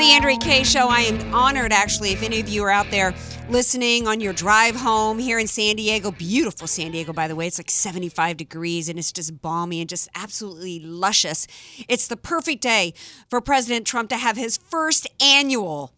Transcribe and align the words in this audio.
the 0.00 0.12
Andrea 0.12 0.38
Kaye 0.38 0.64
Show. 0.64 0.88
I 0.88 1.00
am 1.00 1.34
honored, 1.34 1.74
actually, 1.74 2.12
if 2.12 2.22
any 2.22 2.40
of 2.40 2.48
you 2.48 2.64
are 2.64 2.70
out 2.70 2.90
there 2.90 3.14
listening 3.50 4.08
on 4.08 4.18
your 4.18 4.32
drive 4.32 4.74
home 4.74 5.18
here 5.18 5.38
in 5.38 5.46
San 5.46 5.76
Diego. 5.76 6.10
Beautiful 6.10 6.66
San 6.66 6.92
Diego, 6.92 7.12
by 7.12 7.28
the 7.28 7.36
way. 7.36 7.46
It's 7.46 7.58
like 7.58 7.70
75 7.70 8.38
degrees 8.38 8.88
and 8.88 8.98
it's 8.98 9.12
just 9.12 9.42
balmy 9.42 9.78
and 9.80 9.90
just 9.90 10.08
absolutely 10.14 10.80
luscious. 10.80 11.46
It's 11.86 12.08
the 12.08 12.16
perfect 12.16 12.62
day 12.62 12.94
for 13.28 13.42
President 13.42 13.86
Trump 13.86 14.08
to 14.08 14.16
have 14.16 14.38
his 14.38 14.56
first 14.56 15.06
annual 15.20 15.92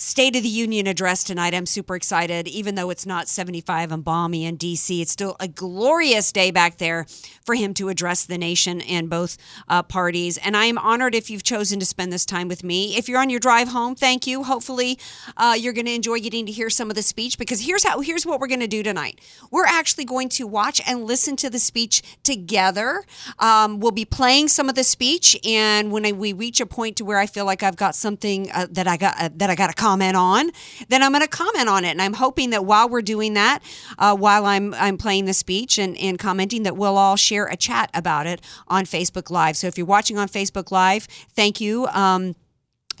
State 0.00 0.36
of 0.36 0.44
the 0.44 0.48
Union 0.48 0.86
address 0.86 1.24
tonight. 1.24 1.52
I'm 1.52 1.66
super 1.66 1.96
excited. 1.96 2.46
Even 2.46 2.76
though 2.76 2.88
it's 2.88 3.04
not 3.04 3.26
75 3.26 3.90
and 3.90 4.04
balmy 4.04 4.44
in 4.44 4.56
DC, 4.56 5.00
it's 5.02 5.10
still 5.10 5.34
a 5.40 5.48
glorious 5.48 6.30
day 6.30 6.52
back 6.52 6.78
there 6.78 7.04
for 7.44 7.56
him 7.56 7.74
to 7.74 7.88
address 7.88 8.24
the 8.24 8.38
nation 8.38 8.80
and 8.80 9.10
both 9.10 9.36
uh, 9.68 9.82
parties. 9.82 10.36
And 10.38 10.56
I 10.56 10.66
am 10.66 10.78
honored 10.78 11.16
if 11.16 11.30
you've 11.30 11.42
chosen 11.42 11.80
to 11.80 11.84
spend 11.84 12.12
this 12.12 12.24
time 12.24 12.46
with 12.46 12.62
me. 12.62 12.96
If 12.96 13.08
you're 13.08 13.18
on 13.18 13.28
your 13.28 13.40
drive 13.40 13.70
home, 13.70 13.96
thank 13.96 14.24
you. 14.24 14.44
Hopefully, 14.44 15.00
uh, 15.36 15.56
you're 15.58 15.72
going 15.72 15.86
to 15.86 15.94
enjoy 15.94 16.20
getting 16.20 16.46
to 16.46 16.52
hear 16.52 16.70
some 16.70 16.90
of 16.90 16.94
the 16.94 17.02
speech 17.02 17.36
because 17.36 17.62
here's 17.62 17.82
how 17.82 18.00
here's 18.00 18.24
what 18.24 18.38
we're 18.38 18.46
going 18.46 18.60
to 18.60 18.68
do 18.68 18.84
tonight. 18.84 19.20
We're 19.50 19.66
actually 19.66 20.04
going 20.04 20.28
to 20.28 20.46
watch 20.46 20.80
and 20.86 21.06
listen 21.06 21.34
to 21.38 21.50
the 21.50 21.58
speech 21.58 22.02
together. 22.22 23.02
Um, 23.40 23.80
we'll 23.80 23.90
be 23.90 24.04
playing 24.04 24.46
some 24.46 24.68
of 24.68 24.76
the 24.76 24.84
speech, 24.84 25.36
and 25.44 25.90
when 25.90 26.06
I, 26.06 26.12
we 26.12 26.32
reach 26.32 26.60
a 26.60 26.66
point 26.66 26.94
to 26.98 27.04
where 27.04 27.18
I 27.18 27.26
feel 27.26 27.46
like 27.46 27.64
I've 27.64 27.74
got 27.74 27.96
something 27.96 28.48
uh, 28.52 28.68
that 28.70 28.86
I 28.86 28.96
got 28.96 29.20
uh, 29.20 29.30
that 29.34 29.50
I 29.50 29.56
got 29.56 29.66
to 29.66 29.74
comment 29.88 30.16
on, 30.16 30.50
then 30.88 31.02
I'm 31.02 31.12
going 31.12 31.22
to 31.22 31.28
comment 31.28 31.68
on 31.68 31.84
it. 31.84 31.90
And 31.90 32.02
I'm 32.02 32.14
hoping 32.14 32.50
that 32.50 32.64
while 32.64 32.88
we're 32.88 33.02
doing 33.02 33.34
that, 33.34 33.60
uh, 33.98 34.14
while 34.14 34.44
I'm 34.44 34.74
I'm 34.74 34.98
playing 34.98 35.24
the 35.24 35.32
speech 35.34 35.78
and, 35.78 35.96
and 35.96 36.18
commenting, 36.18 36.64
that 36.64 36.76
we'll 36.76 36.98
all 36.98 37.16
share 37.16 37.46
a 37.46 37.56
chat 37.56 37.90
about 37.94 38.26
it 38.26 38.40
on 38.68 38.84
Facebook 38.84 39.30
Live. 39.30 39.56
So 39.56 39.66
if 39.66 39.78
you're 39.78 39.86
watching 39.86 40.18
on 40.18 40.28
Facebook 40.28 40.70
Live, 40.70 41.04
thank 41.34 41.60
you. 41.60 41.86
Um, 41.88 42.34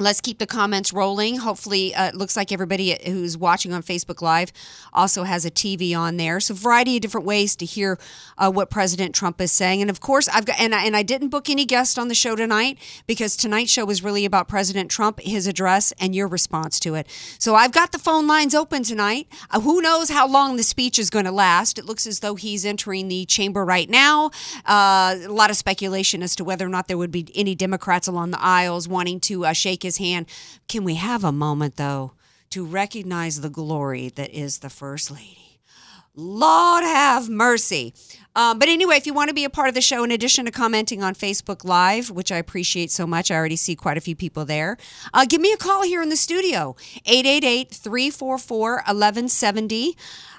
Let's 0.00 0.20
keep 0.20 0.38
the 0.38 0.46
comments 0.46 0.92
rolling. 0.92 1.38
Hopefully, 1.38 1.92
uh, 1.92 2.08
it 2.08 2.14
looks 2.14 2.36
like 2.36 2.52
everybody 2.52 2.96
who's 3.04 3.36
watching 3.36 3.72
on 3.72 3.82
Facebook 3.82 4.22
Live 4.22 4.52
also 4.92 5.24
has 5.24 5.44
a 5.44 5.50
TV 5.50 5.96
on 5.96 6.18
there. 6.18 6.38
So, 6.38 6.54
a 6.54 6.56
variety 6.56 6.96
of 6.96 7.02
different 7.02 7.26
ways 7.26 7.56
to 7.56 7.64
hear 7.64 7.98
uh, 8.36 8.50
what 8.50 8.70
President 8.70 9.12
Trump 9.12 9.40
is 9.40 9.50
saying. 9.50 9.80
And 9.80 9.90
of 9.90 10.00
course, 10.00 10.28
I've 10.28 10.44
got 10.44 10.60
and 10.60 10.72
I, 10.72 10.84
and 10.84 10.96
I 10.96 11.02
didn't 11.02 11.30
book 11.30 11.50
any 11.50 11.64
guest 11.64 11.98
on 11.98 12.06
the 12.06 12.14
show 12.14 12.36
tonight 12.36 12.78
because 13.08 13.36
tonight's 13.36 13.72
show 13.72 13.84
was 13.84 14.04
really 14.04 14.24
about 14.24 14.46
President 14.46 14.88
Trump, 14.88 15.18
his 15.20 15.48
address, 15.48 15.92
and 15.98 16.14
your 16.14 16.28
response 16.28 16.78
to 16.80 16.94
it. 16.94 17.08
So, 17.40 17.56
I've 17.56 17.72
got 17.72 17.90
the 17.90 17.98
phone 17.98 18.28
lines 18.28 18.54
open 18.54 18.84
tonight. 18.84 19.26
Uh, 19.50 19.60
who 19.60 19.82
knows 19.82 20.10
how 20.10 20.28
long 20.28 20.56
the 20.56 20.62
speech 20.62 20.98
is 21.00 21.10
going 21.10 21.24
to 21.24 21.32
last? 21.32 21.76
It 21.76 21.86
looks 21.86 22.06
as 22.06 22.20
though 22.20 22.36
he's 22.36 22.64
entering 22.64 23.08
the 23.08 23.24
chamber 23.24 23.64
right 23.64 23.90
now. 23.90 24.30
Uh, 24.64 25.16
a 25.24 25.28
lot 25.28 25.50
of 25.50 25.56
speculation 25.56 26.22
as 26.22 26.36
to 26.36 26.44
whether 26.44 26.64
or 26.64 26.68
not 26.68 26.86
there 26.86 26.98
would 26.98 27.10
be 27.10 27.26
any 27.34 27.56
Democrats 27.56 28.06
along 28.06 28.30
the 28.30 28.40
aisles 28.40 28.86
wanting 28.86 29.18
to 29.18 29.44
uh, 29.44 29.52
shake 29.52 29.84
his 29.88 29.98
hand. 29.98 30.26
Can 30.68 30.84
we 30.84 30.94
have 30.94 31.24
a 31.24 31.32
moment, 31.32 31.76
though, 31.76 32.12
to 32.50 32.64
recognize 32.64 33.40
the 33.40 33.50
glory 33.50 34.10
that 34.10 34.30
is 34.30 34.58
the 34.58 34.70
First 34.70 35.10
Lady? 35.10 35.48
Lord 36.20 36.82
have 36.82 37.28
mercy. 37.28 37.94
Um, 38.34 38.58
but 38.58 38.68
anyway, 38.68 38.96
if 38.96 39.06
you 39.06 39.14
want 39.14 39.28
to 39.28 39.34
be 39.34 39.44
a 39.44 39.50
part 39.50 39.68
of 39.68 39.74
the 39.74 39.80
show, 39.80 40.02
in 40.02 40.10
addition 40.10 40.46
to 40.46 40.50
commenting 40.50 41.00
on 41.00 41.14
Facebook 41.14 41.64
Live, 41.64 42.10
which 42.10 42.32
I 42.32 42.38
appreciate 42.38 42.90
so 42.90 43.06
much, 43.06 43.30
I 43.30 43.36
already 43.36 43.54
see 43.54 43.76
quite 43.76 43.96
a 43.96 44.00
few 44.00 44.16
people 44.16 44.44
there, 44.44 44.76
uh, 45.14 45.26
give 45.28 45.40
me 45.40 45.52
a 45.52 45.56
call 45.56 45.82
here 45.82 46.02
in 46.02 46.08
the 46.08 46.16
studio 46.16 46.74
888 47.06 47.70
344 47.70 48.72
1170. 48.72 49.96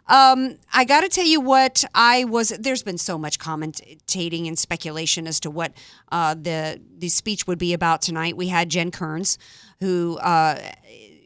Um, 0.09 0.57
I 0.73 0.85
got 0.85 1.01
to 1.01 1.09
tell 1.09 1.25
you 1.25 1.39
what 1.39 1.85
I 1.93 2.23
was. 2.23 2.49
There's 2.49 2.81
been 2.81 2.97
so 2.97 3.17
much 3.17 3.37
commentating 3.37 4.47
and 4.47 4.57
speculation 4.57 5.27
as 5.27 5.39
to 5.41 5.51
what 5.51 5.73
uh, 6.11 6.33
the 6.33 6.81
the 6.97 7.09
speech 7.09 7.45
would 7.45 7.59
be 7.59 7.73
about 7.73 8.01
tonight. 8.01 8.35
We 8.35 8.47
had 8.47 8.69
Jen 8.69 8.89
Kearns, 8.89 9.37
who 9.79 10.17
uh, 10.17 10.59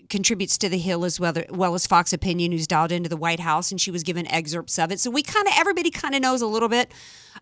contributes 0.10 0.58
to 0.60 0.70
the 0.70 0.78
Hill 0.78 1.06
as 1.06 1.18
well, 1.20 1.34
well 1.50 1.74
as 1.74 1.88
Fox 1.88 2.12
Opinion, 2.12 2.52
who's 2.52 2.68
dialed 2.68 2.92
into 2.92 3.08
the 3.08 3.18
White 3.18 3.40
House, 3.40 3.72
and 3.72 3.80
she 3.80 3.90
was 3.90 4.04
given 4.04 4.28
excerpts 4.28 4.78
of 4.78 4.92
it. 4.92 5.00
So 5.00 5.10
we 5.10 5.24
kind 5.24 5.48
of 5.48 5.54
everybody 5.58 5.90
kind 5.90 6.14
of 6.14 6.22
knows 6.22 6.42
a 6.42 6.48
little 6.48 6.70
bit 6.70 6.92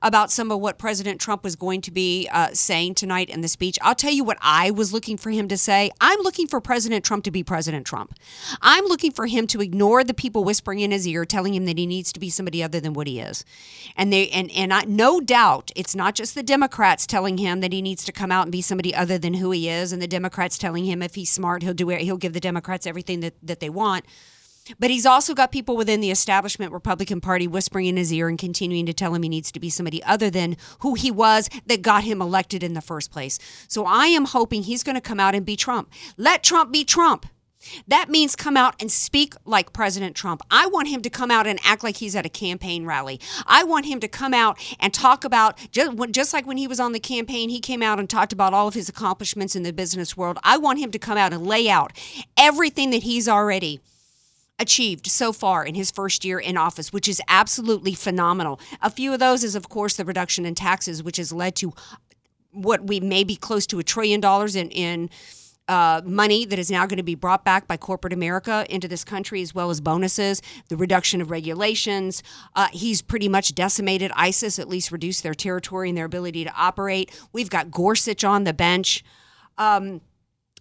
about 0.02 0.32
some 0.32 0.52
of 0.52 0.60
what 0.60 0.78
President 0.78 1.22
Trump 1.22 1.44
was 1.44 1.56
going 1.56 1.82
to 1.82 1.92
be 1.92 2.28
uh, 2.32 2.50
saying 2.54 2.96
tonight 2.96 3.30
in 3.30 3.42
the 3.42 3.48
speech. 3.48 3.78
I'll 3.82 3.96
tell 3.96 4.12
you 4.12 4.24
what 4.24 4.38
I 4.42 4.72
was 4.72 4.92
looking 4.92 5.18
for 5.18 5.30
him 5.30 5.48
to 5.48 5.58
say. 5.58 5.92
I'm 6.02 6.20
looking 6.22 6.48
for 6.48 6.60
President 6.60 7.06
Trump 7.06 7.24
to 7.26 7.32
be 7.32 7.44
President 7.44 7.86
Trump. 7.86 8.14
I'm 8.62 8.86
looking 8.86 9.12
for 9.12 9.28
him 9.28 9.48
to 9.48 9.62
ignore 9.62 10.04
the 10.04 10.14
people 10.14 10.44
whispering 10.44 10.80
in 10.80 10.92
his 10.92 11.08
ear, 11.08 11.26
telling 11.26 11.54
him 11.54 11.66
that 11.66 11.78
he 11.78 11.86
needs 11.86 12.12
to 12.14 12.20
be 12.20 12.30
somebody 12.30 12.64
other 12.64 12.80
than 12.80 12.94
what 12.94 13.08
he 13.08 13.20
is. 13.20 13.46
And 13.96 14.12
they 14.12 14.30
and 14.30 14.52
and 14.52 14.74
I, 14.74 14.84
no 14.86 15.20
doubt 15.20 15.72
it's 15.76 15.96
not 15.96 16.16
just 16.16 16.34
the 16.36 16.44
Democrats 16.44 17.06
telling 17.06 17.38
him 17.38 17.60
that 17.62 17.74
he 17.74 17.82
needs 17.82 18.04
to 18.06 18.12
come 18.12 18.32
out 18.32 18.44
and 18.44 18.52
be 18.52 18.62
somebody 18.62 18.96
other 18.96 19.18
than 19.18 19.36
who 19.36 19.52
he 19.52 19.70
is, 19.70 19.94
and 19.94 20.02
the 20.02 20.08
Democrats 20.08 20.58
telling 20.58 20.86
him 20.86 21.02
if 21.02 21.16
he's 21.16 21.30
smart, 21.30 21.62
he'll 21.64 21.74
do 21.74 21.90
it. 21.90 22.02
He'll 22.02 22.18
give 22.18 22.34
the 22.34 22.40
Democrats 22.40 22.88
everything 22.88 23.20
that 23.20 23.36
that 23.44 23.60
they 23.60 23.70
want. 23.70 24.06
But 24.80 24.90
he's 24.90 25.06
also 25.06 25.34
got 25.34 25.52
people 25.52 25.76
within 25.78 26.02
the 26.02 26.12
establishment 26.12 26.72
Republican 26.72 27.22
Party 27.22 27.48
whispering 27.48 27.88
in 27.88 27.98
his 27.98 28.14
ear 28.14 28.28
and 28.28 28.38
continuing 28.38 28.86
to 28.86 28.94
tell 28.94 29.14
him 29.14 29.24
he 29.24 29.30
needs 29.30 29.52
to 29.52 29.60
be 29.60 29.70
somebody 29.70 30.04
other 30.04 30.30
than 30.30 30.58
who 30.80 30.96
he 30.96 31.12
was 31.12 31.50
that 31.66 31.82
got 31.82 32.04
him 32.04 32.22
elected 32.22 32.64
in 32.64 32.74
the 32.74 32.82
first 32.82 33.12
place. 33.12 33.40
So 33.68 33.86
I 33.86 34.08
am 34.08 34.26
hoping 34.26 34.64
he's 34.64 34.84
going 34.84 34.96
to 34.96 35.02
come 35.02 35.20
out 35.20 35.36
and 35.36 35.46
be 35.46 35.56
Trump. 35.56 35.92
Let 36.18 36.44
Trump 36.44 36.72
be 36.72 36.84
Trump. 36.84 37.26
That 37.88 38.10
means 38.10 38.36
come 38.36 38.58
out 38.58 38.76
and 38.82 38.92
speak 38.92 39.34
like 39.46 39.74
President 39.74 40.16
Trump. 40.16 40.42
I 40.50 40.66
want 40.68 40.88
him 40.88 41.02
to 41.04 41.10
come 41.10 41.32
out 41.32 41.48
and 41.48 41.60
act 41.64 41.84
like 41.84 41.98
he's 41.98 42.16
at 42.16 42.26
a 42.26 42.30
campaign 42.30 42.86
rally. 42.86 43.20
I 43.46 43.64
want 43.64 43.86
him 43.86 44.00
to 44.00 44.08
come 44.08 44.34
out 44.34 44.58
and 44.80 44.94
talk 44.94 45.24
about, 45.24 45.58
just, 45.72 45.92
just 46.12 46.34
like 46.34 46.48
when 46.48 46.58
he 46.58 46.68
was 46.68 46.80
on 46.80 46.92
the 46.92 47.00
campaign, 47.00 47.50
he 47.50 47.60
came 47.60 47.84
out 47.84 48.00
and 48.00 48.10
talked 48.10 48.34
about 48.34 48.54
all 48.54 48.68
of 48.68 48.74
his 48.74 48.90
accomplishments 48.90 49.56
in 49.56 49.64
the 49.64 49.74
business 49.74 50.18
world. 50.18 50.40
I 50.44 50.58
want 50.58 50.80
him 50.80 50.92
to 50.92 51.00
come 51.00 51.18
out 51.18 51.34
and 51.34 51.46
lay 51.46 51.70
out 51.70 51.94
everything 52.38 52.90
that 52.92 53.04
he's 53.04 53.28
already 53.28 53.80
achieved 54.60 55.08
so 55.08 55.34
far 55.34 55.66
in 55.66 55.76
his 55.76 55.92
first 55.92 56.24
year 56.24 56.40
in 56.40 56.56
office, 56.58 56.94
which 56.94 57.08
is 57.08 57.22
absolutely 57.28 57.94
phenomenal. 57.94 58.60
A 58.82 58.90
few 58.90 59.14
of 59.14 59.20
those 59.20 59.44
is, 59.44 59.56
of 59.56 59.70
course, 59.70 59.96
the 59.96 60.06
reduction 60.06 60.46
in 60.46 60.56
taxes, 60.56 61.02
which 61.02 61.18
has 61.18 61.32
led 61.32 61.56
to 61.58 61.74
what 62.52 62.86
we 62.86 63.00
may 63.00 63.24
be 63.24 63.36
close 63.36 63.66
to 63.68 63.80
a 63.80 63.84
trillion 63.84 64.20
dollars 64.20 64.56
in, 64.56 64.70
in 64.70 65.10
uh, 65.68 66.02
money 66.04 66.46
that 66.46 66.60
is 66.60 66.70
now 66.70 66.86
going 66.86 66.98
to 66.98 67.04
be 67.04 67.16
brought 67.16 67.46
back 67.46 67.68
by 67.68 67.78
corporate 67.78 68.14
America 68.14 68.66
into 68.70 68.88
this 68.88 69.04
country, 69.04 69.42
as 69.42 69.56
well 69.56 69.70
as 69.70 69.80
bonuses, 69.80 70.42
the 70.68 70.76
reduction 70.76 71.22
of 71.22 71.32
regulations. 71.32 72.22
Uh, 72.56 72.68
he's 72.74 73.02
pretty 73.02 73.30
much 73.30 73.56
decimated 73.56 74.12
ISIS, 74.16 74.60
at 74.60 74.68
least 74.68 74.92
reduced 74.92 75.24
their 75.24 75.34
territory 75.34 75.90
and 75.90 75.98
their 75.98 76.06
ability 76.06 76.44
to 76.44 76.54
operate. 76.56 77.10
We've 77.32 77.50
got 77.50 77.72
Gorsuch 77.72 78.24
on 78.24 78.44
the 78.44 78.54
bench. 78.54 79.04
Um, 79.58 80.02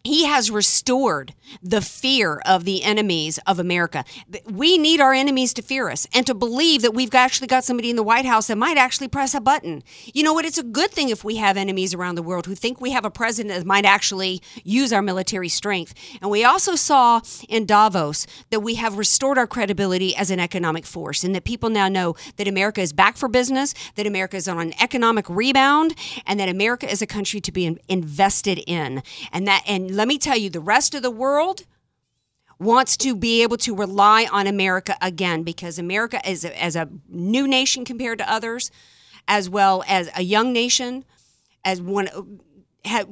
he 0.02 0.25
has 0.26 0.50
restored 0.50 1.35
the 1.62 1.81
fear 1.81 2.41
of 2.47 2.64
the 2.64 2.82
enemies 2.82 3.38
of 3.47 3.58
America. 3.58 4.05
We 4.47 4.79
need 4.79 5.00
our 5.00 5.12
enemies 5.12 5.52
to 5.55 5.62
fear 5.62 5.91
us 5.91 6.06
and 6.14 6.26
to 6.26 6.35
believe 6.35 6.82
that 6.82 6.94
we've 6.94 7.14
actually 7.14 7.49
got 7.49 7.64
somebody 7.64 7.91
in 7.91 7.97
the 7.97 8.02
White 8.02 8.25
House 8.25 8.47
that 8.47 8.56
might 8.56 8.79
actually 8.79 9.08
press 9.08 9.35
a 9.35 9.41
button. 9.41 9.82
You 10.14 10.23
know 10.23 10.32
what? 10.32 10.44
It's 10.44 10.58
a 10.58 10.62
good 10.62 10.91
thing 10.91 11.11
if 11.11 11.23
we 11.23 11.37
have 11.37 11.56
enemies 11.56 11.93
around 11.93 12.14
the 12.14 12.23
world 12.23 12.47
who 12.47 12.55
think 12.55 12.81
we 12.81 12.93
have 12.93 13.05
a 13.05 13.11
president 13.11 13.55
that 13.55 13.67
might 13.67 13.85
actually 13.85 14.41
use 14.64 14.93
our 14.93 15.02
military 15.02 15.49
strength. 15.49 15.94
And 16.23 16.31
we 16.31 16.44
also 16.44 16.76
saw 16.76 17.20
in 17.49 17.67
Davos 17.67 18.26
that 18.50 18.61
we 18.61 18.76
have 18.76 18.97
restored 18.97 19.37
our 19.37 19.47
credibility 19.47 20.17
as 20.17 20.31
an 20.31 20.41
economic 20.41 20.87
force 20.87 21.25
and 21.25 21.35
that 21.35 21.44
people 21.44 21.69
now 21.69 21.88
know 21.88 22.17
that 22.37 22.49
America 22.49 22.81
is 22.81 22.93
back 22.93 23.17
for 23.17 23.29
business, 23.29 23.75
that 23.97 24.06
America 24.06 24.37
is 24.37 24.49
on 24.49 24.61
an 24.61 24.73
economic 24.81 25.29
rebound, 25.29 25.94
and 26.26 26.41
that 26.41 26.49
America 26.49 26.91
is 26.91 27.02
a 27.02 27.06
country 27.06 27.41
to 27.41 27.52
be 27.52 27.79
invested 27.88 28.62
in. 28.67 29.02
And 29.32 29.47
that, 29.47 29.62
and 29.67 29.90
let 29.97 30.09
me 30.09 30.19
tell 30.19 30.37
you, 30.37 30.51
the 30.51 30.61
rest 30.61 30.95
of 30.95 31.03
the 31.03 31.11
world 31.11 31.65
wants 32.59 32.97
to 32.99 33.17
be 33.17 33.43
able 33.43 33.57
to 33.57 33.75
rely 33.75 34.29
on 34.31 34.47
America 34.47 34.97
again 35.01 35.43
because 35.43 35.79
America 35.79 36.21
is 36.29 36.45
a, 36.45 36.63
as 36.63 36.77
a 36.77 36.89
new 37.09 37.49
nation 37.49 37.85
compared 37.85 38.19
to 38.19 38.31
others, 38.31 38.71
as 39.27 39.49
well 39.49 39.83
as 39.89 40.11
a 40.15 40.23
young 40.23 40.53
nation, 40.53 41.05
as 41.65 41.81
one 41.81 42.09
ha- 42.85 43.07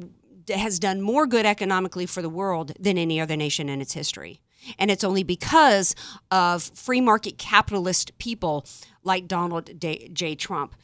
has 0.55 0.79
done 0.79 1.01
more 1.01 1.27
good 1.27 1.47
economically 1.47 2.07
for 2.07 2.23
the 2.23 2.29
world 2.29 2.73
than 2.79 2.99
any 2.99 3.21
other 3.21 3.37
nation 3.37 3.69
in 3.69 3.81
its 3.81 3.95
history. 3.95 4.41
And 4.79 4.91
it's 4.91 5.05
only 5.05 5.23
because 5.23 5.95
of 6.31 6.65
free 6.75 7.01
market 7.01 7.39
capitalist 7.39 8.17
people 8.19 8.67
like 9.03 9.27
Donald. 9.27 9.71
J. 9.81 10.35
Trump. 10.35 10.75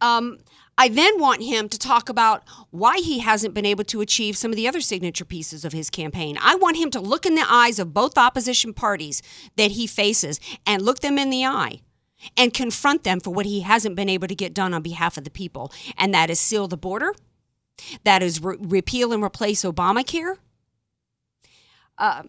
Um, 0.00 0.38
I 0.78 0.88
then 0.88 1.20
want 1.20 1.42
him 1.42 1.68
to 1.68 1.78
talk 1.78 2.08
about 2.08 2.42
why 2.70 2.98
he 2.98 3.18
hasn't 3.18 3.52
been 3.52 3.66
able 3.66 3.84
to 3.84 4.00
achieve 4.00 4.36
some 4.36 4.50
of 4.50 4.56
the 4.56 4.66
other 4.66 4.80
signature 4.80 5.26
pieces 5.26 5.64
of 5.64 5.74
his 5.74 5.90
campaign. 5.90 6.38
I 6.40 6.54
want 6.54 6.78
him 6.78 6.90
to 6.92 7.00
look 7.00 7.26
in 7.26 7.34
the 7.34 7.44
eyes 7.46 7.78
of 7.78 7.92
both 7.92 8.16
opposition 8.16 8.72
parties 8.72 9.22
that 9.56 9.72
he 9.72 9.86
faces 9.86 10.40
and 10.66 10.80
look 10.80 11.00
them 11.00 11.18
in 11.18 11.28
the 11.28 11.44
eye 11.44 11.80
and 12.36 12.54
confront 12.54 13.04
them 13.04 13.20
for 13.20 13.30
what 13.30 13.44
he 13.44 13.60
hasn't 13.60 13.94
been 13.94 14.08
able 14.08 14.28
to 14.28 14.34
get 14.34 14.54
done 14.54 14.72
on 14.72 14.80
behalf 14.80 15.18
of 15.18 15.24
the 15.24 15.30
people. 15.30 15.70
And 15.98 16.14
that 16.14 16.30
is 16.30 16.40
seal 16.40 16.66
the 16.66 16.78
border, 16.78 17.14
that 18.04 18.22
is 18.22 18.42
re- 18.42 18.56
repeal 18.58 19.12
and 19.12 19.22
replace 19.22 19.62
Obamacare. 19.64 20.36
Uh, 21.98 22.22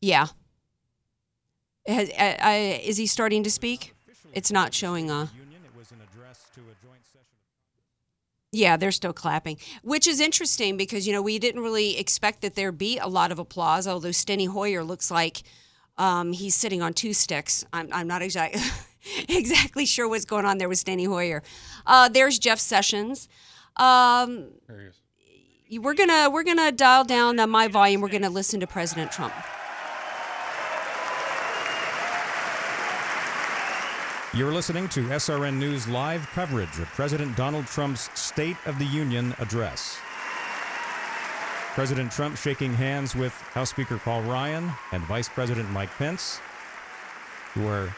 yeah. 0.00 0.28
Has, 1.86 2.08
uh, 2.10 2.36
uh, 2.40 2.78
is 2.82 2.96
he 2.96 3.06
starting 3.06 3.42
to 3.42 3.50
speak? 3.50 3.94
It's 4.32 4.50
not 4.50 4.72
showing 4.72 5.10
a. 5.10 5.30
Yeah, 8.50 8.78
they're 8.78 8.92
still 8.92 9.12
clapping, 9.12 9.58
which 9.82 10.06
is 10.06 10.20
interesting 10.20 10.78
because 10.78 11.06
you 11.06 11.12
know 11.12 11.20
we 11.20 11.38
didn't 11.38 11.62
really 11.62 11.98
expect 11.98 12.40
that 12.42 12.54
there'd 12.54 12.78
be 12.78 12.98
a 12.98 13.06
lot 13.06 13.30
of 13.30 13.38
applause. 13.38 13.86
Although 13.86 14.08
Steny 14.08 14.48
Hoyer 14.48 14.82
looks 14.82 15.10
like 15.10 15.42
um, 15.98 16.32
he's 16.32 16.54
sitting 16.54 16.80
on 16.80 16.94
two 16.94 17.12
sticks. 17.12 17.64
I'm, 17.72 17.88
I'm 17.92 18.06
not 18.06 18.22
exactly 18.22 18.62
exactly 19.28 19.84
sure 19.84 20.08
what's 20.08 20.24
going 20.24 20.46
on 20.46 20.56
there 20.56 20.68
with 20.68 20.82
Steny 20.82 21.06
Hoyer. 21.06 21.42
Uh, 21.86 22.08
there's 22.08 22.38
Jeff 22.38 22.58
Sessions. 22.58 23.28
Um, 23.76 24.46
we're 25.70 25.94
gonna 25.94 26.30
we're 26.30 26.44
gonna 26.44 26.72
dial 26.72 27.04
down 27.04 27.38
uh, 27.38 27.46
my 27.46 27.68
volume. 27.68 28.00
We're 28.00 28.08
gonna 28.08 28.30
listen 28.30 28.60
to 28.60 28.66
President 28.66 29.12
Trump. 29.12 29.34
You're 34.34 34.52
listening 34.52 34.90
to 34.90 35.04
SRN 35.04 35.56
News 35.56 35.88
live 35.88 36.28
coverage 36.32 36.78
of 36.78 36.86
President 36.88 37.34
Donald 37.34 37.66
Trump's 37.66 38.10
State 38.12 38.58
of 38.66 38.78
the 38.78 38.84
Union 38.84 39.34
address. 39.38 39.98
President 41.72 42.12
Trump 42.12 42.36
shaking 42.36 42.74
hands 42.74 43.16
with 43.16 43.32
House 43.32 43.70
Speaker 43.70 43.96
Paul 43.96 44.20
Ryan 44.24 44.70
and 44.92 45.02
Vice 45.04 45.30
President 45.30 45.70
Mike 45.70 45.88
Pence, 45.96 46.40
who 47.54 47.66
are 47.68 47.94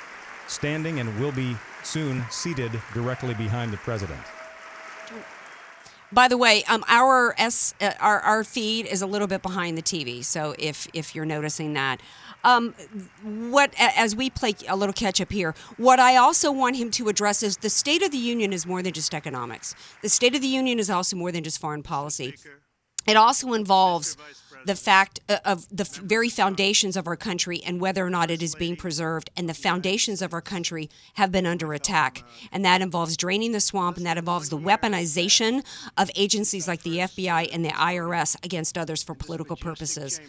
standing 0.46 1.00
and 1.00 1.18
will 1.18 1.32
be 1.32 1.56
soon 1.82 2.24
seated 2.30 2.70
directly 2.94 3.34
behind 3.34 3.72
the 3.72 3.78
president. 3.78 4.20
By 6.12 6.26
the 6.26 6.36
way, 6.36 6.64
um, 6.68 6.84
our 6.88 7.34
s 7.38 7.74
uh, 7.80 7.92
our 8.00 8.18
our 8.20 8.42
feed 8.42 8.86
is 8.86 9.00
a 9.00 9.06
little 9.06 9.28
bit 9.28 9.42
behind 9.42 9.78
the 9.78 9.82
TV, 9.82 10.24
so 10.24 10.56
if 10.58 10.88
if 10.92 11.14
you're 11.14 11.24
noticing 11.24 11.74
that, 11.74 12.00
um, 12.44 12.74
what 13.22 13.74
as 13.78 14.16
we 14.16 14.30
play 14.30 14.54
a 14.68 14.76
little 14.76 14.92
catch 14.92 15.20
up 15.20 15.32
here, 15.32 15.54
what 15.76 16.00
I 16.00 16.16
also 16.16 16.50
want 16.50 16.76
him 16.76 16.90
to 16.92 17.08
address 17.08 17.42
is 17.42 17.58
the 17.58 17.70
State 17.70 18.02
of 18.02 18.10
the 18.10 18.18
Union 18.18 18.52
is 18.52 18.66
more 18.66 18.82
than 18.82 18.92
just 18.92 19.14
economics. 19.14 19.74
The 20.02 20.08
State 20.08 20.34
of 20.34 20.40
the 20.40 20.48
Union 20.48 20.78
is 20.78 20.90
also 20.90 21.16
more 21.16 21.32
than 21.32 21.44
just 21.44 21.60
foreign 21.60 21.82
policy. 21.82 22.34
It 23.06 23.16
also 23.16 23.54
involves 23.54 24.16
the 24.66 24.74
fact 24.74 25.20
uh, 25.28 25.38
of 25.44 25.66
the 25.74 25.84
very 25.84 26.28
foundations 26.28 26.96
of 26.96 27.06
our 27.06 27.16
country 27.16 27.62
and 27.64 27.80
whether 27.80 28.04
or 28.04 28.10
not 28.10 28.30
it 28.30 28.42
is 28.42 28.54
being 28.54 28.76
preserved. 28.76 29.30
And 29.36 29.48
the 29.48 29.54
foundations 29.54 30.20
of 30.20 30.34
our 30.34 30.42
country 30.42 30.90
have 31.14 31.32
been 31.32 31.46
under 31.46 31.72
attack. 31.72 32.22
And 32.52 32.64
that 32.64 32.82
involves 32.82 33.16
draining 33.16 33.52
the 33.52 33.60
swamp, 33.60 33.96
and 33.96 34.04
that 34.06 34.18
involves 34.18 34.50
the 34.50 34.58
weaponization 34.58 35.64
of 35.96 36.10
agencies 36.14 36.68
like 36.68 36.82
the 36.82 36.98
FBI 36.98 37.48
and 37.52 37.64
the 37.64 37.70
IRS 37.70 38.36
against 38.44 38.76
others 38.76 39.02
for 39.02 39.14
political 39.14 39.56
purposes. 39.56 40.20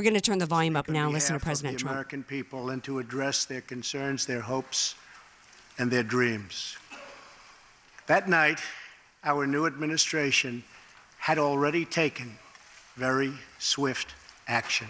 We're 0.00 0.04
going 0.04 0.14
to 0.14 0.22
turn 0.22 0.38
the 0.38 0.46
volume 0.46 0.76
up 0.76 0.88
now 0.88 1.04
and 1.04 1.12
listen 1.12 1.38
to 1.38 1.44
President 1.44 1.76
the 1.76 1.80
Trump. 1.82 1.92
American 1.92 2.22
people 2.22 2.70
and 2.70 2.82
to 2.84 3.00
address 3.00 3.44
their 3.44 3.60
concerns, 3.60 4.24
their 4.24 4.40
hopes, 4.40 4.94
and 5.76 5.90
their 5.90 6.02
dreams. 6.02 6.78
That 8.06 8.26
night, 8.26 8.60
our 9.24 9.46
new 9.46 9.66
administration 9.66 10.64
had 11.18 11.36
already 11.36 11.84
taken 11.84 12.38
very 12.96 13.34
swift 13.58 14.14
action. 14.48 14.86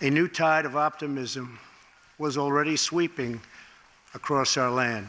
A 0.00 0.08
new 0.08 0.26
tide 0.26 0.64
of 0.64 0.74
optimism 0.74 1.58
was 2.16 2.38
already 2.38 2.76
sweeping 2.76 3.42
across 4.14 4.56
our 4.56 4.70
land. 4.70 5.08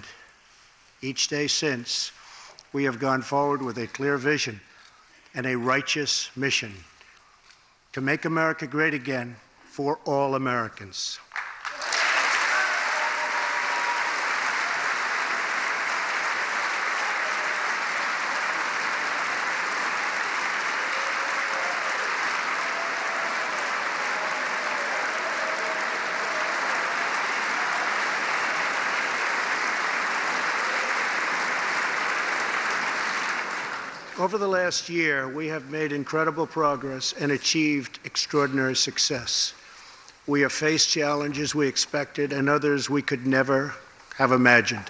Each 1.01 1.29
day 1.29 1.47
since, 1.47 2.11
we 2.73 2.83
have 2.83 2.99
gone 2.99 3.21
forward 3.21 3.61
with 3.61 3.77
a 3.77 3.87
clear 3.87 4.17
vision 4.17 4.59
and 5.33 5.45
a 5.45 5.55
righteous 5.55 6.31
mission 6.35 6.73
to 7.95 8.01
make 8.01 8.25
America 8.25 8.67
great 8.67 8.93
again 8.93 9.33
for 9.63 9.99
all 10.03 10.35
Americans. 10.35 11.17
Over 34.25 34.39
the 34.39 34.47
last 34.47 34.89
year, 34.89 35.29
we 35.29 35.49
have 35.49 35.69
made 35.69 35.91
incredible 35.91 36.47
progress 36.47 37.13
and 37.13 37.31
achieved 37.31 37.99
extraordinary 38.05 38.75
success. 38.75 39.53
We 40.25 40.41
have 40.41 40.51
faced 40.51 40.89
challenges 40.89 41.53
we 41.53 41.67
expected 41.67 42.33
and 42.33 42.49
others 42.49 42.89
we 42.89 43.03
could 43.03 43.27
never 43.27 43.75
have 44.15 44.31
imagined. 44.31 44.89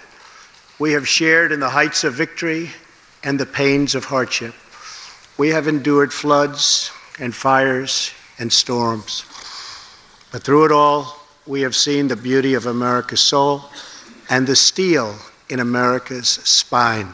We 0.79 0.93
have 0.93 1.05
shared 1.05 1.51
in 1.51 1.59
the 1.59 1.67
heights 1.67 2.05
of 2.05 2.13
victory 2.13 2.69
and 3.25 3.37
the 3.37 3.45
pains 3.45 3.93
of 3.93 4.05
hardship. 4.05 4.55
We 5.37 5.49
have 5.49 5.67
endured 5.67 6.13
floods 6.13 6.89
and 7.19 7.35
fires 7.35 8.11
and 8.39 8.53
storms. 8.53 9.25
But 10.31 10.43
through 10.43 10.63
it 10.63 10.71
all, 10.71 11.13
we 11.45 11.59
have 11.63 11.75
seen 11.75 12.07
the 12.07 12.15
beauty 12.15 12.53
of 12.53 12.67
America's 12.67 13.19
soul 13.19 13.65
and 14.29 14.47
the 14.47 14.55
steel 14.55 15.13
in 15.49 15.59
America's 15.59 16.29
spine. 16.29 17.11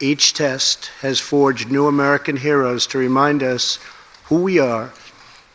Each 0.00 0.32
test 0.32 0.90
has 1.00 1.18
forged 1.18 1.70
new 1.70 1.86
American 1.86 2.36
heroes 2.36 2.86
to 2.88 2.98
remind 2.98 3.42
us 3.42 3.78
who 4.24 4.42
we 4.42 4.58
are 4.58 4.92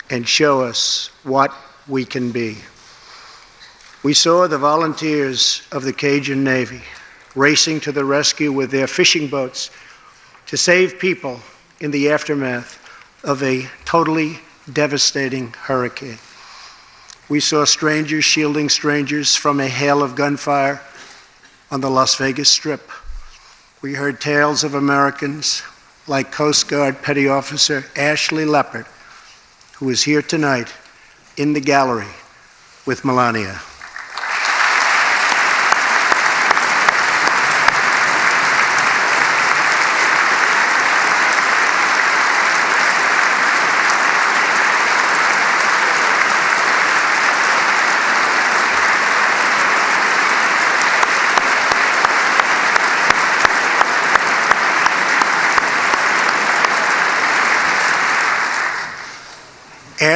and 0.10 0.28
show 0.28 0.62
us 0.62 1.10
what 1.24 1.54
we 1.88 2.04
can 2.04 2.32
be. 2.32 2.58
We 4.04 4.14
saw 4.14 4.48
the 4.48 4.58
volunteers 4.58 5.62
of 5.72 5.84
the 5.84 5.94
Cajun 5.94 6.44
Navy 6.44 6.82
racing 7.36 7.80
to 7.82 7.92
the 7.92 8.04
rescue 8.04 8.52
with 8.52 8.70
their 8.70 8.88
fishing 8.88 9.28
boats 9.28 9.72
to 10.48 10.58
save 10.58 11.00
people 11.00 11.40
in 11.80 11.92
the 11.92 12.12
aftermath 12.12 12.80
of 13.24 13.42
a 13.44 13.68
totally 13.86 14.40
devastating 14.72 15.54
hurricane. 15.54 16.20
We 17.30 17.40
saw 17.40 17.64
strangers 17.64 18.26
shielding 18.26 18.70
strangers 18.70 19.36
from 19.36 19.60
a 19.60 19.68
hail 19.68 20.04
of 20.04 20.16
gunfire 20.16 20.82
on 21.72 21.80
the 21.80 21.90
Las 21.90 22.16
Vegas 22.16 22.50
Strip. 22.50 22.90
We 23.84 23.96
heard 23.96 24.22
tales 24.22 24.64
of 24.64 24.76
Americans 24.76 25.62
like 26.08 26.32
Coast 26.32 26.70
Guard 26.70 27.02
Petty 27.02 27.28
Officer 27.28 27.82
Ashlee 27.96 28.48
Leppert, 28.48 28.88
who 29.74 29.90
is 29.90 30.02
here 30.02 30.22
tonight 30.22 30.74
in 31.36 31.52
the 31.52 31.60
gallery 31.60 32.08
with 32.86 33.04
Melania. 33.04 33.60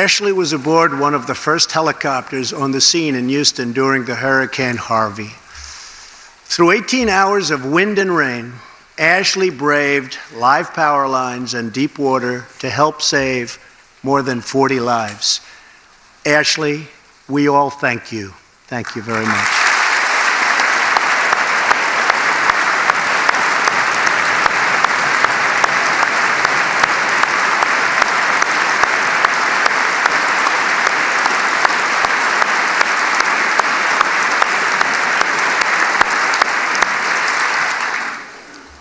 Ashley 0.07 0.31
was 0.31 0.53
aboard 0.53 0.97
one 0.97 1.13
of 1.13 1.27
the 1.27 1.35
first 1.35 1.69
helicopters 1.73 2.53
on 2.53 2.71
the 2.71 2.79
scene 2.79 3.13
in 3.13 3.27
Houston 3.27 3.73
during 3.73 4.05
the 4.05 4.15
Hurricane 4.15 4.77
Harvey. 4.77 5.31
Through 6.45 6.71
18 6.71 7.09
hours 7.09 7.51
of 7.51 7.65
wind 7.65 7.99
and 7.99 8.15
rain, 8.15 8.53
Ashley 8.97 9.49
braved 9.49 10.17
live 10.33 10.73
power 10.73 11.09
lines 11.09 11.53
and 11.53 11.73
deep 11.73 11.99
water 11.99 12.45
to 12.59 12.69
help 12.69 13.01
save 13.01 13.59
more 14.01 14.21
than 14.21 14.39
40 14.39 14.79
lives. 14.79 15.41
Ashley, 16.25 16.87
we 17.27 17.49
all 17.49 17.69
thank 17.69 18.13
you. 18.13 18.33
Thank 18.67 18.95
you 18.95 19.01
very 19.01 19.25
much. 19.25 19.56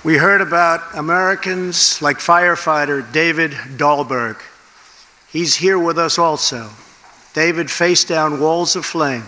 We 0.07 0.19
heard 0.19 0.41
about 0.41 0.95
Americans 0.95 2.01
like 2.01 2.19
firefighter 2.19 3.11
David 3.11 3.51
Dahlberg. 3.51 4.41
He's 5.29 5.57
here 5.57 5.81
with 5.81 5.99
us 5.99 6.17
also. 6.17 6.71
David 7.35 7.69
faced 7.69 8.07
down 8.07 8.39
walls 8.39 8.77
of 8.77 8.87
flame 8.87 9.25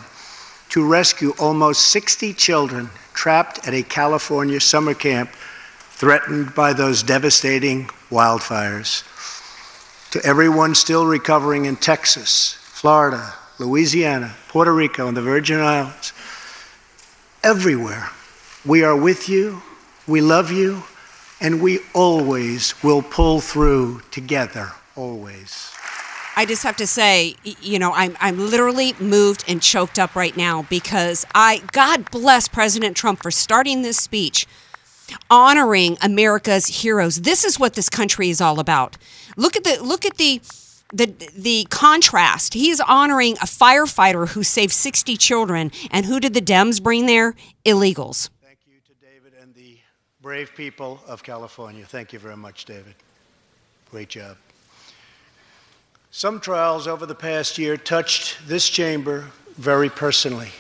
to 0.69 0.87
rescue 0.87 1.35
almost 1.41 1.89
60 1.89 2.33
children 2.35 2.91
trapped 3.13 3.67
at 3.67 3.75
a 3.75 3.83
California 3.83 4.61
summer 4.61 4.95
camp 4.95 5.31
threatened 5.31 6.55
by 6.55 6.73
those 6.73 7.03
devastating 7.03 7.87
wildfires. 8.09 9.03
To 10.13 10.25
everyone 10.25 10.77
still 10.77 11.07
recovering 11.07 11.65
in 11.65 11.75
Texas, 11.75 12.57
Florida, 12.61 13.35
Louisiana, 13.59 14.33
Puerto 14.47 14.73
Rico, 14.73 15.09
and 15.09 15.17
the 15.17 15.23
Virgin 15.23 15.59
Islands, 15.59 16.13
everywhere, 17.43 18.11
we 18.65 18.85
are 18.85 18.97
with 18.97 19.29
you, 19.29 19.61
we 20.09 20.21
love 20.21 20.51
you, 20.51 20.83
and 21.41 21.63
we 21.63 21.81
always 21.95 22.83
will 22.83 23.03
pull 23.03 23.41
through 23.41 24.01
together, 24.11 24.73
always. 24.97 25.71
I 26.37 26.47
just 26.47 26.63
have 26.63 26.77
to 26.77 26.87
say, 26.87 27.35
you 27.45 27.79
know, 27.79 27.93
I'm 27.93 28.17
I'm 28.21 28.39
literally 28.39 28.95
moved 29.01 29.45
and 29.49 29.61
choked 29.61 29.99
up 29.99 30.15
right 30.15 30.37
now 30.37 30.63
because 30.71 31.27
I 31.35 31.63
God 31.73 32.11
bless 32.11 32.49
President 32.49 32.97
Trump 32.97 33.23
for 33.23 33.31
starting 33.31 33.83
this 33.83 33.97
speech 33.97 34.47
honoring 35.31 35.97
America's 36.01 36.83
heroes. 36.83 37.23
This 37.23 37.45
is 37.45 37.59
what 37.59 37.75
this 37.75 37.89
country 37.89 38.31
is 38.31 38.41
all 38.41 38.61
about. 38.61 38.97
Look 39.37 39.57
at 39.57 39.65
the 39.65 39.83
look 39.83 40.07
at 40.07 40.17
the 40.17 40.41
the 40.93 41.07
the 41.37 41.67
contrast. 41.71 42.55
He 42.55 42.71
is 42.71 42.81
honoring 42.81 43.35
a 43.35 43.47
firefighter 43.47 44.29
who 44.29 44.43
saved 44.43 44.73
60 44.73 45.17
children 45.17 45.71
and 45.91 46.07
who 46.07 46.21
did 46.21 46.35
the 46.35 46.41
Dems 46.41 46.83
bring 46.83 47.07
there? 47.07 47.35
Illegals. 47.65 48.31
Thank 48.43 48.61
you 48.67 48.79
to 48.87 48.95
David 49.05 49.33
and 49.41 49.55
the 49.55 49.79
brave 50.29 50.55
people 50.55 51.01
of 51.07 51.23
California. 51.23 51.87
Thank 51.87 52.13
you 52.13 52.19
very 52.19 52.37
much, 52.37 52.67
David. 52.67 52.95
Great 53.91 54.11
job. 54.11 54.37
Some 56.11 56.39
trials 56.39 56.87
over 56.87 57.07
the 57.07 57.15
past 57.15 57.57
year 57.57 57.79
touched 57.79 58.37
this 58.47 58.69
chamber 58.69 59.29
very 59.57 59.89
personally. 59.89 60.51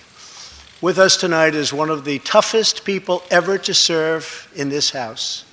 With 0.80 0.98
us 0.98 1.18
tonight 1.18 1.54
is 1.54 1.70
one 1.70 1.90
of 1.90 2.06
the 2.06 2.18
toughest 2.20 2.86
people 2.86 3.22
ever 3.30 3.58
to 3.58 3.74
serve 3.74 4.50
in 4.56 4.70
this 4.70 4.88
House. 4.88 5.44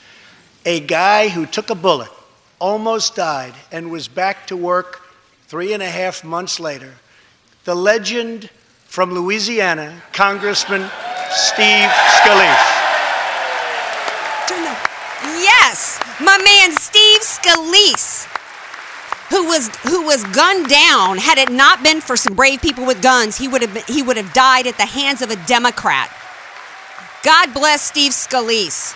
A 0.65 0.79
guy 0.79 1.27
who 1.27 1.45
took 1.45 1.69
a 1.69 1.75
bullet, 1.75 2.11
almost 2.57 3.17
died, 3.17 3.53
and 3.69 3.91
was 3.91 4.07
back 4.07 4.47
to 4.47 4.55
work 4.55 5.01
three 5.47 5.73
and 5.73 5.83
a 5.83 5.89
half 5.89 6.23
months 6.23 6.57
later. 6.57 6.93
The 7.65 7.75
legend 7.75 8.49
from 8.85 9.13
Louisiana, 9.13 10.01
Congressman 10.13 10.89
Steve 11.31 11.89
Scalise. 12.21 12.75
Turn 14.47 14.63
the- 14.63 14.77
Yes, 15.41 15.99
my 16.25 16.37
man 16.37 16.71
Steve 16.77 17.21
Scalise, 17.21 18.25
who 19.29 19.45
was 19.45 19.69
who 19.83 20.05
was 20.05 20.23
gunned 20.35 20.67
down. 20.67 21.17
Had 21.17 21.37
it 21.37 21.51
not 21.51 21.83
been 21.83 22.01
for 22.01 22.17
some 22.17 22.35
brave 22.35 22.61
people 22.61 22.85
with 22.85 23.01
guns, 23.01 23.37
he 23.37 23.47
would 23.47 23.61
have 23.61 23.73
been, 23.73 23.83
he 23.87 24.01
would 24.01 24.17
have 24.17 24.33
died 24.33 24.67
at 24.67 24.77
the 24.77 24.85
hands 24.85 25.21
of 25.21 25.29
a 25.29 25.35
Democrat. 25.45 26.11
God 27.23 27.53
bless 27.53 27.81
Steve 27.81 28.11
Scalise, 28.11 28.93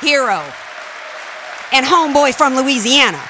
hero, 0.00 0.44
and 1.72 1.84
homeboy 1.84 2.34
from 2.34 2.54
Louisiana. 2.56 3.22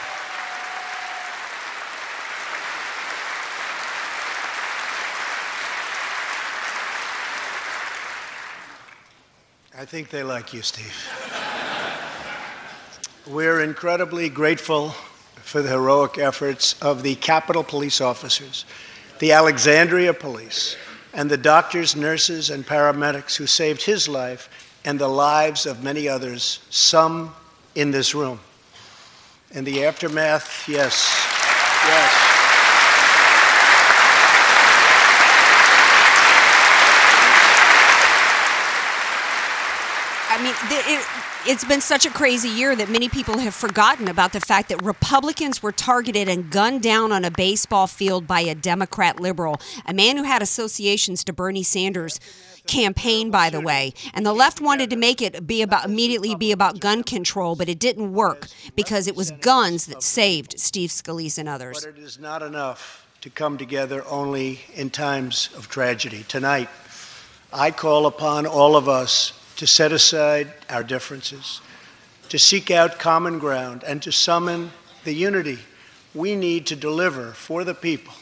I 9.78 9.84
think 9.84 10.08
they 10.08 10.22
like 10.22 10.54
you, 10.54 10.62
Steve. 10.62 10.94
We're 13.28 13.60
incredibly 13.60 14.28
grateful 14.28 14.90
for 15.42 15.60
the 15.60 15.70
heroic 15.70 16.16
efforts 16.16 16.80
of 16.80 17.02
the 17.02 17.16
Capitol 17.16 17.64
Police 17.64 18.00
officers, 18.00 18.64
the 19.18 19.32
Alexandria 19.32 20.14
Police, 20.14 20.76
and 21.12 21.28
the 21.28 21.36
doctors, 21.36 21.96
nurses, 21.96 22.50
and 22.50 22.64
paramedics 22.64 23.34
who 23.34 23.48
saved 23.48 23.82
his 23.82 24.06
life 24.08 24.48
and 24.84 25.00
the 25.00 25.08
lives 25.08 25.66
of 25.66 25.82
many 25.82 26.08
others, 26.08 26.60
some 26.70 27.34
in 27.74 27.90
this 27.90 28.14
room. 28.14 28.38
In 29.50 29.64
the 29.64 29.84
aftermath, 29.84 30.68
yes, 30.68 31.10
yes. 31.88 32.12
I 40.30 40.40
mean, 40.40 40.54
th- 40.68 41.00
it, 41.00 41.35
it's 41.48 41.64
been 41.64 41.80
such 41.80 42.04
a 42.04 42.10
crazy 42.10 42.48
year 42.48 42.74
that 42.74 42.88
many 42.88 43.08
people 43.08 43.38
have 43.38 43.54
forgotten 43.54 44.08
about 44.08 44.32
the 44.32 44.40
fact 44.40 44.68
that 44.68 44.82
Republicans 44.82 45.62
were 45.62 45.70
targeted 45.70 46.28
and 46.28 46.50
gunned 46.50 46.82
down 46.82 47.12
on 47.12 47.24
a 47.24 47.30
baseball 47.30 47.86
field 47.86 48.26
by 48.26 48.40
a 48.40 48.54
Democrat 48.54 49.20
liberal, 49.20 49.60
a 49.86 49.94
man 49.94 50.16
who 50.16 50.24
had 50.24 50.42
associations 50.42 51.22
to 51.22 51.32
Bernie 51.32 51.62
Sanders' 51.62 52.18
campaign, 52.66 53.30
by 53.30 53.48
the 53.48 53.60
way. 53.60 53.92
And 54.12 54.26
the 54.26 54.32
left 54.32 54.60
wanted 54.60 54.90
to 54.90 54.96
make 54.96 55.22
it 55.22 55.46
be 55.46 55.62
about 55.62 55.84
immediately 55.84 56.34
be 56.34 56.50
about 56.50 56.80
gun 56.80 57.04
control, 57.04 57.54
but 57.54 57.68
it 57.68 57.78
didn't 57.78 58.12
work 58.12 58.48
because 58.74 59.06
it 59.06 59.14
was 59.14 59.30
guns 59.30 59.86
that 59.86 60.02
saved 60.02 60.58
Steve 60.58 60.90
Scalise 60.90 61.38
and 61.38 61.48
others. 61.48 61.84
But 61.84 61.96
it 61.96 62.02
is 62.02 62.18
not 62.18 62.42
enough 62.42 63.06
to 63.20 63.30
come 63.30 63.56
together 63.56 64.04
only 64.06 64.62
in 64.74 64.90
times 64.90 65.50
of 65.56 65.68
tragedy. 65.68 66.24
Tonight, 66.26 66.68
I 67.52 67.70
call 67.70 68.06
upon 68.06 68.46
all 68.46 68.74
of 68.74 68.88
us 68.88 69.32
to 69.56 69.66
set 69.66 69.92
aside 69.92 70.48
our 70.68 70.82
differences, 70.82 71.60
to 72.28 72.38
seek 72.38 72.70
out 72.70 72.98
common 72.98 73.38
ground, 73.38 73.82
and 73.86 74.02
to 74.02 74.12
summon 74.12 74.70
the 75.04 75.14
unity 75.14 75.58
we 76.14 76.34
need 76.34 76.66
to 76.66 76.76
deliver 76.76 77.32
for 77.32 77.64
the 77.64 77.74
people. 77.74 78.14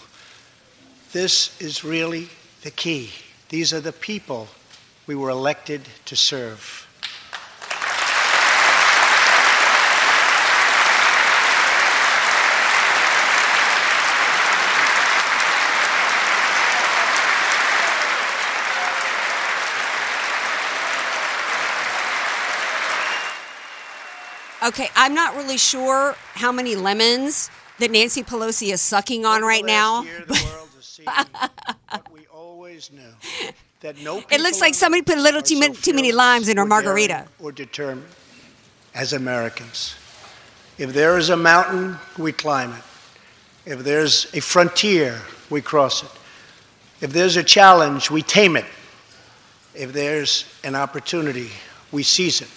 This 1.13 1.61
is 1.61 1.85
really 1.85 2.29
the 2.63 2.71
key. 2.71 3.11
These 3.49 3.73
are 3.73 3.81
the 3.81 3.93
people 3.93 4.49
we 5.07 5.15
were 5.15 5.31
elected 5.31 5.83
to 6.07 6.17
serve. 6.17 6.84
Okay, 24.65 24.89
I'm 24.97 25.13
not 25.15 25.37
really 25.37 25.59
sure 25.59 26.17
how 26.33 26.51
many 26.51 26.75
lemons 26.75 27.51
that 27.81 27.91
Nancy 27.91 28.23
Pelosi 28.23 28.73
is 28.73 28.81
sucking 28.81 29.27
on 29.27 29.39
Over 29.39 29.47
right 29.47 29.65
now. 29.65 29.97
last 29.97 30.07
year, 30.07 30.25
the 30.27 30.33
world 30.55 30.69
has 30.75 30.85
seen 30.85 31.05
what 31.05 32.13
we 32.13 32.27
always 32.33 32.91
knew. 32.91 33.53
That 33.81 33.99
no 33.99 34.23
It 34.31 34.41
looks 34.41 34.63
like 34.63 34.73
somebody 34.73 35.03
put 35.03 35.19
a 35.19 35.21
little 35.21 35.43
too 35.43 35.57
so 35.57 35.61
many, 35.61 35.75
too 35.75 35.93
many 35.93 36.13
limes 36.13 36.49
in 36.49 36.57
her 36.57 36.65
margarita. 36.65 37.27
Or 37.41 37.53
determined 37.53 38.09
as 38.95 39.13
Americans. 39.13 39.97
If 40.79 40.95
there 40.95 41.19
is 41.19 41.29
a 41.29 41.37
mountain, 41.37 41.99
we 42.17 42.33
climb 42.33 42.73
it. 42.73 43.71
If 43.71 43.81
there's 43.81 44.33
a 44.35 44.41
frontier, 44.41 45.21
we 45.51 45.61
cross 45.61 46.03
it. 46.03 46.11
If 47.03 47.13
there's 47.13 47.37
a 47.37 47.45
challenge, 47.45 48.11
we 48.11 48.23
tame 48.23 48.57
it. 48.57 48.65
If 49.75 49.93
there's 49.93 50.47
an 50.65 50.75
opportunity, 50.75 51.51
we 51.93 52.03
seize 52.03 52.41
it. 52.41 52.49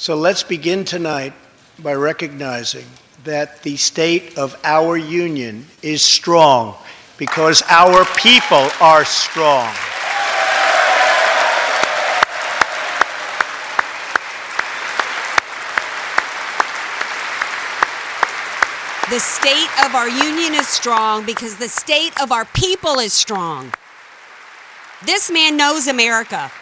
So 0.00 0.14
let's 0.14 0.44
begin 0.44 0.84
tonight 0.84 1.32
by 1.80 1.92
recognizing 1.94 2.84
that 3.24 3.64
the 3.64 3.76
state 3.76 4.38
of 4.38 4.56
our 4.62 4.96
union 4.96 5.66
is 5.82 6.02
strong 6.02 6.76
because 7.16 7.64
our 7.68 8.04
people 8.14 8.70
are 8.80 9.04
strong. 9.04 9.74
The 19.10 19.18
state 19.18 19.68
of 19.84 19.96
our 19.96 20.08
union 20.08 20.54
is 20.54 20.68
strong 20.68 21.26
because 21.26 21.56
the 21.56 21.68
state 21.68 22.12
of 22.22 22.30
our 22.30 22.44
people 22.44 23.00
is 23.00 23.12
strong. 23.12 23.74
This 25.04 25.28
man 25.28 25.56
knows 25.56 25.88
America. 25.88 26.52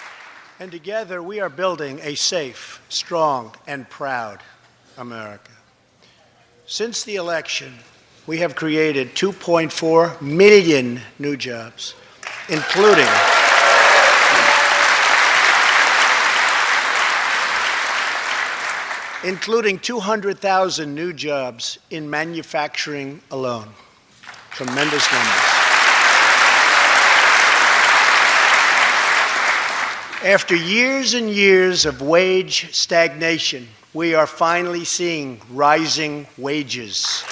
And 0.59 0.73
together 0.73 1.23
we 1.23 1.41
are 1.41 1.51
building 1.51 2.01
a 2.03 2.15
safe, 2.15 2.81
strong, 2.89 3.53
and 3.67 3.89
proud 3.91 4.41
America. 4.97 5.51
Since 6.67 7.05
the 7.05 7.17
election, 7.17 7.75
we 8.27 8.39
have 8.39 8.57
created 8.57 9.15
2.4 9.15 10.21
million 10.23 11.01
new 11.19 11.37
jobs, 11.37 11.95
including 12.49 13.07
including 19.25 19.79
200,000 19.79 20.95
new 20.95 21.13
jobs 21.13 21.79
in 21.91 22.09
manufacturing 22.09 23.21
alone. 23.31 23.69
Tremendous 24.53 25.13
numbers. 25.13 25.66
After 30.27 30.57
years 30.57 31.15
and 31.15 31.31
years 31.31 31.87
of 31.87 32.03
wage 32.03 32.75
stagnation, 32.75 33.69
we 33.95 34.13
are 34.15 34.27
finally 34.27 34.85
seeing 34.85 35.41
rising 35.51 36.27
wages. 36.37 37.23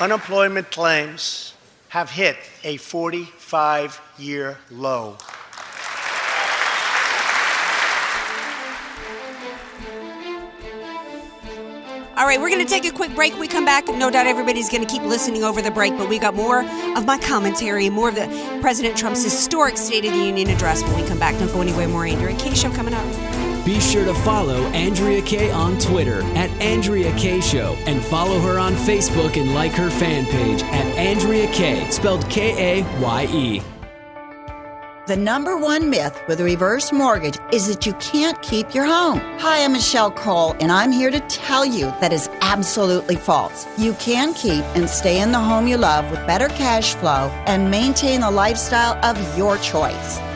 Unemployment 0.00 0.70
claims 0.70 1.52
have 1.90 2.08
hit 2.08 2.38
a 2.64 2.78
45 2.78 4.00
year 4.16 4.56
low. 4.70 5.18
All 12.18 12.26
right, 12.26 12.40
we're 12.40 12.50
going 12.50 12.66
to 12.66 12.68
take 12.68 12.84
a 12.84 12.90
quick 12.90 13.14
break. 13.14 13.38
We 13.38 13.46
come 13.46 13.64
back. 13.64 13.86
No 13.86 14.10
doubt 14.10 14.26
everybody's 14.26 14.68
going 14.68 14.84
to 14.84 14.92
keep 14.92 15.02
listening 15.02 15.44
over 15.44 15.62
the 15.62 15.70
break, 15.70 15.96
but 15.96 16.08
we 16.08 16.18
got 16.18 16.34
more 16.34 16.62
of 16.96 17.06
my 17.06 17.16
commentary 17.16 17.88
more 17.90 18.08
of 18.08 18.16
the 18.16 18.58
President 18.60 18.96
Trump's 18.96 19.22
historic 19.22 19.76
State 19.76 20.04
of 20.04 20.10
the 20.12 20.18
Union 20.18 20.48
address 20.50 20.82
when 20.82 21.00
we 21.00 21.06
come 21.06 21.20
back. 21.20 21.38
Don't 21.38 21.46
go 21.52 21.60
anywhere. 21.60 21.86
More 21.86 22.06
Andrea 22.06 22.36
Kaye 22.36 22.54
Show 22.54 22.72
coming 22.72 22.92
up. 22.92 23.64
Be 23.64 23.78
sure 23.78 24.04
to 24.04 24.14
follow 24.14 24.64
Andrea 24.72 25.22
Kaye 25.22 25.52
on 25.52 25.78
Twitter 25.78 26.22
at 26.34 26.50
Andrea 26.60 27.16
Kaye 27.16 27.40
Show 27.40 27.76
and 27.86 28.02
follow 28.02 28.40
her 28.40 28.58
on 28.58 28.72
Facebook 28.72 29.40
and 29.40 29.54
like 29.54 29.70
her 29.72 29.88
fan 29.88 30.24
page 30.24 30.62
at 30.62 30.86
Andrea 30.96 31.46
Kaye, 31.52 31.88
spelled 31.88 32.28
K 32.28 32.80
A 32.80 33.00
Y 33.00 33.28
E. 33.30 33.77
The 35.08 35.16
number 35.16 35.56
one 35.56 35.88
myth 35.88 36.20
with 36.28 36.38
a 36.38 36.44
reverse 36.44 36.92
mortgage 36.92 37.38
is 37.50 37.66
that 37.68 37.86
you 37.86 37.94
can't 37.94 38.42
keep 38.42 38.74
your 38.74 38.84
home. 38.84 39.20
Hi, 39.40 39.64
I'm 39.64 39.72
Michelle 39.72 40.10
Cole, 40.10 40.54
and 40.60 40.70
I'm 40.70 40.92
here 40.92 41.10
to 41.10 41.20
tell 41.20 41.64
you 41.64 41.86
that 42.02 42.12
is 42.12 42.28
absolutely 42.42 43.16
false. 43.16 43.66
You 43.78 43.94
can 43.94 44.34
keep 44.34 44.62
and 44.76 44.86
stay 44.86 45.22
in 45.22 45.32
the 45.32 45.38
home 45.38 45.66
you 45.66 45.78
love 45.78 46.10
with 46.10 46.26
better 46.26 46.48
cash 46.48 46.94
flow 46.96 47.32
and 47.46 47.70
maintain 47.70 48.20
the 48.20 48.30
lifestyle 48.30 49.02
of 49.02 49.16
your 49.38 49.56
choice. 49.56 50.18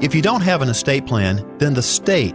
If 0.00 0.12
you 0.12 0.22
don't 0.22 0.40
have 0.42 0.60
an 0.60 0.68
estate 0.68 1.06
plan, 1.06 1.46
then 1.58 1.74
the 1.74 1.82
state, 1.82 2.34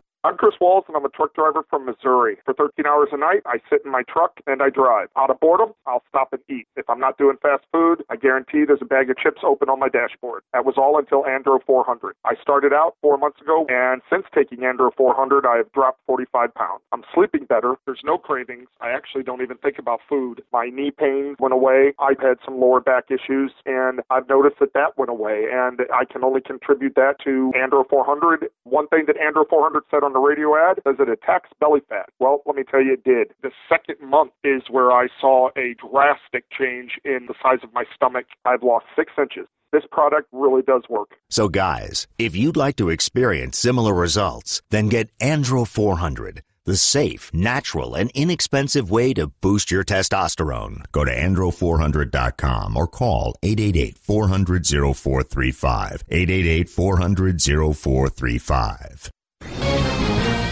I'm 0.23 0.37
Chris 0.37 0.53
Walls, 0.61 0.85
and 0.87 0.95
I'm 0.95 1.03
a 1.03 1.09
truck 1.09 1.33
driver 1.33 1.65
from 1.67 1.87
Missouri. 1.87 2.37
For 2.45 2.53
13 2.53 2.85
hours 2.85 3.09
a 3.11 3.17
night, 3.17 3.41
I 3.47 3.57
sit 3.71 3.81
in 3.83 3.91
my 3.91 4.03
truck 4.07 4.39
and 4.45 4.61
I 4.61 4.69
drive. 4.69 5.07
Out 5.17 5.31
of 5.31 5.39
boredom, 5.39 5.73
I'll 5.87 6.03
stop 6.09 6.31
and 6.31 6.43
eat. 6.47 6.67
If 6.75 6.87
I'm 6.91 6.99
not 6.99 7.17
doing 7.17 7.37
fast 7.41 7.63
food, 7.71 8.03
I 8.07 8.17
guarantee 8.17 8.63
there's 8.63 8.83
a 8.83 8.85
bag 8.85 9.09
of 9.09 9.17
chips 9.17 9.41
open 9.43 9.67
on 9.67 9.79
my 9.79 9.89
dashboard. 9.89 10.43
That 10.53 10.63
was 10.63 10.75
all 10.77 10.99
until 10.99 11.23
Andro 11.23 11.57
400. 11.65 12.13
I 12.23 12.35
started 12.39 12.71
out 12.71 12.97
four 13.01 13.17
months 13.17 13.41
ago, 13.41 13.65
and 13.67 14.03
since 14.11 14.25
taking 14.31 14.59
Andro 14.59 14.93
400, 14.95 15.43
I 15.43 15.57
have 15.57 15.71
dropped 15.71 16.01
45 16.05 16.53
pounds. 16.53 16.81
I'm 16.91 17.03
sleeping 17.15 17.45
better. 17.45 17.73
There's 17.87 18.01
no 18.03 18.19
cravings. 18.19 18.67
I 18.79 18.91
actually 18.91 19.23
don't 19.23 19.41
even 19.41 19.57
think 19.57 19.79
about 19.79 20.01
food. 20.07 20.43
My 20.53 20.69
knee 20.71 20.91
pain 20.91 21.35
went 21.39 21.55
away. 21.55 21.93
I've 21.97 22.19
had 22.19 22.37
some 22.45 22.59
lower 22.61 22.79
back 22.79 23.05
issues, 23.09 23.53
and 23.65 24.01
I've 24.11 24.29
noticed 24.29 24.59
that 24.59 24.73
that 24.73 24.99
went 24.99 25.09
away, 25.09 25.47
and 25.51 25.81
I 25.91 26.05
can 26.05 26.23
only 26.23 26.41
contribute 26.41 26.93
that 26.93 27.15
to 27.23 27.51
Andro 27.57 27.89
400. 27.89 28.49
One 28.65 28.87
thing 28.89 29.05
that 29.07 29.15
Andro 29.17 29.49
400 29.49 29.81
said 29.89 30.03
on 30.03 30.10
the 30.13 30.19
radio 30.19 30.55
ad 30.55 30.79
is 30.85 30.95
it 30.99 31.09
attacks 31.09 31.49
belly 31.59 31.81
fat. 31.87 32.09
Well, 32.19 32.41
let 32.45 32.55
me 32.55 32.63
tell 32.63 32.81
you, 32.81 32.93
it 32.93 33.03
did. 33.03 33.33
The 33.41 33.51
second 33.69 33.97
month 34.07 34.31
is 34.43 34.63
where 34.69 34.91
I 34.91 35.07
saw 35.19 35.49
a 35.57 35.75
drastic 35.75 36.45
change 36.51 36.99
in 37.03 37.27
the 37.27 37.33
size 37.41 37.59
of 37.63 37.73
my 37.73 37.85
stomach. 37.95 38.25
I've 38.45 38.63
lost 38.63 38.85
six 38.95 39.13
inches. 39.17 39.47
This 39.71 39.83
product 39.89 40.27
really 40.33 40.61
does 40.61 40.83
work. 40.89 41.11
So, 41.29 41.47
guys, 41.47 42.07
if 42.17 42.35
you'd 42.35 42.57
like 42.57 42.75
to 42.75 42.89
experience 42.89 43.57
similar 43.57 43.93
results, 43.93 44.61
then 44.69 44.89
get 44.89 45.17
Andro 45.19 45.65
400, 45.65 46.41
the 46.65 46.75
safe, 46.75 47.31
natural, 47.33 47.95
and 47.95 48.11
inexpensive 48.13 48.91
way 48.91 49.13
to 49.13 49.27
boost 49.27 49.71
your 49.71 49.85
testosterone. 49.85 50.83
Go 50.91 51.05
to 51.05 51.11
andro400.com 51.15 52.75
or 52.75 52.87
call 52.87 53.35
888 53.43 53.97
400 53.97 54.65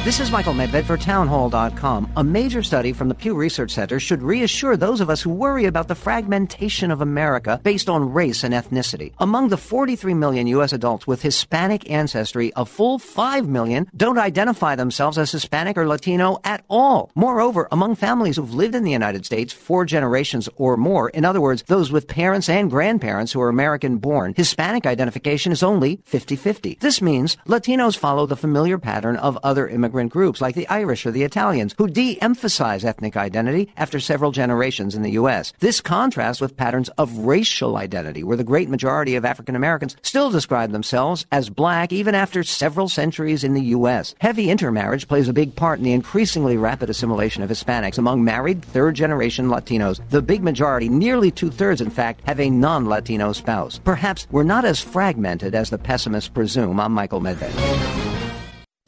This 0.09 0.21
is 0.21 0.31
Michael 0.31 0.55
Medved 0.55 0.85
for 0.85 0.97
townhall.com. 0.97 2.13
A 2.17 2.23
major 2.23 2.63
study 2.63 2.93
from 2.93 3.09
the 3.09 3.13
Pew 3.13 3.35
Research 3.35 3.69
Center 3.69 3.99
should 3.99 4.23
reassure 4.23 4.75
those 4.75 5.01
of 5.01 5.09
us 5.11 5.21
who 5.21 5.29
worry 5.29 5.65
about 5.65 5.87
the 5.87 5.93
fragmentation 5.93 6.89
of 6.89 7.01
America 7.01 7.61
based 7.61 7.87
on 7.87 8.11
race 8.11 8.43
and 8.43 8.51
ethnicity. 8.51 9.13
Among 9.19 9.49
the 9.49 9.57
43 9.57 10.15
million 10.15 10.47
U.S. 10.47 10.73
adults 10.73 11.05
with 11.05 11.21
Hispanic 11.21 11.91
ancestry, 11.91 12.51
a 12.55 12.65
full 12.65 12.97
5 12.97 13.47
million 13.47 13.87
don't 13.95 14.17
identify 14.17 14.73
themselves 14.73 15.19
as 15.19 15.31
Hispanic 15.31 15.77
or 15.77 15.87
Latino 15.87 16.39
at 16.43 16.65
all. 16.71 17.11
Moreover, 17.13 17.67
among 17.71 17.93
families 17.93 18.37
who've 18.37 18.51
lived 18.51 18.73
in 18.73 18.83
the 18.83 18.89
United 18.89 19.27
States 19.27 19.53
four 19.53 19.85
generations 19.85 20.49
or 20.55 20.75
more, 20.75 21.09
in 21.09 21.23
other 21.23 21.39
words, 21.39 21.61
those 21.67 21.91
with 21.91 22.07
parents 22.07 22.49
and 22.49 22.71
grandparents 22.71 23.31
who 23.31 23.41
are 23.41 23.49
American 23.49 23.99
born, 23.99 24.33
Hispanic 24.35 24.87
identification 24.87 25.51
is 25.51 25.61
only 25.61 25.97
50-50. 25.97 26.79
This 26.79 26.99
means 26.99 27.37
Latinos 27.45 27.95
follow 27.95 28.25
the 28.25 28.35
familiar 28.35 28.79
pattern 28.79 29.15
of 29.17 29.37
other 29.43 29.67
immigrant 29.99 30.13
groups 30.13 30.39
like 30.39 30.55
the 30.55 30.67
Irish 30.69 31.05
or 31.05 31.11
the 31.11 31.23
Italians 31.23 31.75
who 31.77 31.87
de-emphasize 31.87 32.85
ethnic 32.85 33.17
identity 33.17 33.69
after 33.75 33.99
several 33.99 34.31
generations 34.31 34.95
in 34.95 35.01
the 35.01 35.11
U.S. 35.11 35.51
This 35.59 35.81
contrasts 35.81 36.39
with 36.39 36.55
patterns 36.55 36.87
of 36.97 37.17
racial 37.17 37.75
identity 37.75 38.23
where 38.23 38.37
the 38.37 38.45
great 38.45 38.69
majority 38.69 39.15
of 39.15 39.25
African 39.25 39.57
Americans 39.57 39.97
still 40.01 40.31
describe 40.31 40.71
themselves 40.71 41.25
as 41.33 41.49
black 41.49 41.91
even 41.91 42.15
after 42.15 42.43
several 42.43 42.87
centuries 42.87 43.43
in 43.43 43.53
the 43.53 43.75
U.S. 43.75 44.15
Heavy 44.19 44.49
intermarriage 44.49 45.05
plays 45.05 45.27
a 45.27 45.33
big 45.33 45.53
part 45.53 45.79
in 45.79 45.83
the 45.83 45.91
increasingly 45.91 46.55
rapid 46.55 46.89
assimilation 46.89 47.43
of 47.43 47.49
Hispanics 47.49 47.97
among 47.97 48.23
married 48.23 48.63
third 48.63 48.95
generation 48.95 49.47
Latinos. 49.47 49.99
The 50.11 50.21
big 50.21 50.43
majority, 50.43 50.87
nearly 50.87 51.29
two 51.29 51.51
thirds 51.51 51.81
in 51.81 51.89
fact, 51.89 52.21
have 52.25 52.39
a 52.39 52.49
non-Latino 52.49 53.33
spouse. 53.33 53.81
Perhaps 53.83 54.27
we're 54.31 54.43
not 54.43 54.63
as 54.63 54.79
fragmented 54.79 55.55
as 55.55 55.69
the 55.69 55.77
pessimists 55.77 56.29
presume. 56.29 56.79
I'm 56.79 56.93
Michael 56.93 57.19
Medved. 57.19 57.98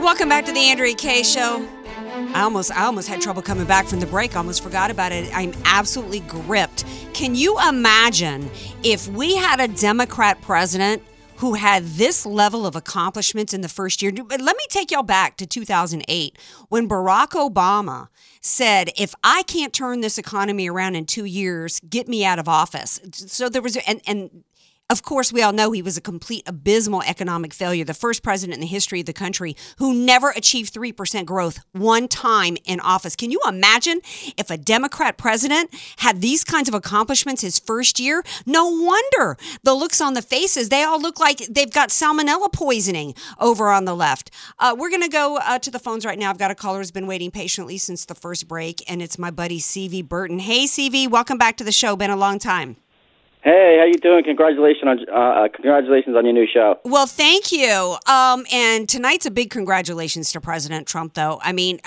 Welcome 0.00 0.30
back 0.30 0.46
to 0.46 0.52
the 0.52 0.70
Andrea 0.70 0.94
Kaye 0.94 1.22
Show. 1.22 1.68
I 2.34 2.40
almost, 2.40 2.74
I 2.74 2.86
almost 2.86 3.08
had 3.08 3.20
trouble 3.20 3.42
coming 3.42 3.66
back 3.66 3.84
from 3.84 4.00
the 4.00 4.06
break. 4.06 4.34
Almost 4.36 4.62
forgot 4.62 4.90
about 4.90 5.12
it. 5.12 5.30
I'm 5.36 5.52
absolutely 5.66 6.20
gripped. 6.20 6.86
Can 7.12 7.34
you 7.34 7.60
imagine 7.68 8.50
if 8.82 9.06
we 9.08 9.36
had 9.36 9.60
a 9.60 9.68
Democrat 9.68 10.40
president 10.40 11.02
who 11.38 11.54
had 11.54 11.84
this 11.84 12.26
level 12.26 12.66
of 12.66 12.76
accomplishments 12.76 13.54
in 13.54 13.60
the 13.60 13.68
first 13.68 14.02
year? 14.02 14.12
But 14.12 14.40
let 14.40 14.56
me 14.56 14.64
take 14.68 14.90
y'all 14.90 15.02
back 15.02 15.36
to 15.38 15.46
2008 15.46 16.38
when 16.68 16.88
Barack 16.88 17.28
Obama 17.28 18.08
said, 18.40 18.90
"If 18.96 19.14
I 19.24 19.42
can't 19.44 19.72
turn 19.72 20.00
this 20.00 20.18
economy 20.18 20.68
around 20.68 20.96
in 20.96 21.06
two 21.06 21.24
years, 21.24 21.80
get 21.88 22.08
me 22.08 22.24
out 22.24 22.38
of 22.38 22.48
office." 22.48 23.00
So 23.12 23.48
there 23.48 23.62
was, 23.62 23.76
and 23.76 24.00
and 24.06 24.44
of 24.90 25.02
course, 25.02 25.34
we 25.34 25.42
all 25.42 25.52
know 25.52 25.70
he 25.72 25.82
was 25.82 25.98
a 25.98 26.00
complete 26.00 26.42
abysmal 26.46 27.02
economic 27.02 27.52
failure, 27.52 27.84
the 27.84 27.92
first 27.92 28.22
president 28.22 28.54
in 28.54 28.62
the 28.62 28.66
history 28.66 29.00
of 29.00 29.06
the 29.06 29.12
country 29.12 29.54
who 29.76 29.92
never 29.92 30.30
achieved 30.30 30.72
3% 30.72 31.26
growth 31.26 31.60
one 31.72 32.08
time 32.08 32.56
in 32.64 32.80
office. 32.80 33.14
Can 33.14 33.30
you 33.30 33.38
imagine 33.46 34.00
if 34.38 34.50
a 34.50 34.56
Democrat 34.56 35.18
president 35.18 35.68
had 35.98 36.22
these 36.22 36.42
kinds 36.42 36.68
of 36.68 36.74
accomplishments 36.74 37.42
his 37.42 37.58
first 37.58 38.00
year? 38.00 38.22
No 38.46 38.66
wonder 38.66 39.36
the 39.62 39.74
looks 39.74 40.00
on 40.00 40.14
the 40.14 40.22
faces, 40.22 40.70
they 40.70 40.84
all 40.84 41.00
look 41.00 41.20
like 41.20 41.38
they've 41.50 41.70
got 41.70 41.90
salmonella 41.90 42.50
poisoning 42.50 43.14
over 43.38 43.68
on 43.68 43.84
the 43.84 43.94
left. 43.94 44.30
Uh, 44.58 44.74
we're 44.78 44.90
going 44.90 45.02
to 45.02 45.08
go 45.08 45.36
uh, 45.36 45.58
to 45.58 45.70
the 45.70 45.78
phones 45.78 46.06
right 46.06 46.18
now. 46.18 46.30
I've 46.30 46.38
got 46.38 46.50
a 46.50 46.54
caller 46.54 46.78
who's 46.78 46.90
been 46.90 47.06
waiting 47.06 47.30
patiently 47.30 47.76
since 47.76 48.06
the 48.06 48.14
first 48.14 48.48
break, 48.48 48.82
and 48.90 49.02
it's 49.02 49.18
my 49.18 49.30
buddy 49.30 49.60
CV 49.60 50.02
Burton. 50.02 50.38
Hey, 50.38 50.64
CV, 50.64 51.06
welcome 51.06 51.36
back 51.36 51.58
to 51.58 51.64
the 51.64 51.72
show. 51.72 51.94
Been 51.94 52.10
a 52.10 52.16
long 52.16 52.38
time. 52.38 52.76
Hey, 53.44 53.76
how 53.78 53.84
you 53.84 53.94
doing? 53.94 54.24
Congratulations 54.24 54.82
on 54.84 54.98
uh, 55.08 55.44
uh, 55.44 55.48
congratulations 55.48 56.16
on 56.16 56.24
your 56.24 56.34
new 56.34 56.46
show. 56.52 56.80
Well, 56.84 57.06
thank 57.06 57.52
you. 57.52 57.96
Um, 58.08 58.44
and 58.52 58.88
tonight's 58.88 59.26
a 59.26 59.30
big 59.30 59.50
congratulations 59.50 60.32
to 60.32 60.40
President 60.40 60.88
Trump, 60.88 61.14
though. 61.14 61.38
I 61.44 61.52
mean, 61.52 61.78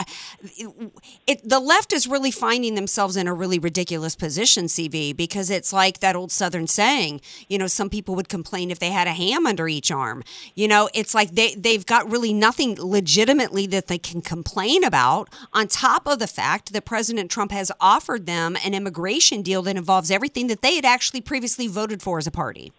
it, 1.27 1.41
the 1.47 1.59
left 1.59 1.91
is 1.91 2.07
really 2.07 2.31
finding 2.31 2.75
themselves 2.75 3.17
in 3.17 3.27
a 3.27 3.33
really 3.33 3.59
ridiculous 3.59 4.15
position, 4.15 4.65
CV, 4.65 5.13
because 5.15 5.49
it's 5.49 5.73
like 5.73 5.99
that 5.99 6.15
old 6.15 6.31
Southern 6.31 6.67
saying. 6.67 7.19
You 7.49 7.57
know, 7.57 7.67
some 7.67 7.89
people 7.89 8.15
would 8.15 8.29
complain 8.29 8.71
if 8.71 8.79
they 8.79 8.91
had 8.91 9.07
a 9.07 9.13
ham 9.13 9.45
under 9.45 9.67
each 9.67 9.91
arm. 9.91 10.23
You 10.55 10.69
know, 10.69 10.89
it's 10.93 11.13
like 11.13 11.31
they 11.31 11.55
they've 11.55 11.85
got 11.85 12.09
really 12.09 12.31
nothing 12.31 12.77
legitimately 12.79 13.67
that 13.67 13.87
they 13.87 13.97
can 13.97 14.21
complain 14.21 14.85
about. 14.85 15.27
On 15.51 15.67
top 15.67 16.07
of 16.07 16.19
the 16.19 16.27
fact 16.27 16.71
that 16.71 16.85
President 16.85 17.29
Trump 17.29 17.51
has 17.51 17.73
offered 17.81 18.25
them 18.25 18.55
an 18.63 18.73
immigration 18.73 19.41
deal 19.41 19.61
that 19.63 19.75
involves 19.75 20.09
everything 20.09 20.47
that 20.47 20.61
they 20.61 20.75
had 20.75 20.85
actually 20.85 21.19
previously 21.19 21.40
voted 21.67 22.01
for 22.01 22.17
as 22.17 22.27
a 22.27 22.31
party. 22.31 22.71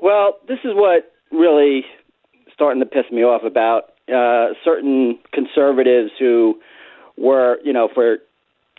Well, 0.00 0.38
this 0.48 0.58
is 0.64 0.72
what 0.74 1.12
really 1.30 1.84
starting 2.52 2.80
to 2.80 2.86
piss 2.86 3.04
me 3.10 3.22
off 3.22 3.42
about 3.44 3.92
uh, 4.12 4.54
certain 4.64 5.18
conservatives 5.32 6.10
who 6.18 6.60
were, 7.16 7.58
you 7.64 7.72
know, 7.72 7.88
for 7.94 8.18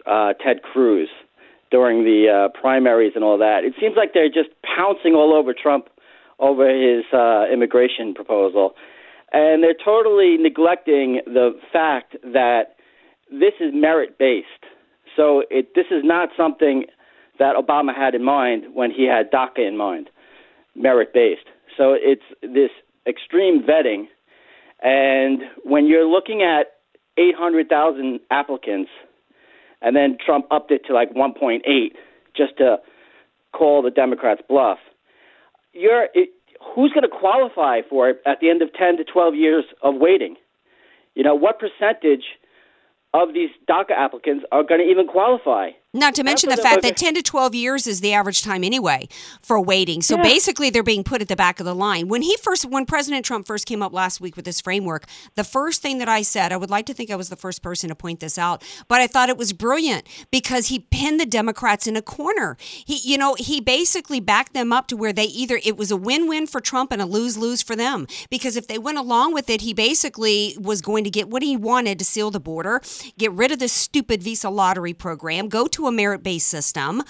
uh, 0.06 0.34
Ted 0.34 0.62
Cruz 0.62 1.10
during 1.72 2.04
the 2.04 2.28
uh, 2.30 2.60
primaries 2.60 3.14
and 3.16 3.24
all 3.24 3.38
that. 3.38 3.64
It 3.64 3.74
seems 3.80 3.96
like 3.96 4.14
they're 4.14 4.28
just 4.28 4.50
pouncing 4.64 5.14
all 5.14 5.34
over 5.34 5.54
Trump 5.54 5.88
over 6.40 6.68
his 6.70 7.06
uh, 7.14 7.46
immigration 7.52 8.14
proposal, 8.14 8.74
and 9.32 9.64
they're 9.64 9.74
totally 9.74 10.38
neglecting 10.38 11.22
the 11.26 11.58
fact 11.72 12.16
that 12.24 12.76
this 13.32 13.54
is 13.60 13.72
merit 13.74 14.18
based. 14.20 14.48
So 15.16 15.44
it 15.50 15.74
this 15.74 15.86
is 15.90 16.04
not 16.04 16.30
something 16.36 16.86
that 17.44 17.58
Obama 17.58 17.94
had 17.94 18.16
in 18.16 18.24
mind 18.24 18.74
when 18.74 18.90
he 18.90 19.06
had 19.06 19.30
DACA 19.30 19.68
in 19.68 19.76
mind, 19.76 20.10
merit 20.76 21.14
based. 21.14 21.48
So 21.78 21.94
it's 21.94 22.24
this 22.42 22.70
extreme 23.06 23.64
vetting. 23.64 24.06
And 24.82 25.42
when 25.66 25.86
you're 25.86 26.08
looking 26.08 26.42
at 26.42 26.68
800,000 27.18 28.22
applicants, 28.32 28.90
and 29.82 29.94
then 29.94 30.18
Trump 30.26 30.46
upped 30.52 30.72
it 30.72 30.84
to 30.88 30.94
like 30.94 31.14
1.8 31.14 31.60
just 32.34 32.58
to 32.60 32.78
call 33.52 33.82
the 33.82 33.92
Democrats 33.92 34.42
bluff, 34.48 34.78
you're, 35.74 36.08
it, 36.14 36.30
who's 36.74 36.94
going 36.94 37.04
to 37.04 37.10
qualify 37.10 37.82
for 37.90 38.10
it 38.10 38.22
at 38.26 38.40
the 38.40 38.50
end 38.50 38.62
of 38.62 38.70
10 38.74 38.96
to 38.98 39.04
12 39.04 39.36
years 39.36 39.66
of 39.82 39.96
waiting? 39.98 40.38
You 41.14 41.24
know, 41.24 41.36
what 41.36 41.60
percentage 41.60 42.24
of 43.14 43.34
these 43.34 43.50
DACA 43.70 43.92
applicants 43.92 44.46
are 44.50 44.64
going 44.64 44.80
to 44.80 44.90
even 44.90 45.08
qualify? 45.08 45.72
Not 45.96 46.16
to 46.16 46.24
mention 46.24 46.50
the 46.50 46.58
fact 46.58 46.82
that 46.82 46.98
10 46.98 47.14
to 47.14 47.22
12 47.22 47.54
years 47.54 47.86
is 47.86 48.02
the 48.02 48.14
average 48.14 48.42
time 48.42 48.64
anyway 48.64 49.08
for 49.44 49.62
waiting. 49.62 50.02
So 50.02 50.18
yeah. 50.18 50.24
basically 50.24 50.72
they're 50.72 50.82
being 50.82 51.04
put 51.04 51.22
at 51.22 51.28
the 51.28 51.36
back 51.36 51.60
of 51.60 51.68
the 51.68 51.76
line. 51.76 52.08
When 52.08 52.24
he 52.24 52.36
first 52.38 52.66
when 52.66 52.88
President 52.88 53.24
Trump 53.24 53.46
first 53.46 53.68
came 53.68 53.84
up 53.84 53.94
last 53.94 54.20
week 54.20 54.36
with 54.36 54.44
this 54.44 54.60
framework, 54.60 55.06
the 55.36 55.44
first 55.44 55.84
thing 55.84 56.00
that 56.00 56.10
I 56.10 56.24
said, 56.24 56.52
I 56.52 56.58
would 56.58 56.72
like 56.72 56.88
to 56.88 56.96
think 56.96 57.12
I 57.12 57.16
was 57.16 57.30
the 57.30 57.36
first 57.36 57.62
person 57.62 57.90
to 57.90 57.96
point 57.96 58.22
this 58.22 58.40
out, 58.40 58.64
but 58.88 59.02
I 59.02 59.08
thought 59.08 59.30
it 59.30 59.38
was 59.38 59.54
brilliant 59.54 60.08
because 60.32 60.68
he 60.68 60.80
pinned 60.80 61.20
the 61.20 61.28
Democrats 61.28 61.86
in 61.86 61.96
a 61.96 62.02
corner. 62.02 62.58
He 62.60 62.98
you 63.04 63.16
know, 63.16 63.36
he 63.36 63.62
basically 63.62 64.20
backed 64.20 64.56
them 64.56 64.74
up 64.74 64.88
to 64.88 64.98
where 64.98 65.14
they 65.14 65.26
either 65.26 65.60
it 65.64 65.78
was 65.78 65.92
a 65.92 65.98
win-win 65.98 66.48
for 66.48 66.60
Trump 66.60 66.92
and 66.92 67.04
a 67.04 67.06
lose-lose 67.06 67.62
for 67.62 67.76
them 67.76 68.08
because 68.32 68.58
if 68.58 68.68
they 68.68 68.80
went 68.80 68.98
along 68.98 69.36
with 69.36 69.48
it, 69.48 69.62
he 69.62 69.76
basically 69.76 70.58
was 70.60 70.82
going 70.82 71.04
to 71.04 71.12
get 71.12 71.30
what 71.30 71.44
he 71.44 71.56
wanted 71.56 72.00
to 72.00 72.06
seal 72.06 72.32
the 72.32 72.40
border, 72.40 72.82
get 73.16 73.32
rid 73.32 73.52
of 73.52 73.60
this 73.60 73.74
stupid 73.74 74.24
visa 74.24 74.50
lottery 74.50 74.96
program, 74.96 75.48
go 75.50 75.68
to 75.68 75.83
a 75.88 75.92
merit 75.92 76.24
based 76.24 76.48
system. 76.48 77.04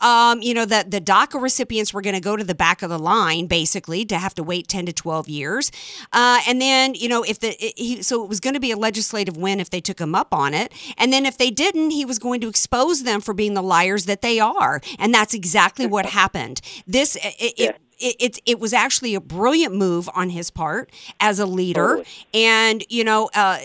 Um, 0.00 0.40
you 0.42 0.54
know, 0.54 0.64
that 0.64 0.92
the 0.92 1.00
DACA 1.00 1.42
recipients 1.42 1.92
were 1.92 2.02
going 2.02 2.14
to 2.14 2.20
go 2.20 2.36
to 2.36 2.44
the 2.44 2.54
back 2.54 2.82
of 2.82 2.88
the 2.88 3.00
line, 3.00 3.48
basically, 3.48 4.04
to 4.04 4.16
have 4.16 4.32
to 4.36 4.44
wait 4.44 4.68
10 4.68 4.86
to 4.86 4.92
12 4.92 5.28
years. 5.28 5.72
Uh, 6.12 6.40
and 6.46 6.60
then, 6.60 6.94
you 6.94 7.08
know, 7.08 7.24
if 7.24 7.40
the, 7.40 7.48
it, 7.60 7.76
he, 7.76 8.00
so 8.02 8.22
it 8.22 8.28
was 8.28 8.38
going 8.38 8.54
to 8.54 8.60
be 8.60 8.70
a 8.70 8.76
legislative 8.76 9.36
win 9.36 9.58
if 9.58 9.70
they 9.70 9.80
took 9.80 10.00
him 10.00 10.14
up 10.14 10.32
on 10.32 10.54
it. 10.54 10.72
And 10.96 11.12
then 11.12 11.26
if 11.26 11.36
they 11.36 11.50
didn't, 11.50 11.90
he 11.90 12.04
was 12.04 12.20
going 12.20 12.40
to 12.42 12.48
expose 12.48 13.02
them 13.02 13.20
for 13.20 13.34
being 13.34 13.54
the 13.54 13.62
liars 13.62 14.04
that 14.04 14.22
they 14.22 14.38
are. 14.38 14.80
And 15.00 15.12
that's 15.12 15.34
exactly 15.34 15.84
what 15.84 16.06
happened. 16.06 16.60
This, 16.86 17.16
it, 17.16 17.54
yeah. 17.58 17.70
it 17.70 17.80
it, 17.98 18.16
it, 18.18 18.38
it 18.46 18.60
was 18.60 18.72
actually 18.72 19.14
a 19.14 19.20
brilliant 19.20 19.74
move 19.74 20.08
on 20.14 20.30
his 20.30 20.50
part 20.50 20.90
as 21.20 21.38
a 21.38 21.46
leader, 21.46 21.96
totally. 21.96 22.06
and 22.34 22.84
you 22.88 23.04
know, 23.04 23.30
uh, 23.34 23.58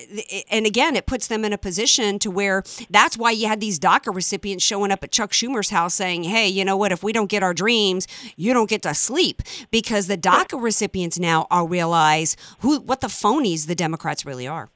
and 0.49 0.65
again, 0.65 0.95
it 0.95 1.05
puts 1.05 1.27
them 1.27 1.45
in 1.45 1.53
a 1.53 1.57
position 1.57 2.19
to 2.19 2.31
where 2.31 2.63
that's 2.89 3.17
why 3.17 3.31
you 3.31 3.47
had 3.47 3.59
these 3.59 3.79
DACA 3.79 4.13
recipients 4.13 4.63
showing 4.63 4.91
up 4.91 5.03
at 5.03 5.11
Chuck 5.11 5.31
Schumer's 5.31 5.69
house 5.69 5.93
saying, 5.93 6.23
"Hey, 6.23 6.47
you 6.47 6.65
know 6.65 6.77
what? 6.77 6.91
If 6.91 7.03
we 7.03 7.13
don't 7.13 7.29
get 7.29 7.43
our 7.43 7.53
dreams, 7.53 8.07
you 8.35 8.53
don't 8.53 8.69
get 8.69 8.81
to 8.83 8.93
sleep," 8.93 9.41
because 9.71 10.07
the 10.07 10.17
DACA 10.17 10.61
recipients 10.61 11.19
now 11.19 11.47
all 11.51 11.67
realize 11.67 12.35
who 12.59 12.79
what 12.79 13.01
the 13.01 13.07
phonies 13.07 13.67
the 13.67 13.75
Democrats 13.75 14.25
really 14.25 14.47
are. 14.47 14.69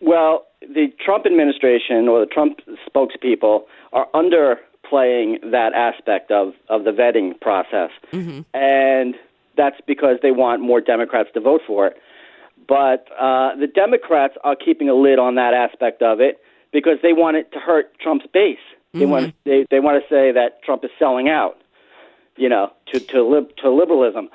Well, 0.00 0.46
the 0.60 0.88
Trump 1.04 1.26
administration 1.26 2.08
or 2.08 2.20
the 2.20 2.26
Trump 2.26 2.60
spokespeople 2.88 3.64
are 3.92 4.08
under 4.14 4.58
playing 4.88 5.38
that 5.50 5.72
aspect 5.74 6.30
of, 6.30 6.52
of 6.68 6.84
the 6.84 6.90
vetting 6.90 7.40
process. 7.40 7.90
Mm-hmm. 8.12 8.40
And 8.54 9.14
that's 9.56 9.80
because 9.86 10.18
they 10.22 10.30
want 10.30 10.62
more 10.62 10.80
Democrats 10.80 11.30
to 11.34 11.40
vote 11.40 11.62
for 11.66 11.86
it. 11.86 11.96
But 12.68 13.06
uh, 13.18 13.56
the 13.56 13.68
Democrats 13.72 14.34
are 14.42 14.56
keeping 14.56 14.88
a 14.88 14.94
lid 14.94 15.18
on 15.18 15.36
that 15.36 15.54
aspect 15.54 16.02
of 16.02 16.20
it 16.20 16.40
because 16.72 16.98
they 17.02 17.12
want 17.12 17.36
it 17.36 17.52
to 17.52 17.58
hurt 17.58 17.98
Trump's 18.00 18.26
base. 18.32 18.58
They 18.92 19.04
want 19.04 19.34
they 19.44 19.66
they 19.70 19.80
want 19.80 20.02
to 20.02 20.08
say 20.08 20.32
that 20.32 20.62
Trump 20.62 20.82
is 20.84 20.90
selling 20.98 21.28
out, 21.28 21.58
you 22.36 22.48
know, 22.48 22.72
to 22.92 23.00
to 23.00 23.22
lib, 23.22 23.54
to 23.58 23.70
liberalism. 23.70 24.30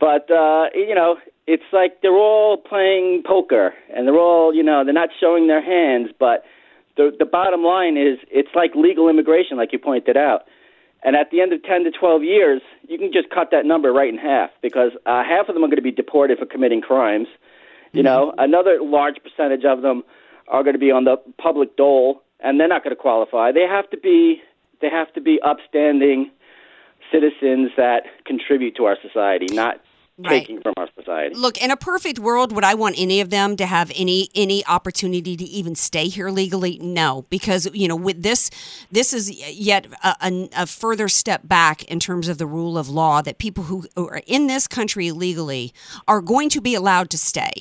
But 0.00 0.30
uh, 0.30 0.66
you 0.74 0.94
know, 0.94 1.18
it's 1.46 1.62
like 1.72 2.02
they're 2.02 2.10
all 2.10 2.56
playing 2.56 3.22
poker, 3.24 3.74
and 3.94 4.06
they're 4.06 4.18
all 4.18 4.52
you 4.52 4.62
know 4.62 4.84
they're 4.84 4.92
not 4.92 5.10
showing 5.20 5.46
their 5.46 5.62
hands. 5.62 6.10
But 6.18 6.44
the 6.96 7.14
the 7.18 7.24
bottom 7.24 7.62
line 7.62 7.96
is, 7.96 8.18
it's 8.30 8.50
like 8.54 8.74
legal 8.74 9.08
immigration, 9.08 9.56
like 9.56 9.72
you 9.72 9.78
pointed 9.78 10.16
out. 10.16 10.42
And 11.04 11.16
at 11.16 11.30
the 11.30 11.40
end 11.40 11.52
of 11.52 11.62
10 11.64 11.82
to 11.84 11.90
12 11.90 12.22
years, 12.22 12.62
you 12.88 12.96
can 12.96 13.12
just 13.12 13.28
cut 13.28 13.50
that 13.50 13.66
number 13.66 13.92
right 13.92 14.08
in 14.08 14.18
half 14.18 14.50
because 14.62 14.92
uh, 15.04 15.24
half 15.24 15.48
of 15.48 15.54
them 15.54 15.64
are 15.64 15.66
going 15.66 15.76
to 15.76 15.82
be 15.82 15.90
deported 15.90 16.38
for 16.38 16.46
committing 16.46 16.80
crimes. 16.80 17.26
You 17.92 18.02
know, 18.02 18.32
another 18.38 18.78
large 18.80 19.16
percentage 19.22 19.64
of 19.64 19.82
them 19.82 20.02
are 20.48 20.62
going 20.62 20.74
to 20.74 20.78
be 20.78 20.90
on 20.90 21.04
the 21.04 21.16
public 21.38 21.76
dole, 21.76 22.22
and 22.40 22.58
they're 22.58 22.68
not 22.68 22.84
going 22.84 22.94
to 22.94 23.00
qualify. 23.00 23.52
They 23.52 23.66
have 23.68 23.90
to 23.90 23.98
be 23.98 24.40
they 24.80 24.88
have 24.88 25.12
to 25.14 25.20
be 25.20 25.40
upstanding 25.42 26.30
citizens 27.12 27.70
that 27.76 28.04
contribute 28.24 28.76
to 28.76 28.84
our 28.84 28.96
society, 29.02 29.46
not 29.54 29.80
taking 30.22 30.60
from 30.60 30.74
our 30.76 30.88
society. 30.94 31.34
Look, 31.34 31.60
in 31.62 31.70
a 31.70 31.76
perfect 31.76 32.18
world, 32.18 32.52
would 32.52 32.64
I 32.64 32.74
want 32.74 32.96
any 32.98 33.20
of 33.20 33.30
them 33.30 33.56
to 33.56 33.66
have 33.66 33.90
any 33.94 34.28
any 34.34 34.64
opportunity 34.66 35.36
to 35.36 35.44
even 35.44 35.74
stay 35.74 36.08
here 36.08 36.30
legally? 36.30 36.78
No, 36.80 37.26
because 37.30 37.68
you 37.72 37.88
know, 37.88 37.96
with 37.96 38.22
this, 38.22 38.50
this 38.90 39.12
is 39.12 39.30
yet 39.30 39.86
a, 40.02 40.16
a, 40.20 40.48
a 40.58 40.66
further 40.66 41.08
step 41.08 41.42
back 41.44 41.84
in 41.84 41.98
terms 41.98 42.28
of 42.28 42.38
the 42.38 42.46
rule 42.46 42.76
of 42.78 42.88
law 42.88 43.22
that 43.22 43.38
people 43.38 43.64
who 43.64 43.86
are 43.96 44.22
in 44.26 44.46
this 44.46 44.66
country 44.66 45.10
legally 45.10 45.72
are 46.06 46.20
going 46.20 46.48
to 46.50 46.60
be 46.60 46.74
allowed 46.74 47.10
to 47.10 47.18
stay. 47.18 47.52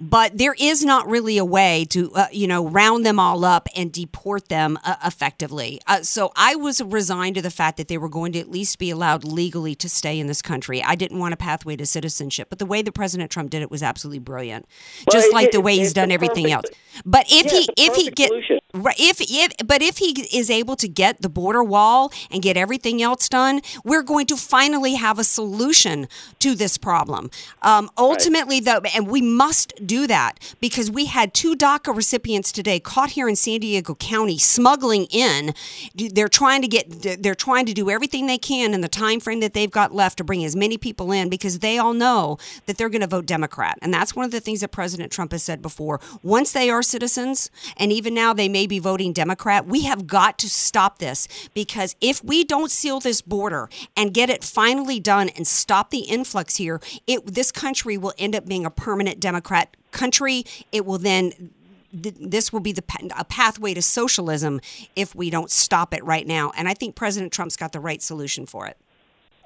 But 0.00 0.36
there 0.36 0.56
is 0.58 0.84
not 0.84 1.08
really 1.08 1.38
a 1.38 1.44
way 1.44 1.86
to, 1.90 2.12
uh, 2.14 2.26
you 2.32 2.48
know, 2.48 2.66
round 2.66 3.06
them 3.06 3.20
all 3.20 3.44
up 3.44 3.68
and 3.76 3.92
deport 3.92 4.48
them 4.48 4.76
uh, 4.84 4.96
effectively. 5.04 5.80
Uh, 5.86 6.02
so 6.02 6.32
I 6.34 6.56
was 6.56 6.82
resigned 6.82 7.36
to 7.36 7.42
the 7.42 7.50
fact 7.50 7.76
that 7.76 7.86
they 7.86 7.98
were 7.98 8.08
going 8.08 8.32
to 8.32 8.40
at 8.40 8.50
least 8.50 8.80
be 8.80 8.90
allowed 8.90 9.22
legally 9.22 9.76
to 9.76 9.88
stay 9.88 10.18
in 10.18 10.26
this 10.26 10.42
country. 10.42 10.82
I 10.82 10.96
didn't 10.96 11.20
want 11.20 11.34
a 11.34 11.36
pathway 11.36 11.76
to 11.76 11.86
citizenship, 11.92 12.48
but 12.50 12.58
the 12.58 12.66
way 12.66 12.82
that 12.82 12.92
President 12.92 13.30
Trump 13.30 13.50
did 13.50 13.62
it 13.62 13.70
was 13.70 13.82
absolutely 13.82 14.18
brilliant. 14.18 14.66
Well, 15.06 15.12
Just 15.12 15.28
it- 15.28 15.34
like 15.34 15.50
the 15.52 15.60
way 15.60 15.76
he's 15.76 15.92
done 15.92 16.08
the 16.08 16.14
everything 16.14 16.50
else. 16.50 16.66
But 17.04 17.26
if 17.30 17.46
Yeah, 17.46 17.52
he 17.60 17.68
if 17.76 17.94
he 17.94 18.02
perfect 18.04 18.16
get 18.16 18.28
solution. 18.28 18.58
Right 18.72 18.96
if 18.98 19.20
if 19.20 19.52
but 19.66 19.82
if 19.82 19.98
he 19.98 20.22
is 20.32 20.50
able 20.50 20.76
to 20.76 20.88
get 20.88 21.22
the 21.22 21.28
border 21.28 21.62
wall 21.62 22.12
and 22.30 22.42
get 22.42 22.56
everything 22.56 23.02
else 23.02 23.28
done, 23.28 23.60
we're 23.84 24.02
going 24.02 24.26
to 24.26 24.36
finally 24.36 24.94
have 24.94 25.18
a 25.18 25.24
solution 25.24 26.08
to 26.38 26.54
this 26.54 26.78
problem. 26.78 27.30
Um, 27.62 27.90
ultimately, 27.98 28.60
though, 28.60 28.80
and 28.94 29.08
we 29.08 29.20
must 29.22 29.74
do 29.86 30.06
that 30.06 30.38
because 30.60 30.90
we 30.90 31.06
had 31.06 31.34
two 31.34 31.54
DACA 31.54 31.94
recipients 31.94 32.52
today 32.52 32.80
caught 32.80 33.10
here 33.10 33.28
in 33.28 33.36
San 33.36 33.60
Diego 33.60 33.94
County 33.94 34.38
smuggling 34.38 35.06
in. 35.10 35.54
They're 35.94 36.28
trying 36.28 36.62
to 36.62 36.68
get 36.68 37.22
they're 37.22 37.34
trying 37.34 37.66
to 37.66 37.72
do 37.72 37.90
everything 37.90 38.26
they 38.26 38.38
can 38.38 38.74
in 38.74 38.80
the 38.80 38.88
time 38.88 39.20
frame 39.20 39.40
that 39.40 39.54
they've 39.54 39.70
got 39.70 39.94
left 39.94 40.18
to 40.18 40.24
bring 40.24 40.44
as 40.44 40.56
many 40.56 40.78
people 40.78 41.12
in 41.12 41.28
because 41.28 41.58
they 41.58 41.78
all 41.78 41.94
know 41.94 42.38
that 42.66 42.78
they're 42.78 42.88
going 42.88 43.00
to 43.02 43.06
vote 43.06 43.26
Democrat, 43.26 43.78
and 43.82 43.92
that's 43.92 44.16
one 44.16 44.24
of 44.24 44.30
the 44.30 44.40
things 44.40 44.60
that 44.60 44.68
President 44.68 45.12
Trump 45.12 45.32
has 45.32 45.42
said 45.42 45.60
before. 45.62 46.00
Once 46.22 46.52
they 46.52 46.70
are 46.70 46.82
citizens, 46.82 47.50
and 47.76 47.92
even 47.92 48.14
now 48.14 48.32
they 48.32 48.48
may 48.48 48.61
be 48.66 48.78
voting 48.78 49.12
Democrat, 49.12 49.66
we 49.66 49.82
have 49.82 50.06
got 50.06 50.38
to 50.38 50.48
stop 50.48 50.98
this 50.98 51.28
because 51.54 51.96
if 52.00 52.22
we 52.24 52.44
don't 52.44 52.70
seal 52.70 53.00
this 53.00 53.20
border 53.20 53.68
and 53.96 54.12
get 54.14 54.30
it 54.30 54.44
finally 54.44 55.00
done 55.00 55.28
and 55.30 55.46
stop 55.46 55.90
the 55.90 56.00
influx 56.00 56.56
here, 56.56 56.80
it 57.06 57.26
this 57.26 57.52
country 57.52 57.96
will 57.96 58.14
end 58.18 58.34
up 58.34 58.46
being 58.46 58.64
a 58.66 58.70
permanent 58.70 59.20
Democrat 59.20 59.76
country. 59.90 60.44
It 60.72 60.84
will 60.84 60.98
then 60.98 61.50
this 61.92 62.52
will 62.52 62.60
be 62.60 62.72
the 62.72 62.82
a 63.16 63.24
pathway 63.24 63.74
to 63.74 63.82
socialism 63.82 64.60
if 64.96 65.14
we 65.14 65.28
don't 65.28 65.50
stop 65.50 65.92
it 65.92 66.02
right 66.04 66.26
now. 66.26 66.50
And 66.56 66.68
I 66.68 66.74
think 66.74 66.94
President 66.94 67.32
Trump's 67.32 67.56
got 67.56 67.72
the 67.72 67.80
right 67.80 68.00
solution 68.00 68.46
for 68.46 68.66
it. 68.66 68.76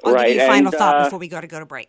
I'll 0.05 0.14
Right, 0.14 0.29
give 0.29 0.37
you 0.37 0.42
a 0.42 0.46
final 0.46 0.68
and, 0.68 0.79
thought 0.79 1.00
uh, 1.00 1.05
before 1.05 1.18
we 1.18 1.29
go 1.29 1.40
to 1.40 1.46
go 1.46 1.59
to 1.59 1.66
break. 1.66 1.88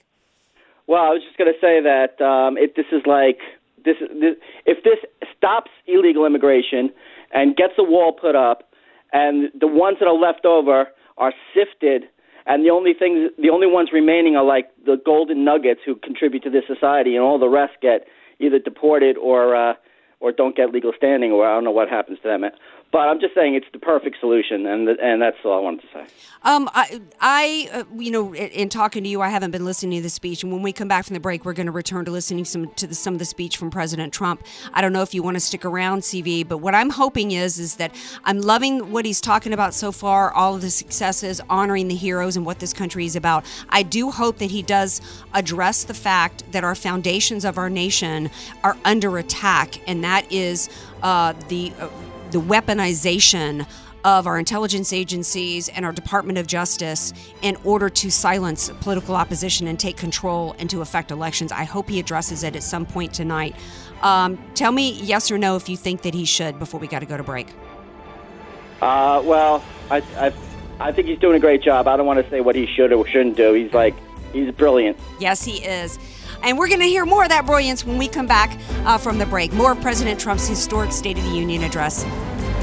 Well, 0.87 1.03
I 1.03 1.09
was 1.09 1.21
just 1.21 1.37
going 1.37 1.53
to 1.53 1.59
say 1.59 1.81
that 1.81 2.19
um, 2.23 2.57
if 2.57 2.75
this 2.75 2.85
is 2.91 3.05
like 3.05 3.39
this, 3.83 3.97
this, 3.99 4.35
if 4.65 4.83
this 4.83 4.97
stops 5.37 5.69
illegal 5.85 6.25
immigration 6.25 6.91
and 7.31 7.55
gets 7.55 7.73
a 7.77 7.83
wall 7.83 8.13
put 8.13 8.35
up, 8.35 8.63
and 9.13 9.49
the 9.59 9.67
ones 9.67 9.97
that 9.99 10.07
are 10.07 10.17
left 10.17 10.45
over 10.45 10.87
are 11.17 11.33
sifted, 11.53 12.03
and 12.45 12.65
the 12.65 12.69
only 12.69 12.93
things, 12.93 13.31
the 13.41 13.49
only 13.49 13.67
ones 13.67 13.89
remaining 13.91 14.35
are 14.35 14.45
like 14.45 14.69
the 14.85 14.97
golden 15.05 15.43
nuggets 15.43 15.81
who 15.85 15.95
contribute 15.95 16.43
to 16.43 16.49
this 16.49 16.63
society, 16.67 17.15
and 17.15 17.23
all 17.23 17.39
the 17.39 17.49
rest 17.49 17.73
get 17.81 18.07
either 18.39 18.59
deported 18.59 19.17
or 19.17 19.55
uh, 19.55 19.73
or 20.19 20.31
don't 20.31 20.55
get 20.55 20.71
legal 20.71 20.93
standing, 20.95 21.31
or 21.31 21.45
I 21.47 21.53
don't 21.53 21.63
know 21.63 21.71
what 21.71 21.89
happens 21.89 22.19
to 22.23 22.27
them. 22.27 22.43
But 22.89 23.09
I'm 23.09 23.19
just 23.19 23.35
saying 23.35 23.55
it's 23.55 23.67
the 23.73 23.79
perfect 23.79 24.17
solution, 24.21 24.65
and 24.65 24.87
and 24.87 25.21
that's 25.21 25.35
all 25.43 25.57
I 25.57 25.59
wanted 25.59 25.81
to 25.81 25.87
say. 25.93 26.05
Um, 26.43 26.69
I, 26.73 27.01
I 27.19 27.69
uh, 27.73 27.83
you 27.97 28.11
know, 28.11 28.33
in, 28.33 28.47
in 28.47 28.69
talking 28.69 29.03
to 29.03 29.09
you, 29.09 29.21
I 29.21 29.27
haven't 29.27 29.51
been 29.51 29.65
listening 29.65 29.99
to 29.99 30.03
the 30.03 30.09
speech, 30.09 30.41
and 30.41 30.53
when 30.53 30.61
we 30.61 30.71
come 30.71 30.87
back 30.87 31.03
from 31.03 31.13
the 31.13 31.19
break, 31.19 31.43
we're 31.43 31.53
going 31.53 31.65
to 31.65 31.73
return 31.73 32.05
to 32.05 32.11
listening 32.11 32.45
some 32.45 32.71
to 32.75 32.87
the, 32.87 32.95
some 32.95 33.13
of 33.13 33.19
the 33.19 33.25
speech 33.25 33.57
from 33.57 33.71
President 33.71 34.13
Trump. 34.13 34.41
I 34.73 34.81
don't 34.81 34.93
know 34.93 35.01
if 35.01 35.13
you 35.13 35.21
want 35.21 35.35
to 35.35 35.41
stick 35.41 35.65
around, 35.65 36.03
CV, 36.03 36.47
but 36.47 36.59
what 36.59 36.73
I'm 36.73 36.89
hoping 36.89 37.31
is 37.31 37.59
is 37.59 37.75
that 37.75 37.93
I'm 38.23 38.41
loving 38.41 38.93
what 38.93 39.03
he's 39.03 39.19
talking 39.19 39.51
about 39.51 39.73
so 39.73 39.91
far, 39.91 40.31
all 40.31 40.55
of 40.55 40.61
the 40.61 40.69
successes, 40.69 41.41
honoring 41.49 41.89
the 41.89 41.95
heroes, 41.95 42.37
and 42.37 42.45
what 42.45 42.59
this 42.59 42.71
country 42.71 43.05
is 43.05 43.17
about. 43.17 43.45
I 43.67 43.83
do 43.83 44.11
hope 44.11 44.37
that 44.37 44.51
he 44.51 44.61
does 44.61 45.01
address 45.33 45.83
the 45.83 45.93
fact 45.93 46.49
that 46.53 46.63
our 46.63 46.75
foundations 46.75 47.43
of 47.43 47.57
our 47.57 47.69
nation 47.69 48.29
are 48.63 48.77
under 48.85 49.17
attack, 49.17 49.81
and 49.89 50.05
that 50.05 50.31
is 50.31 50.69
uh, 51.03 51.33
the 51.49 51.73
uh, 51.79 51.89
the 52.31 52.39
weaponization 52.39 53.67
of 54.03 54.25
our 54.27 54.39
intelligence 54.39 54.93
agencies 54.93 55.67
and 55.69 55.83
our 55.83 55.91
Department 55.91 56.37
of 56.37 56.47
Justice 56.47 57.13
in 57.41 57.57
order 57.63 57.89
to 57.89 58.09
silence 58.09 58.69
political 58.79 59.15
opposition 59.15 59.67
and 59.67 59.79
take 59.79 59.97
control 59.97 60.55
and 60.59 60.69
to 60.69 60.81
affect 60.81 61.11
elections. 61.11 61.51
I 61.51 61.63
hope 61.63 61.89
he 61.89 61.99
addresses 61.99 62.43
it 62.43 62.55
at 62.55 62.63
some 62.63 62.85
point 62.85 63.13
tonight. 63.13 63.55
Um, 64.01 64.37
tell 64.53 64.71
me 64.71 64.93
yes 64.93 65.29
or 65.31 65.37
no 65.37 65.55
if 65.55 65.67
you 65.67 65.75
think 65.75 66.03
that 66.03 66.13
he 66.13 66.25
should 66.25 66.59
before 66.59 66.79
we 66.79 66.87
got 66.87 66.99
to 66.99 67.05
go 67.05 67.17
to 67.17 67.23
break. 67.23 67.47
Uh, 68.81 69.21
well, 69.25 69.63
I, 69.89 69.97
I, 70.15 70.33
I 70.79 70.91
think 70.91 71.07
he's 71.07 71.19
doing 71.19 71.35
a 71.35 71.39
great 71.39 71.61
job. 71.61 71.87
I 71.87 71.97
don't 71.97 72.05
want 72.05 72.23
to 72.23 72.29
say 72.29 72.41
what 72.41 72.55
he 72.55 72.67
should 72.67 72.93
or 72.93 73.05
shouldn't 73.07 73.35
do. 73.35 73.53
He's 73.53 73.73
like, 73.73 73.95
he's 74.31 74.51
brilliant. 74.53 74.97
Yes, 75.19 75.43
he 75.43 75.63
is. 75.63 75.97
And 76.43 76.57
we're 76.57 76.67
going 76.67 76.79
to 76.79 76.85
hear 76.85 77.05
more 77.05 77.23
of 77.23 77.29
that 77.29 77.45
brilliance 77.45 77.85
when 77.85 77.97
we 77.97 78.07
come 78.07 78.27
back 78.27 78.59
uh, 78.85 78.97
from 78.97 79.17
the 79.17 79.25
break. 79.25 79.53
More 79.53 79.71
of 79.73 79.81
President 79.81 80.19
Trump's 80.19 80.47
historic 80.47 80.91
State 80.91 81.17
of 81.17 81.23
the 81.23 81.31
Union 81.35 81.63
address 81.63 82.03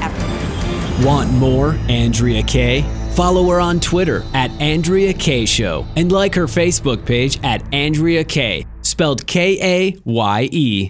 after. 0.01 1.05
Want 1.05 1.31
more 1.33 1.71
Andrea 1.89 2.41
Kaye? 2.43 2.83
Follow 3.15 3.49
her 3.49 3.59
on 3.59 3.79
Twitter 3.79 4.23
at 4.33 4.51
Andrea 4.61 5.13
Kaye 5.13 5.45
Show 5.45 5.85
and 5.95 6.11
like 6.11 6.35
her 6.35 6.47
Facebook 6.47 7.05
page 7.05 7.39
at 7.43 7.63
Andrea 7.73 8.23
Kaye, 8.23 8.65
spelled 8.81 9.25
K 9.25 9.57
A 9.61 9.97
Y 10.03 10.49
E. 10.51 10.89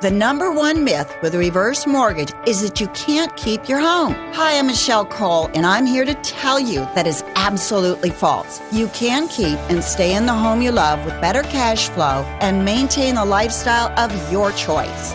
The 0.00 0.12
number 0.12 0.52
one 0.52 0.84
myth 0.84 1.12
with 1.22 1.34
a 1.34 1.38
reverse 1.38 1.84
mortgage 1.84 2.32
is 2.46 2.62
that 2.62 2.80
you 2.80 2.86
can't 2.88 3.36
keep 3.36 3.68
your 3.68 3.80
home. 3.80 4.14
Hi, 4.32 4.56
I'm 4.56 4.68
Michelle 4.68 5.04
Cole, 5.04 5.50
and 5.54 5.66
I'm 5.66 5.86
here 5.86 6.04
to 6.04 6.14
tell 6.14 6.60
you 6.60 6.82
that 6.94 7.08
is 7.08 7.24
absolutely 7.34 8.10
false. 8.10 8.60
You 8.70 8.86
can 8.94 9.26
keep 9.26 9.58
and 9.68 9.82
stay 9.82 10.14
in 10.14 10.26
the 10.26 10.32
home 10.32 10.62
you 10.62 10.70
love 10.70 11.04
with 11.04 11.20
better 11.20 11.42
cash 11.42 11.88
flow 11.88 12.22
and 12.40 12.64
maintain 12.64 13.16
the 13.16 13.24
lifestyle 13.24 13.90
of 13.98 14.14
your 14.30 14.52
choice. 14.52 15.14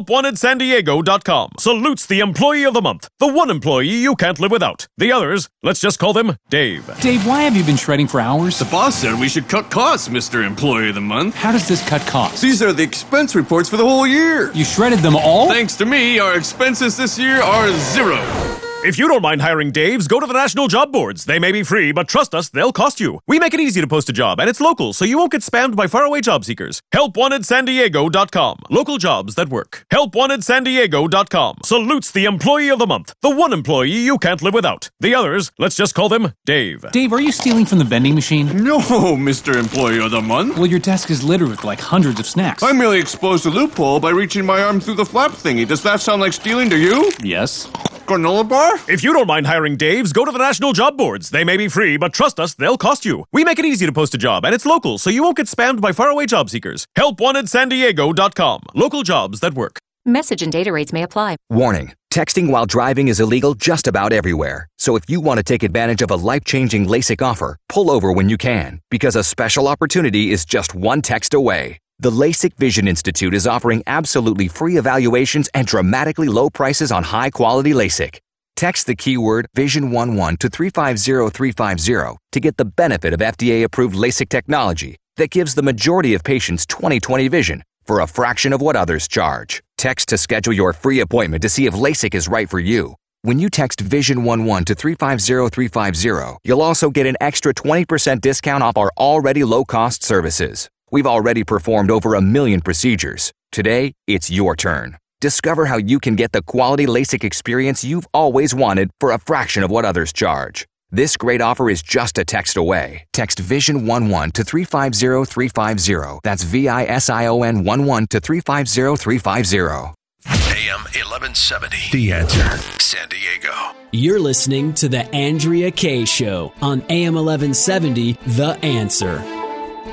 HelpWantedSanDiego.com 0.00 1.50
salutes 1.58 2.06
the 2.06 2.20
employee 2.20 2.64
of 2.64 2.72
the 2.72 2.80
month, 2.80 3.08
the 3.18 3.26
one 3.26 3.50
employee 3.50 3.88
you 3.88 4.16
can't 4.16 4.40
live 4.40 4.50
without. 4.50 4.86
The 4.96 5.12
others, 5.12 5.48
let's 5.62 5.80
just 5.80 5.98
call 5.98 6.12
them 6.14 6.36
Dave. 6.48 6.88
Dave, 7.00 7.26
why 7.26 7.42
have 7.42 7.54
you 7.54 7.64
been 7.64 7.76
shredding 7.76 8.06
for 8.08 8.20
hours? 8.20 8.58
The 8.58 8.64
boss 8.66 8.96
said 8.96 9.20
we 9.20 9.28
should 9.28 9.48
cut 9.48 9.70
costs, 9.70 10.08
Mr. 10.08 10.44
Employee 10.46 10.88
of 10.88 10.94
the 10.94 11.00
Month. 11.02 11.34
How 11.34 11.52
does 11.52 11.68
this 11.68 11.86
cut 11.86 12.00
costs? 12.02 12.40
These 12.40 12.62
are 12.62 12.72
the 12.72 12.82
expense 12.82 13.34
reports 13.34 13.68
for 13.68 13.76
the 13.76 13.86
whole 13.86 14.06
year. 14.06 14.50
You 14.52 14.64
shredded 14.64 15.00
them 15.00 15.16
all? 15.16 15.48
Thanks 15.48 15.76
to 15.76 15.84
me, 15.84 16.18
our 16.18 16.34
expenses 16.36 16.96
this 16.96 17.18
year 17.18 17.42
are 17.42 17.70
zero. 17.72 18.69
If 18.82 18.98
you 18.98 19.08
don't 19.08 19.20
mind 19.20 19.42
hiring 19.42 19.72
Daves, 19.72 20.08
go 20.08 20.20
to 20.20 20.26
the 20.26 20.32
national 20.32 20.66
job 20.66 20.90
boards. 20.90 21.26
They 21.26 21.38
may 21.38 21.52
be 21.52 21.62
free, 21.62 21.92
but 21.92 22.08
trust 22.08 22.34
us, 22.34 22.48
they'll 22.48 22.72
cost 22.72 22.98
you. 22.98 23.20
We 23.28 23.38
make 23.38 23.52
it 23.52 23.60
easy 23.60 23.82
to 23.82 23.86
post 23.86 24.08
a 24.08 24.12
job, 24.12 24.40
and 24.40 24.48
it's 24.48 24.60
local, 24.60 24.94
so 24.94 25.04
you 25.04 25.18
won't 25.18 25.32
get 25.32 25.42
spammed 25.42 25.76
by 25.76 25.86
faraway 25.86 26.22
job 26.22 26.46
seekers. 26.46 26.80
HelpWantedSanDiego.com. 26.94 28.56
Local 28.70 28.96
jobs 28.96 29.34
that 29.34 29.50
work. 29.50 29.84
HelpWantedSanDiego.com. 29.92 31.58
Salutes 31.62 32.10
the 32.10 32.24
employee 32.24 32.70
of 32.70 32.78
the 32.78 32.86
month, 32.86 33.12
the 33.20 33.28
one 33.28 33.52
employee 33.52 33.90
you 33.90 34.16
can't 34.16 34.40
live 34.40 34.54
without. 34.54 34.88
The 34.98 35.14
others, 35.14 35.52
let's 35.58 35.76
just 35.76 35.94
call 35.94 36.08
them 36.08 36.32
Dave. 36.46 36.82
Dave, 36.90 37.12
are 37.12 37.20
you 37.20 37.32
stealing 37.32 37.66
from 37.66 37.80
the 37.80 37.84
vending 37.84 38.14
machine? 38.14 38.46
No, 38.64 38.78
Mr. 38.80 39.56
Employee 39.56 40.02
of 40.02 40.10
the 40.10 40.22
Month. 40.22 40.56
Well, 40.56 40.66
your 40.66 40.80
desk 40.80 41.10
is 41.10 41.22
littered 41.22 41.48
with 41.48 41.64
like 41.64 41.80
hundreds 41.80 42.18
of 42.18 42.24
snacks. 42.24 42.62
I 42.62 42.72
merely 42.72 42.98
exposed 42.98 43.44
a 43.44 43.50
loophole 43.50 44.00
by 44.00 44.08
reaching 44.10 44.46
my 44.46 44.62
arm 44.62 44.80
through 44.80 44.94
the 44.94 45.04
flap 45.04 45.32
thingy. 45.32 45.68
Does 45.68 45.82
that 45.82 46.00
sound 46.00 46.22
like 46.22 46.32
stealing 46.32 46.70
to 46.70 46.78
you? 46.78 47.12
Yes. 47.22 47.66
Granola 48.06 48.48
bar? 48.48 48.69
If 48.88 49.04
you 49.04 49.12
don't 49.12 49.26
mind 49.26 49.46
hiring 49.46 49.76
Daves, 49.76 50.12
go 50.12 50.24
to 50.24 50.32
the 50.32 50.38
national 50.38 50.72
job 50.72 50.96
boards. 50.96 51.30
They 51.30 51.44
may 51.44 51.56
be 51.56 51.68
free, 51.68 51.96
but 51.96 52.12
trust 52.12 52.40
us, 52.40 52.54
they'll 52.54 52.78
cost 52.78 53.04
you. 53.04 53.24
We 53.32 53.44
make 53.44 53.58
it 53.58 53.64
easy 53.64 53.86
to 53.86 53.92
post 53.92 54.14
a 54.14 54.18
job, 54.18 54.44
and 54.44 54.54
it's 54.54 54.66
local, 54.66 54.98
so 54.98 55.10
you 55.10 55.22
won't 55.22 55.36
get 55.36 55.46
spammed 55.46 55.80
by 55.80 55.92
faraway 55.92 56.26
job 56.26 56.50
seekers. 56.50 56.86
HelpWantedSanDiego.com. 56.96 58.62
Local 58.74 59.02
jobs 59.02 59.40
that 59.40 59.54
work. 59.54 59.78
Message 60.06 60.42
and 60.42 60.50
data 60.50 60.72
rates 60.72 60.92
may 60.92 61.02
apply. 61.02 61.36
Warning 61.50 61.92
texting 62.10 62.50
while 62.50 62.66
driving 62.66 63.06
is 63.08 63.20
illegal 63.20 63.54
just 63.54 63.86
about 63.86 64.12
everywhere. 64.12 64.66
So 64.78 64.96
if 64.96 65.08
you 65.08 65.20
want 65.20 65.38
to 65.38 65.44
take 65.44 65.62
advantage 65.62 66.02
of 66.02 66.10
a 66.10 66.16
life 66.16 66.44
changing 66.44 66.86
LASIK 66.86 67.22
offer, 67.22 67.56
pull 67.68 67.90
over 67.90 68.10
when 68.10 68.28
you 68.28 68.36
can, 68.36 68.80
because 68.90 69.14
a 69.14 69.22
special 69.22 69.68
opportunity 69.68 70.32
is 70.32 70.44
just 70.44 70.74
one 70.74 71.02
text 71.02 71.34
away. 71.34 71.78
The 72.00 72.10
LASIK 72.10 72.56
Vision 72.56 72.88
Institute 72.88 73.34
is 73.34 73.46
offering 73.46 73.82
absolutely 73.86 74.48
free 74.48 74.78
evaluations 74.78 75.48
and 75.54 75.66
dramatically 75.66 76.28
low 76.28 76.50
prices 76.50 76.90
on 76.90 77.04
high 77.04 77.30
quality 77.30 77.72
LASIK. 77.72 78.18
Text 78.60 78.86
the 78.86 78.94
keyword 78.94 79.46
Vision11 79.56 80.38
to 80.40 80.50
350350 80.50 82.18
to 82.32 82.40
get 82.40 82.58
the 82.58 82.66
benefit 82.66 83.14
of 83.14 83.20
FDA 83.20 83.62
approved 83.64 83.94
LASIK 83.96 84.28
technology 84.28 84.96
that 85.16 85.30
gives 85.30 85.54
the 85.54 85.62
majority 85.62 86.12
of 86.12 86.22
patients 86.22 86.66
20/20 86.66 87.26
vision 87.30 87.62
for 87.84 88.00
a 88.00 88.06
fraction 88.06 88.52
of 88.52 88.60
what 88.60 88.76
others 88.76 89.08
charge. 89.08 89.62
Text 89.78 90.10
to 90.10 90.18
schedule 90.18 90.52
your 90.52 90.74
free 90.74 91.00
appointment 91.00 91.40
to 91.40 91.48
see 91.48 91.64
if 91.64 91.72
LASIK 91.72 92.14
is 92.14 92.28
right 92.28 92.50
for 92.50 92.60
you. 92.60 92.96
When 93.22 93.38
you 93.38 93.48
text 93.48 93.82
Vision11 93.82 94.66
to 94.66 94.74
350350, 94.74 96.36
you'll 96.44 96.60
also 96.60 96.90
get 96.90 97.06
an 97.06 97.16
extra 97.18 97.54
20% 97.54 98.20
discount 98.20 98.62
off 98.62 98.76
our 98.76 98.90
already 98.98 99.42
low 99.42 99.64
cost 99.64 100.04
services. 100.04 100.68
We've 100.90 101.06
already 101.06 101.44
performed 101.44 101.90
over 101.90 102.14
a 102.14 102.20
million 102.20 102.60
procedures. 102.60 103.32
Today, 103.52 103.94
it's 104.06 104.30
your 104.30 104.54
turn. 104.54 104.98
Discover 105.20 105.66
how 105.66 105.76
you 105.76 106.00
can 106.00 106.16
get 106.16 106.32
the 106.32 106.40
quality 106.40 106.86
LASIK 106.86 107.24
experience 107.24 107.84
you've 107.84 108.08
always 108.14 108.54
wanted 108.54 108.90
for 108.98 109.12
a 109.12 109.18
fraction 109.18 109.62
of 109.62 109.70
what 109.70 109.84
others 109.84 110.14
charge. 110.14 110.66
This 110.92 111.18
great 111.18 111.42
offer 111.42 111.68
is 111.68 111.82
just 111.82 112.16
a 112.16 112.24
text 112.24 112.56
away. 112.56 113.04
Text 113.12 113.38
Vision11 113.38 114.32
to 114.32 114.44
350350. 114.44 116.20
That's 116.24 116.42
V 116.42 116.68
I 116.68 116.84
S 116.84 117.10
I 117.10 117.26
O 117.26 117.42
N 117.42 117.66
11 117.68 118.06
to 118.08 118.20
350350. 118.20 119.94
AM 120.26 120.80
1170. 120.84 121.76
The 121.92 122.12
answer. 122.12 122.56
San 122.80 123.08
Diego. 123.10 123.52
You're 123.92 124.20
listening 124.20 124.72
to 124.74 124.88
The 124.88 125.04
Andrea 125.14 125.70
Kaye 125.70 126.06
Show 126.06 126.54
on 126.62 126.80
AM 126.88 127.14
1170, 127.14 128.14
The 128.26 128.58
Answer. 128.62 129.22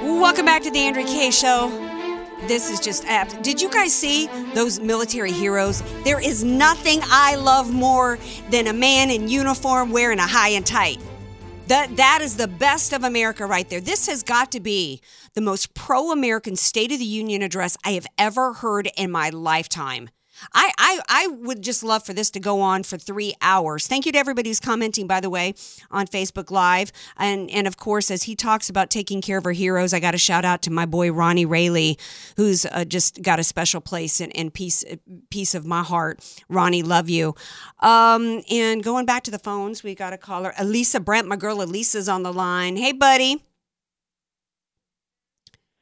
Welcome 0.02 0.46
back 0.46 0.63
to 0.63 0.72
the 0.72 0.80
Andrea 0.80 1.06
Kaye 1.06 1.32
Show. 1.32 1.97
This 2.45 2.69
is 2.69 2.80
just 2.80 3.04
apt. 3.06 3.41
Did 3.41 3.62
you 3.62 3.69
guys 3.69 3.93
see 3.93 4.28
those 4.54 4.80
military 4.80 5.32
heroes? 5.32 5.82
There 6.04 6.19
is 6.19 6.43
nothing 6.43 7.00
I 7.04 7.36
love 7.36 7.73
more 7.73 8.19
than 8.52 8.67
a 8.67 8.73
man 8.73 9.10
in 9.10 9.28
uniform 9.28 9.91
wearing 9.91 10.19
a 10.19 10.28
high 10.28 10.50
and 10.50 10.65
tight. 10.65 11.00
That 11.67 11.97
that 11.97 12.19
is 12.21 12.38
the 12.38 12.47
best 12.47 12.93
of 12.93 13.04
America 13.04 13.45
right 13.45 13.67
there. 13.69 13.82
This 13.82 14.08
has 14.08 14.23
got 14.23 14.52
to 14.54 14.60
be 14.60 15.02
the 15.34 15.41
most 15.41 15.73
pro-American 15.73 16.56
State 16.56 16.91
of 16.91 17.00
the 17.00 17.06
Union 17.06 17.41
address 17.41 17.76
I 17.84 17.91
have 17.91 18.08
ever 18.17 18.54
heard 18.54 18.89
in 18.95 19.12
my 19.12 19.30
lifetime. 19.30 20.10
I, 20.54 20.71
I 20.78 21.00
I 21.10 21.28
would 21.28 21.62
just 21.62 21.84
love 21.84 22.06
for 22.06 22.13
this 22.13 22.30
to 22.32 22.39
go 22.39 22.62
on 22.62 22.84
for 22.84 22.97
three 22.97 23.34
hours. 23.41 23.88
Thank 23.88 24.06
you 24.06 24.12
to 24.12 24.17
everybody 24.17 24.50
who's 24.50 24.60
commenting, 24.60 25.08
by 25.08 25.19
the 25.19 25.30
way, 25.30 25.54
on 25.91 26.08
Facebook 26.08 26.52
Live, 26.52 26.91
and 27.17 27.50
and 27.52 27.67
of 27.67 27.78
course, 27.78 28.12
as 28.12 28.23
he 28.23 28.36
talks 28.36 28.69
about 28.69 28.89
taking 28.89 29.21
care 29.21 29.38
of 29.38 29.45
our 29.45 29.52
heroes, 29.52 29.93
I 29.93 30.00
got 30.00 30.15
a 30.15 30.17
shout 30.17 30.45
out 30.45 30.62
to 30.63 30.71
my 30.71 30.86
boy 30.86 31.12
Ronnie 31.12 31.45
Rayleigh, 31.45 31.95
who's 32.36 32.65
uh, 32.65 32.86
just 32.86 33.21
got 33.21 33.39
a 33.39 33.43
special 33.43 33.82
place 33.82 34.21
and, 34.21 34.54
piece 34.54 34.84
piece 35.30 35.56
of 35.56 35.65
my 35.65 35.84
heart. 35.84 36.19
Ronnie, 36.50 36.84
love 36.84 37.10
you. 37.10 37.36
Um, 37.80 38.43
and 38.50 38.84
going 38.84 39.06
back 39.06 39.23
to 39.23 39.32
the 39.32 39.39
phones, 39.39 39.84
we 39.84 39.95
got 39.95 40.13
a 40.13 40.17
caller, 40.17 40.54
Elisa 40.58 41.00
Brent. 41.00 41.28
My 41.28 41.36
girl 41.36 41.62
Elisa's 41.62 42.08
on 42.10 42.23
the 42.23 42.34
line. 42.34 42.78
Hey, 42.78 42.91
buddy. 42.91 43.43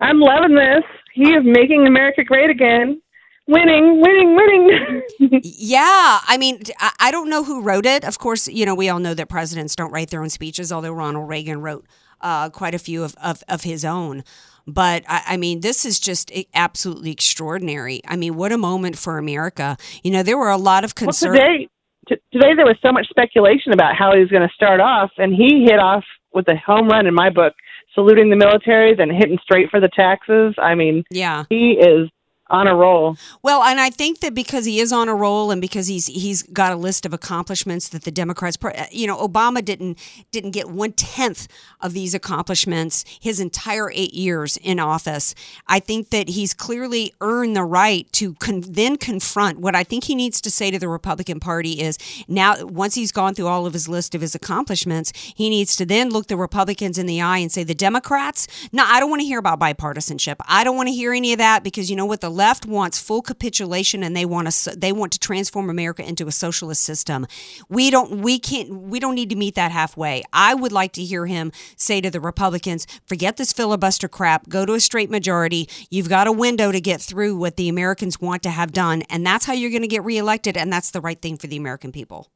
I'm 0.02 0.20
loving 0.20 0.56
this. 0.56 0.84
He 1.14 1.32
is 1.32 1.44
making 1.46 1.88
America 1.88 2.24
great 2.24 2.50
again. 2.50 3.02
Winning, 3.48 4.02
winning, 4.02 4.36
winning. 4.36 5.04
yeah, 5.44 6.20
I 6.28 6.38
mean, 6.40 6.64
I, 7.00 7.12
don't 7.12 7.30
know 7.30 7.44
who 7.44 7.62
wrote 7.62 7.86
it. 7.86 8.04
Of 8.04 8.18
course, 8.18 8.48
you 8.48 8.66
know 8.66 8.74
we 8.74 8.90
all 8.90 9.00
know 9.00 9.14
that 9.14 9.30
presidents 9.30 9.76
don't 9.76 9.92
write 9.92 10.10
their 10.10 10.24
own 10.24 10.32
speeches, 10.32 10.72
although 10.72 10.92
Ronald 10.92 11.30
Reagan 11.30 11.62
wrote 11.62 11.86
uh, 12.22 12.50
quite 12.50 12.74
a 12.74 12.80
few 12.80 13.04
of, 13.04 13.16
of, 13.24 13.44
of 13.48 13.62
his 13.62 13.86
own. 13.86 14.24
But 14.66 15.04
I, 15.08 15.24
I, 15.28 15.38
mean, 15.38 15.60
this 15.60 15.86
is 15.86 16.00
just 16.00 16.32
absolutely 16.56 17.12
extraordinary. 17.12 18.02
I 18.08 18.16
mean, 18.16 18.36
what 18.36 18.52
a 18.52 18.58
moment 18.58 18.98
for 18.98 19.20
America. 19.20 19.78
You 20.04 20.10
know, 20.10 20.24
there 20.24 20.40
were 20.40 20.50
a 20.50 20.58
lot 20.58 20.84
of 20.84 20.96
concerns. 20.96 21.38
Well, 21.38 21.48
today, 21.48 21.70
t- 22.10 22.22
today 22.34 22.56
there 22.56 22.66
was 22.66 22.78
so 22.82 22.92
much 22.92 23.08
speculation 23.10 23.74
about 23.74 23.96
how 23.96 24.12
he 24.14 24.22
was 24.22 24.30
going 24.30 24.48
to 24.48 24.54
start 24.56 24.80
off, 24.80 25.12
and 25.20 25.36
he 25.36 25.66
hit 25.70 25.78
off 25.78 26.04
with 26.34 26.48
a 26.48 26.56
home 26.56 26.88
run 26.88 27.06
in 27.06 27.14
my 27.14 27.30
book, 27.30 27.54
saluting 27.94 28.32
the 28.32 28.36
military, 28.36 28.96
then 28.96 29.12
hitting 29.12 29.38
straight 29.44 29.70
for 29.70 29.80
the 29.80 29.90
taxes. 29.90 30.56
I 30.58 30.74
mean, 30.74 31.04
yeah, 31.12 31.46
he 31.50 31.74
is 31.74 32.10
on 32.48 32.68
a 32.68 32.76
roll. 32.76 33.18
Well, 33.42 33.64
and 33.64 33.80
I 33.80 33.90
think 33.90 34.20
that 34.20 34.36
because 34.36 34.66
he 34.66 34.80
is 34.80 34.92
on 34.92 35.10
a 35.10 35.16
roll 35.16 35.50
and 35.50 35.60
because 35.60 35.88
he's 35.88 36.06
he's 36.08 36.44
got 36.44 36.72
a 36.72 36.76
list 36.76 37.06
of 37.06 37.14
accomplishments 37.14 37.90
that 37.90 38.04
the 38.04 38.12
Democrats, 38.12 38.58
uh, 38.64 38.86
you 38.92 39.08
know, 39.08 39.18
Obama 39.18 39.66
didn't 39.66 39.98
didn't 40.32 40.52
get 40.52 40.70
one 40.70 40.92
tenth 40.92 41.48
of 41.82 41.94
these 41.94 42.14
accomplishments 42.14 43.04
his 43.20 43.40
entire 43.40 43.90
eight 43.92 44.14
years 44.14 44.58
in 44.58 44.80
office. 44.80 45.34
I 45.68 45.80
think 45.80 46.12
that 46.12 46.30
he's 46.30 46.54
clearly 46.54 47.14
earned 47.20 47.56
the 47.56 47.64
right 47.64 48.12
to 48.14 48.36
con- 48.36 48.64
then 48.68 48.98
confront 48.98 49.60
what 49.60 49.76
I 49.76 49.84
think 49.84 50.04
he 50.04 50.14
needs 50.14 50.40
to 50.42 50.52
say 50.52 50.70
to 50.70 50.78
the 50.78 50.88
Republican 50.88 51.40
Party 51.40 51.82
is 51.82 51.98
now 52.28 52.64
once 52.64 52.94
he's 52.94 53.12
gone 53.12 53.34
through 53.34 53.48
all 53.48 53.66
of 53.66 53.74
his 53.74 53.90
list 53.90 54.14
of 54.14 54.22
his 54.22 54.36
accomplishments, 54.36 55.12
he 55.36 55.50
needs 55.50 55.76
to 55.78 55.86
then 55.86 56.10
look 56.10 56.28
the 56.28 56.38
Republicans 56.38 57.00
in 57.00 57.08
the 57.08 57.22
eye 57.22 57.40
and 57.40 57.52
say 57.52 57.64
the 57.64 57.74
Democrats. 57.74 58.48
No, 58.72 58.84
I 58.86 59.00
don't 59.00 59.10
want 59.10 59.22
to 59.22 59.26
hear 59.26 59.40
about 59.40 59.60
bipartisanship. 59.60 60.36
I 60.48 60.64
don't 60.64 60.76
want 60.76 60.90
to 60.90 60.94
hear 60.94 61.12
any 61.12 61.34
of 61.34 61.40
that 61.40 61.64
because 61.64 61.90
you 61.90 61.96
know 61.96 62.06
what 62.06 62.22
the 62.22 62.35
left 62.36 62.66
wants 62.66 63.00
full 63.00 63.22
capitulation 63.22 64.04
and 64.04 64.16
they 64.16 64.26
want 64.26 64.52
to 64.52 64.76
they 64.76 64.92
want 64.92 65.12
to 65.14 65.20
transform 65.20 65.70
America 65.70 66.08
into 66.08 66.28
a 66.28 66.32
socialist 66.32 66.84
system. 66.84 67.26
We 67.70 67.90
don't 67.90 68.22
we 68.22 68.38
can't 68.40 68.70
we 68.70 69.00
don't 69.00 69.16
need 69.16 69.30
to 69.30 69.36
meet 69.36 69.56
that 69.56 69.72
halfway. 69.72 70.24
I 70.34 70.54
would 70.54 70.72
like 70.72 70.92
to 70.94 71.04
hear 71.04 71.26
him 71.26 71.52
say 71.76 72.02
to 72.02 72.12
the 72.12 72.20
Republicans, 72.20 72.86
forget 73.06 73.38
this 73.38 73.54
filibuster 73.54 74.08
crap, 74.08 74.50
go 74.50 74.66
to 74.66 74.74
a 74.74 74.80
straight 74.80 75.10
majority. 75.10 75.70
You've 75.90 76.10
got 76.10 76.28
a 76.28 76.32
window 76.32 76.72
to 76.72 76.82
get 76.82 77.02
through 77.02 77.38
what 77.38 77.56
the 77.56 77.70
Americans 77.70 78.20
want 78.20 78.44
to 78.44 78.50
have 78.50 78.72
done 78.72 79.04
and 79.10 79.26
that's 79.26 79.46
how 79.46 79.54
you're 79.54 79.72
going 79.72 79.82
to 79.82 79.88
get 79.88 80.04
reelected 80.04 80.58
and 80.58 80.72
that's 80.72 80.92
the 80.92 81.02
right 81.02 81.20
thing 81.20 81.38
for 81.38 81.48
the 81.48 81.58
American 81.58 81.92
people. 81.92 82.30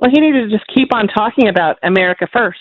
Well, 0.00 0.10
he 0.10 0.20
needed 0.20 0.50
to 0.50 0.56
just 0.56 0.70
keep 0.74 0.94
on 0.94 1.08
talking 1.08 1.48
about 1.48 1.78
America 1.82 2.28
first. 2.32 2.58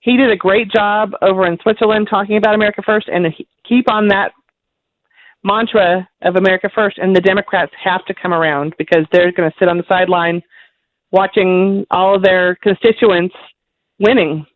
He 0.00 0.16
did 0.16 0.30
a 0.30 0.36
great 0.36 0.70
job 0.70 1.12
over 1.20 1.46
in 1.46 1.58
Switzerland 1.62 2.08
talking 2.08 2.36
about 2.36 2.54
America 2.54 2.82
first 2.84 3.08
and 3.08 3.26
keep 3.68 3.90
on 3.90 4.08
that 4.08 4.32
mantra 5.44 6.08
of 6.22 6.36
America 6.36 6.70
First, 6.74 6.98
and 6.98 7.14
the 7.14 7.20
Democrats 7.20 7.72
have 7.82 8.04
to 8.06 8.14
come 8.14 8.32
around 8.32 8.74
because 8.78 9.04
they're 9.12 9.32
going 9.32 9.50
to 9.50 9.56
sit 9.58 9.68
on 9.68 9.78
the 9.78 9.84
sideline 9.88 10.42
watching 11.12 11.86
all 11.90 12.14
of 12.14 12.22
their 12.22 12.56
constituents 12.56 13.34
winning. 13.98 14.46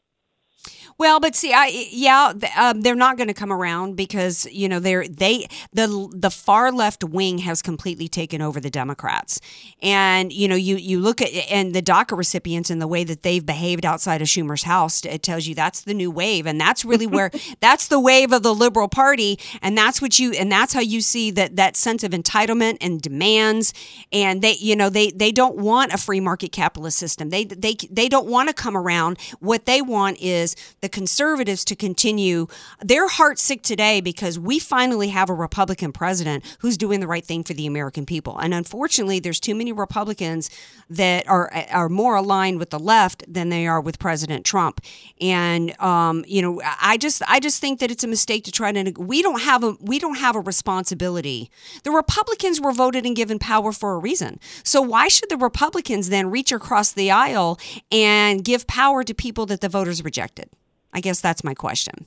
Well, 0.97 1.19
but 1.19 1.35
see, 1.35 1.53
I 1.53 1.89
yeah, 1.91 2.33
th- 2.39 2.57
um, 2.57 2.83
they're 2.83 2.95
not 2.95 3.17
going 3.17 3.27
to 3.27 3.35
come 3.35 3.53
around 3.53 3.97
because 3.97 4.47
you 4.47 4.69
know 4.69 4.79
they're 4.79 5.09
they 5.09 5.47
the 5.73 6.09
the 6.15 6.31
far 6.31 6.71
left 6.71 7.03
wing 7.03 7.39
has 7.39 7.63
completely 7.63 8.07
taken 8.07 8.41
over 8.41 8.61
the 8.61 8.71
Democrats, 8.71 9.41
and 9.83 10.33
you 10.33 10.47
know 10.47 10.55
you 10.55 10.77
you 10.77 11.01
look 11.01 11.21
at 11.21 11.31
and 11.51 11.75
the 11.75 11.83
DACA 11.83 12.17
recipients 12.17 12.71
and 12.71 12.81
the 12.81 12.87
way 12.87 13.03
that 13.03 13.23
they've 13.23 13.45
behaved 13.45 13.85
outside 13.85 14.23
of 14.23 14.29
Schumer's 14.29 14.63
house, 14.63 15.05
it 15.05 15.23
tells 15.23 15.47
you 15.47 15.55
that's 15.55 15.81
the 15.81 15.95
new 15.95 16.11
wave, 16.13 16.47
and 16.47 16.61
that's 16.61 16.85
really 16.85 17.09
where 17.09 17.33
that's 17.61 17.89
the 17.89 17.99
wave 17.99 18.33
of 18.33 18.45
the 18.45 18.55
liberal 18.55 18.89
party, 18.89 19.39
and 19.63 19.77
that's 19.77 20.01
what 20.01 20.21
you 20.21 20.31
and 20.33 20.51
that's 20.51 20.73
how 20.75 20.81
you 20.81 21.01
see 21.01 21.33
that 21.33 21.57
that 21.57 21.77
sense 21.77 22.05
of 22.05 22.13
entitlement 22.13 22.79
and 22.81 23.03
demands, 23.03 23.75
and 24.13 24.43
they 24.43 24.55
you 24.61 24.77
know 24.77 24.89
they 24.89 25.11
they 25.11 25.33
don't 25.33 25.57
want 25.57 25.93
a 25.93 25.99
free 25.99 26.21
market 26.21 26.53
capitalist 26.53 26.99
system. 26.99 27.31
They 27.31 27.45
they 27.45 27.75
they 27.91 28.09
don't 28.09 28.27
want 28.27 28.49
to 28.49 28.55
come 28.55 28.77
around. 28.77 29.19
What 29.41 29.67
they 29.67 29.83
want 29.83 30.21
is 30.21 30.55
the 30.85 30.89
conservatives 30.95 31.65
to 31.65 31.75
continue. 31.75 32.47
They're 32.81 33.09
heart 33.09 33.41
sick 33.41 33.63
today 33.63 34.01
because 34.01 34.39
we 34.39 34.61
finally 34.61 35.09
have 35.09 35.29
a 35.29 35.35
Republican 35.35 35.93
president 35.93 36.45
who's 36.61 36.79
doing 36.79 37.01
the 37.01 37.09
right 37.09 37.25
thing 37.25 37.43
for 37.43 37.53
the 37.53 37.67
American 37.67 38.07
people. 38.07 38.39
And 38.39 38.55
unfortunately, 38.55 39.19
there's 39.19 39.41
too 39.41 39.57
many 39.57 39.73
Republicans 39.73 40.51
that 40.89 41.29
are 41.29 41.51
are 41.71 41.89
more 41.89 42.15
aligned 42.15 42.61
with 42.61 42.71
the 42.71 42.79
left 42.79 43.25
than 43.27 43.49
they 43.49 43.67
are 43.67 43.81
with 43.81 43.99
President 43.99 44.47
Trump. 44.47 44.81
And 45.21 45.79
um, 45.81 46.25
you 46.29 46.41
know, 46.41 46.63
I 46.81 46.97
just 46.97 47.23
I 47.27 47.41
just 47.41 47.61
think 47.61 47.81
that 47.81 47.91
it's 47.91 48.05
a 48.05 48.09
mistake 48.09 48.45
to 48.45 48.53
try 48.53 48.71
to. 48.71 48.93
We 48.97 49.21
don't 49.21 49.41
have 49.41 49.65
a 49.65 49.77
we 49.81 49.99
don't 49.99 50.19
have 50.19 50.37
a 50.37 50.41
responsibility. 50.41 51.51
The 51.83 51.91
Republicans 51.91 52.61
were 52.61 52.73
voted 52.73 53.05
and 53.05 53.17
given 53.17 53.41
power 53.41 53.73
for 53.73 53.95
a 53.95 53.99
reason. 53.99 54.39
So 54.63 54.81
why 54.81 55.09
should 55.09 55.29
the 55.29 55.37
Republicans 55.37 56.09
then 56.09 56.31
reach 56.31 56.53
across 56.53 56.93
the 56.93 57.11
aisle 57.11 57.59
and 57.91 58.45
give 58.45 58.69
power 58.69 59.03
to 59.03 59.13
people 59.13 59.45
that 59.47 59.61
the 59.61 59.69
voters 59.69 60.05
rejected? 60.05 60.51
I 60.95 61.01
guess 61.01 61.21
that's 61.21 61.45
my 61.45 61.55
question. 61.55 62.07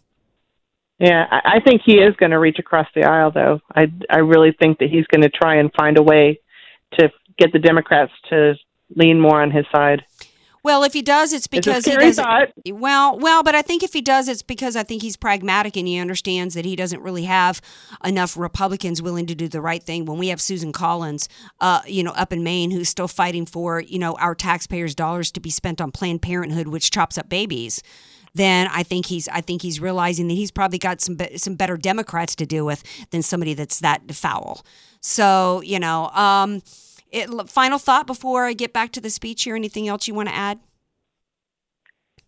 Yeah, 0.99 1.25
I 1.29 1.59
think 1.59 1.81
he 1.85 1.97
is 1.97 2.15
going 2.15 2.31
to 2.31 2.39
reach 2.39 2.57
across 2.57 2.87
the 2.95 3.03
aisle, 3.03 3.31
though. 3.31 3.59
I 3.75 3.91
I 4.09 4.19
really 4.19 4.55
think 4.59 4.79
that 4.79 4.89
he's 4.89 5.05
going 5.05 5.21
to 5.21 5.29
try 5.29 5.57
and 5.57 5.71
find 5.77 5.97
a 5.97 6.01
way 6.01 6.39
to 6.93 7.09
get 7.37 7.53
the 7.53 7.59
Democrats 7.59 8.11
to 8.29 8.55
lean 8.95 9.19
more 9.19 9.39
on 9.41 9.51
his 9.51 9.65
side. 9.71 10.03
Well, 10.63 10.83
if 10.83 10.91
he 10.91 11.01
does, 11.01 11.31
it's 11.31 11.47
because 11.47 11.85
he 11.85 11.95
doesn't. 11.95 12.21
thought. 12.21 12.49
Well, 12.69 13.17
well, 13.19 13.41
but 13.41 13.55
I 13.55 13.61
think 13.61 13.83
if 13.83 13.93
he 13.93 14.01
does, 14.01 14.27
it's 14.27 14.41
because 14.41 14.75
I 14.75 14.83
think 14.83 15.01
he's 15.01 15.15
pragmatic 15.15 15.77
and 15.77 15.87
he 15.87 15.97
understands 15.97 16.55
that 16.55 16.65
he 16.65 16.75
doesn't 16.75 17.01
really 17.01 17.23
have 17.23 17.61
enough 18.03 18.35
Republicans 18.35 19.01
willing 19.01 19.27
to 19.27 19.35
do 19.35 19.47
the 19.47 19.61
right 19.61 19.81
thing. 19.81 20.03
When 20.03 20.17
we 20.17 20.27
have 20.27 20.41
Susan 20.41 20.73
Collins, 20.73 21.29
uh, 21.61 21.81
you 21.87 22.03
know, 22.03 22.11
up 22.11 22.33
in 22.33 22.43
Maine, 22.43 22.71
who's 22.71 22.89
still 22.89 23.07
fighting 23.07 23.45
for 23.45 23.79
you 23.79 23.99
know 23.99 24.15
our 24.15 24.35
taxpayers' 24.35 24.95
dollars 24.95 25.31
to 25.31 25.39
be 25.39 25.51
spent 25.51 25.79
on 25.79 25.91
Planned 25.91 26.21
Parenthood, 26.21 26.67
which 26.67 26.91
chops 26.91 27.17
up 27.17 27.29
babies. 27.29 27.81
Then 28.37 28.67
I 28.71 28.83
think 28.83 29.07
he's 29.07 29.27
I 29.29 29.41
think 29.41 29.63
he's 29.63 29.79
realizing 29.79 30.27
that 30.27 30.35
he's 30.35 30.51
probably 30.51 30.77
got 30.77 31.01
some 31.01 31.15
be- 31.15 31.37
some 31.37 31.55
better 31.55 31.75
Democrats 31.75 32.35
to 32.35 32.45
deal 32.45 32.65
with 32.65 32.83
than 33.09 33.23
somebody 33.23 33.55
that's 33.55 33.79
that 33.79 34.13
foul. 34.13 34.63
So 35.01 35.61
you 35.63 35.79
know, 35.79 36.09
um, 36.09 36.61
it, 37.11 37.49
final 37.49 37.79
thought 37.79 38.05
before 38.05 38.45
I 38.45 38.53
get 38.53 38.73
back 38.73 38.91
to 38.91 39.01
the 39.01 39.09
speech 39.09 39.43
here. 39.43 39.55
Anything 39.55 39.87
else 39.87 40.07
you 40.07 40.13
want 40.13 40.29
to 40.29 40.35
add? 40.35 40.59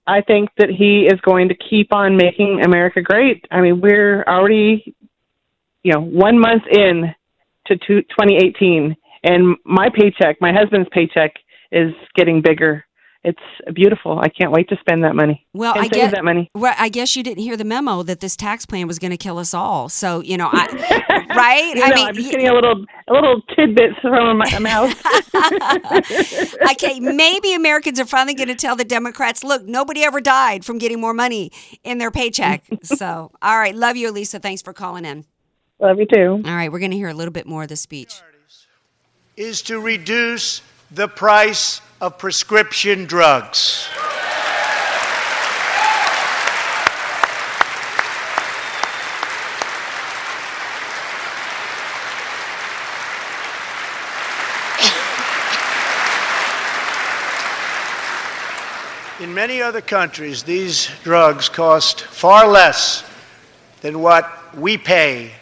I 0.08 0.22
think 0.22 0.50
that 0.58 0.70
he 0.70 1.06
is 1.06 1.22
going 1.22 1.50
to 1.50 1.56
keep 1.56 1.94
on 1.94 2.18
making 2.18 2.62
America 2.64 3.02
great. 3.04 3.46
I 3.52 3.62
mean, 3.62 3.80
we're 3.80 4.24
already, 4.24 4.96
you 5.84 5.94
know, 5.94 6.02
one 6.02 6.40
month 6.40 6.64
in 6.72 7.14
to 7.68 7.78
two, 7.78 8.02
2018, 8.02 8.96
and 9.24 9.56
my 9.64 9.90
paycheck, 9.94 10.42
my 10.42 10.52
husband's 10.52 10.90
paycheck, 10.92 11.34
is 11.72 11.94
getting 12.16 12.42
bigger. 12.42 12.86
It's 13.22 13.40
beautiful. 13.74 14.18
I 14.18 14.30
can't 14.30 14.52
wait 14.52 14.70
to 14.70 14.78
spend 14.80 15.04
that 15.04 15.14
money. 15.14 15.46
Well, 15.54 15.74
and 15.74 15.82
I 15.82 15.84
save 15.84 15.92
get 15.92 16.12
that 16.12 16.24
money. 16.24 16.50
Well, 16.56 16.74
I 16.78 16.88
guess 16.88 17.18
you 17.18 17.24
didn't 17.24 17.44
hear 17.44 17.58
the 17.58 17.66
memo 17.66 18.02
that 18.04 18.22
this 18.22 18.38
tax 18.38 18.66
plan 18.66 18.88
was 18.88 18.98
going 18.98 19.12
to 19.12 19.18
kill 19.18 19.38
us 19.38 19.54
all. 19.54 19.90
So 19.90 20.22
you 20.22 20.38
know, 20.38 20.50
I, 20.52 21.26
right? 21.36 21.76
You 21.76 21.84
I 21.84 21.90
know, 21.90 21.96
mean, 21.96 22.08
I'm 22.08 22.16
just 22.16 22.32
getting 22.32 22.48
a 22.48 22.54
little, 22.54 22.86
a 23.10 23.14
little 23.14 23.42
tidbits 23.56 23.96
from 24.02 24.38
my 24.38 24.60
mouth. 24.60 24.96
okay, 26.72 27.00
maybe 27.02 27.54
Americans 27.54 28.00
are 28.00 28.06
finally 28.06 28.34
going 28.36 28.48
to 28.48 28.56
tell 28.56 28.76
the 28.78 28.86
Democrats, 28.86 29.44
look, 29.44 29.66
nobody 29.66 30.04
ever 30.04 30.22
died 30.22 30.64
from 30.64 30.78
getting 30.78 31.02
more 31.02 31.14
money 31.14 31.52
in 31.84 31.98
their 31.98 32.12
paycheck. 32.12 32.64
so, 32.84 33.32
all 33.42 33.58
right, 33.58 33.76
love 33.76 33.98
you, 33.98 34.10
Elisa. 34.10 34.40
Thanks 34.40 34.62
for 34.62 34.72
calling 34.74 35.04
in. 35.06 35.26
Love 35.80 36.00
you 36.00 36.06
too. 36.06 36.42
All 36.46 36.56
right, 36.56 36.72
we're 36.72 36.80
going 36.80 36.92
to 36.92 36.98
hear 36.98 37.10
a 37.10 37.14
little 37.14 37.34
bit 37.34 37.46
more 37.46 37.64
of 37.64 37.70
the 37.70 37.76
speech. 37.76 38.22
is 39.38 39.62
to 39.64 39.80
reduce 39.80 40.62
the 40.92 41.08
price 41.08 41.82
of 42.02 42.18
prescription 42.18 43.06
drugs. 43.06 43.88
In 59.20 59.34
many 59.34 59.62
other 59.62 59.82
countries, 59.82 60.44
these 60.44 60.90
drugs 61.04 61.50
cost 61.50 62.02
far 62.02 62.48
less 62.48 63.04
than 63.82 64.00
what 64.00 64.58
we 64.58 64.78
pay 64.78 65.34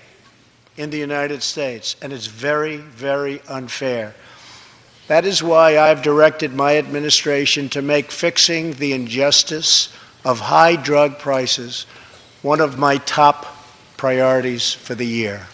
in 0.76 0.90
the 0.90 0.98
United 0.98 1.42
States, 1.42 1.96
and 2.02 2.12
it's 2.12 2.26
very, 2.26 2.78
very 2.78 3.40
unfair. 3.48 4.14
That 5.08 5.26
is 5.26 5.42
why 5.42 5.78
I've 5.78 6.02
directed 6.02 6.54
my 6.54 6.78
administration 6.78 7.70
to 7.70 7.82
make 7.82 8.12
fixing 8.12 8.74
the 8.74 8.92
injustice 8.92 9.88
of 10.26 10.42
high 10.42 10.76
drug 10.76 11.18
prices 11.18 11.86
one 12.42 12.60
of 12.60 12.78
my 12.78 12.98
top 12.98 13.46
priorities 13.96 14.74
for 14.74 14.96
the 14.96 15.06
year. 15.06 15.48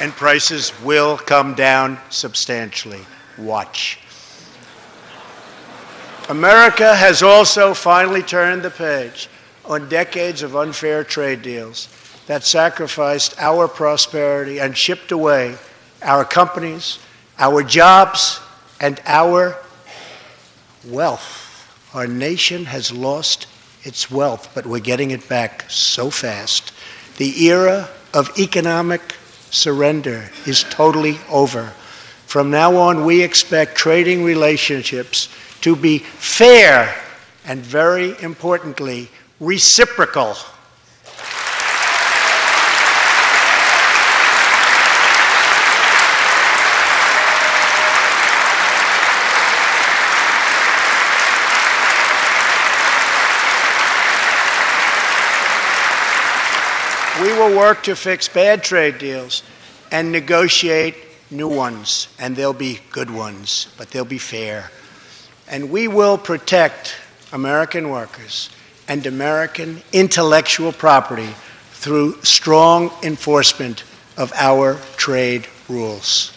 And 0.00 0.12
prices 0.12 0.72
will 0.82 1.18
come 1.18 1.52
down 1.52 1.98
substantially. 2.08 3.04
Watch. 3.36 3.98
America 6.30 6.94
has 6.94 7.24
also 7.24 7.74
finally 7.74 8.22
turned 8.22 8.62
the 8.62 8.70
page 8.70 9.28
on 9.64 9.88
decades 9.88 10.42
of 10.42 10.54
unfair 10.54 11.02
trade 11.02 11.42
deals 11.42 11.88
that 12.28 12.44
sacrificed 12.44 13.34
our 13.40 13.66
prosperity 13.66 14.60
and 14.60 14.76
shipped 14.78 15.10
away 15.10 15.56
our 16.02 16.24
companies, 16.24 17.00
our 17.36 17.64
jobs, 17.64 18.38
and 18.80 19.00
our 19.06 19.56
wealth. 20.86 21.90
Our 21.94 22.06
nation 22.06 22.64
has 22.66 22.92
lost 22.92 23.48
its 23.82 24.08
wealth, 24.08 24.52
but 24.54 24.64
we're 24.64 24.78
getting 24.78 25.10
it 25.10 25.28
back 25.28 25.68
so 25.68 26.10
fast. 26.10 26.72
The 27.16 27.46
era 27.46 27.88
of 28.14 28.30
economic 28.38 29.16
surrender 29.50 30.30
is 30.46 30.62
totally 30.70 31.18
over. 31.28 31.72
From 32.26 32.52
now 32.52 32.76
on, 32.76 33.04
we 33.04 33.20
expect 33.20 33.74
trading 33.74 34.22
relationships 34.22 35.28
to 35.62 35.76
be 35.76 35.98
fair 35.98 36.94
and, 37.44 37.60
very 37.60 38.14
importantly, 38.22 39.08
reciprocal. 39.40 40.36
We 57.20 57.34
will 57.34 57.54
work 57.54 57.82
to 57.82 57.94
fix 57.96 58.28
bad 58.28 58.64
trade 58.64 58.96
deals 58.98 59.42
and 59.92 60.10
negotiate 60.10 60.94
new 61.30 61.48
ones, 61.48 62.08
and 62.18 62.34
they'll 62.34 62.54
be 62.54 62.80
good 62.90 63.10
ones, 63.10 63.68
but 63.76 63.90
they'll 63.90 64.06
be 64.06 64.18
fair. 64.18 64.70
And 65.50 65.68
we 65.68 65.88
will 65.88 66.16
protect 66.16 66.94
American 67.32 67.90
workers 67.90 68.50
and 68.86 69.04
American 69.04 69.82
intellectual 69.92 70.70
property 70.70 71.28
through 71.72 72.22
strong 72.22 72.92
enforcement 73.02 73.82
of 74.16 74.32
our 74.36 74.78
trade 74.96 75.48
rules. 75.68 76.32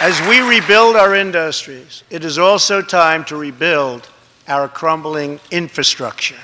As 0.00 0.18
we 0.26 0.40
rebuild 0.40 0.96
our 0.96 1.14
industries, 1.14 2.02
it 2.08 2.24
is 2.24 2.38
also 2.38 2.80
time 2.80 3.26
to 3.26 3.36
rebuild 3.36 4.08
our 4.48 4.66
crumbling 4.66 5.38
infrastructure. 5.50 6.38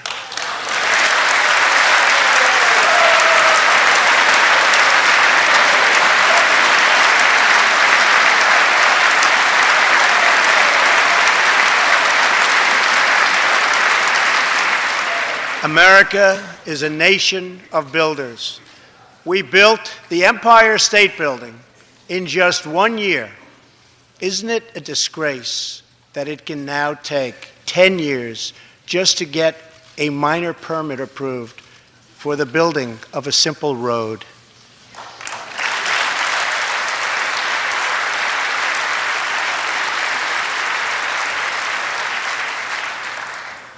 America 15.67 16.41
is 16.65 16.83
a 16.83 16.89
nation 16.89 17.61
of 17.73 17.91
builders. 17.91 18.61
We 19.25 19.43
built 19.43 19.93
the 20.11 20.25
Empire 20.25 20.79
State 20.79 21.19
Building 21.19 21.59
in 22.09 22.27
just 22.27 22.69
one 22.69 22.99
year. 22.99 23.29
Isn't 24.21 24.49
it 24.49 24.63
a 24.77 24.81
disgrace 24.81 25.83
that 26.13 26.29
it 26.29 26.47
can 26.47 26.67
now 26.67 26.95
take 26.95 27.49
10 27.67 27.99
years 27.99 28.53
just 28.87 29.19
to 29.19 29.25
get 29.25 29.57
a 29.99 30.09
minor 30.09 30.53
permit 30.53 31.01
approved 31.01 31.61
for 32.15 32.37
the 32.37 32.47
building 32.47 33.01
of 33.13 33.27
a 33.27 33.33
simple 33.33 33.75
road? 33.75 34.25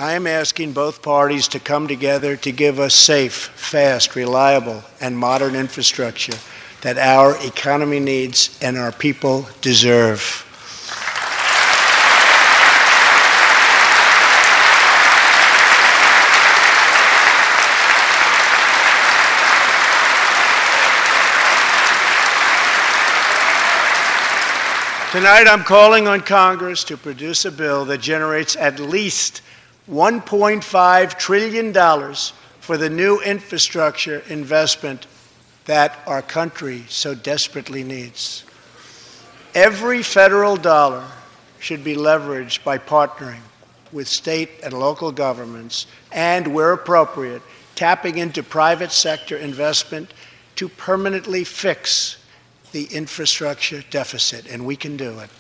I 0.01 0.13
am 0.13 0.29
asking 0.29 0.75
both 0.75 1.03
parties 1.03 1.49
to 1.49 1.59
come 1.59 1.89
together 1.89 2.37
to 2.37 2.53
give 2.53 2.79
us 2.79 2.95
safe, 2.95 3.35
fast, 3.35 4.15
reliable, 4.15 4.85
and 5.01 5.19
modern 5.19 5.57
infrastructure 5.57 6.39
that 6.83 6.99
our 6.99 7.37
economy 7.45 7.99
needs 7.99 8.57
and 8.63 8.79
our 8.79 8.93
people 8.93 9.49
deserve. 9.61 10.45
Tonight, 25.11 25.49
I'm 25.49 25.65
calling 25.65 26.07
on 26.07 26.21
Congress 26.21 26.85
to 26.85 26.97
produce 26.97 27.45
a 27.45 27.51
bill 27.51 27.85
that 27.87 28.01
generates 28.01 28.55
at 28.55 28.79
least 28.79 29.43
$1.5 29.91 31.19
trillion 31.19 32.15
for 32.61 32.77
the 32.77 32.91
new 32.91 33.21
infrastructure 33.21 34.23
investment 34.29 35.07
that 35.65 35.99
our 36.07 36.23
country 36.23 36.85
so 36.89 37.15
desperately 37.15 37.83
needs. 37.83 38.45
Every 39.55 40.03
federal 40.03 40.57
dollar 40.57 41.05
should 41.59 41.83
be 41.83 41.95
leveraged 41.95 42.65
by 42.65 42.79
partnering 42.79 43.41
with 43.93 44.07
state 44.07 44.51
and 44.63 44.73
local 44.73 45.13
governments 45.13 45.87
and, 46.13 46.55
where 46.55 46.73
appropriate, 46.73 47.43
tapping 47.75 48.19
into 48.19 48.43
private 48.43 48.93
sector 48.93 49.37
investment 49.37 50.13
to 50.57 50.69
permanently 50.69 51.45
fix 51.45 52.19
the 52.73 52.85
infrastructure 52.85 53.83
deficit, 53.91 54.47
and 54.47 54.67
we 54.67 54.77
can 54.77 54.97
do 54.97 55.19
it. 55.21 55.31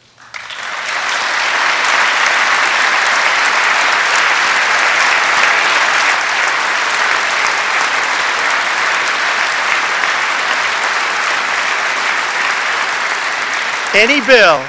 Any 13.94 14.24
bill 14.26 14.64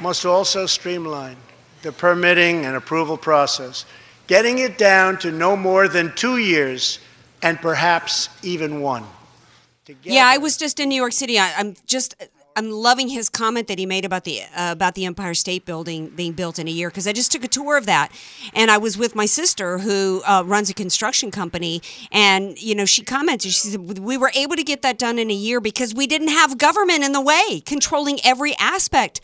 must 0.00 0.26
also 0.26 0.66
streamline 0.66 1.36
the 1.82 1.92
permitting 1.92 2.66
and 2.66 2.76
approval 2.76 3.16
process, 3.16 3.86
getting 4.26 4.58
it 4.58 4.76
down 4.76 5.18
to 5.18 5.32
no 5.32 5.56
more 5.56 5.88
than 5.88 6.14
two 6.14 6.36
years 6.36 6.98
and 7.42 7.58
perhaps 7.60 8.28
even 8.42 8.80
one. 8.80 9.04
Yeah, 10.02 10.26
I 10.26 10.38
was 10.38 10.56
just 10.56 10.78
in 10.78 10.90
New 10.90 10.94
York 10.94 11.12
City. 11.12 11.38
I, 11.38 11.52
I'm 11.56 11.74
just 11.86 12.14
I'm 12.60 12.70
loving 12.70 13.08
his 13.08 13.30
comment 13.30 13.68
that 13.68 13.78
he 13.78 13.86
made 13.86 14.04
about 14.04 14.24
the 14.24 14.42
uh, 14.54 14.72
about 14.72 14.94
the 14.94 15.06
Empire 15.06 15.32
State 15.32 15.64
Building 15.64 16.10
being 16.10 16.32
built 16.32 16.58
in 16.58 16.68
a 16.68 16.70
year 16.70 16.90
because 16.90 17.06
I 17.06 17.12
just 17.14 17.32
took 17.32 17.42
a 17.42 17.48
tour 17.48 17.78
of 17.78 17.86
that, 17.86 18.12
and 18.52 18.70
I 18.70 18.76
was 18.76 18.98
with 18.98 19.14
my 19.14 19.24
sister 19.24 19.78
who 19.78 20.20
uh, 20.26 20.42
runs 20.44 20.68
a 20.68 20.74
construction 20.74 21.30
company, 21.30 21.80
and 22.12 22.60
you 22.60 22.74
know 22.74 22.84
she 22.84 23.02
commented. 23.02 23.52
She 23.52 23.68
said 23.70 23.98
we 23.98 24.18
were 24.18 24.30
able 24.36 24.56
to 24.56 24.62
get 24.62 24.82
that 24.82 24.98
done 24.98 25.18
in 25.18 25.30
a 25.30 25.34
year 25.34 25.58
because 25.58 25.94
we 25.94 26.06
didn't 26.06 26.28
have 26.28 26.58
government 26.58 27.02
in 27.02 27.12
the 27.12 27.20
way 27.22 27.62
controlling 27.64 28.18
every 28.24 28.54
aspect. 28.58 29.22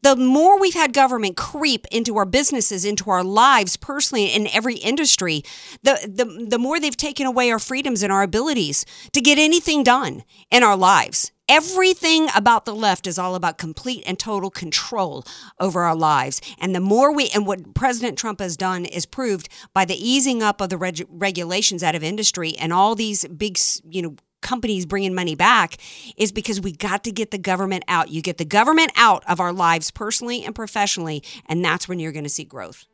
The 0.00 0.16
more 0.16 0.58
we've 0.58 0.72
had 0.72 0.94
government 0.94 1.36
creep 1.36 1.86
into 1.90 2.16
our 2.16 2.24
businesses, 2.24 2.86
into 2.86 3.10
our 3.10 3.22
lives 3.22 3.76
personally 3.76 4.28
in 4.28 4.46
every 4.46 4.76
industry, 4.76 5.42
the 5.82 6.10
the 6.10 6.46
the 6.48 6.58
more 6.58 6.80
they've 6.80 6.96
taken 6.96 7.26
away 7.26 7.50
our 7.50 7.58
freedoms 7.58 8.02
and 8.02 8.10
our 8.10 8.22
abilities 8.22 8.86
to 9.12 9.20
get 9.20 9.38
anything 9.38 9.82
done 9.82 10.24
in 10.50 10.62
our 10.62 10.76
lives. 10.76 11.32
Everything 11.48 12.28
about 12.34 12.66
the 12.66 12.74
left 12.74 13.06
is 13.06 13.18
all 13.18 13.34
about 13.34 13.56
complete 13.56 14.02
and 14.06 14.18
total 14.18 14.50
control 14.50 15.24
over 15.58 15.82
our 15.82 15.96
lives. 15.96 16.42
And 16.58 16.74
the 16.74 16.80
more 16.80 17.10
we, 17.10 17.30
and 17.30 17.46
what 17.46 17.74
President 17.74 18.18
Trump 18.18 18.40
has 18.40 18.54
done 18.54 18.84
is 18.84 19.06
proved 19.06 19.48
by 19.72 19.86
the 19.86 19.96
easing 19.96 20.42
up 20.42 20.60
of 20.60 20.68
the 20.68 20.76
reg- 20.76 21.06
regulations 21.08 21.82
out 21.82 21.94
of 21.94 22.02
industry 22.02 22.54
and 22.58 22.70
all 22.70 22.94
these 22.94 23.26
big, 23.28 23.58
you 23.88 24.02
know, 24.02 24.16
companies 24.42 24.84
bringing 24.84 25.14
money 25.14 25.34
back 25.34 25.78
is 26.18 26.32
because 26.32 26.60
we 26.60 26.72
got 26.72 27.02
to 27.04 27.10
get 27.10 27.30
the 27.30 27.38
government 27.38 27.84
out. 27.88 28.10
You 28.10 28.20
get 28.20 28.36
the 28.36 28.44
government 28.44 28.92
out 28.94 29.24
of 29.26 29.40
our 29.40 29.52
lives 29.52 29.90
personally 29.90 30.44
and 30.44 30.54
professionally, 30.54 31.22
and 31.46 31.64
that's 31.64 31.88
when 31.88 31.98
you're 31.98 32.12
going 32.12 32.24
to 32.24 32.30
see 32.30 32.44
growth. 32.44 32.86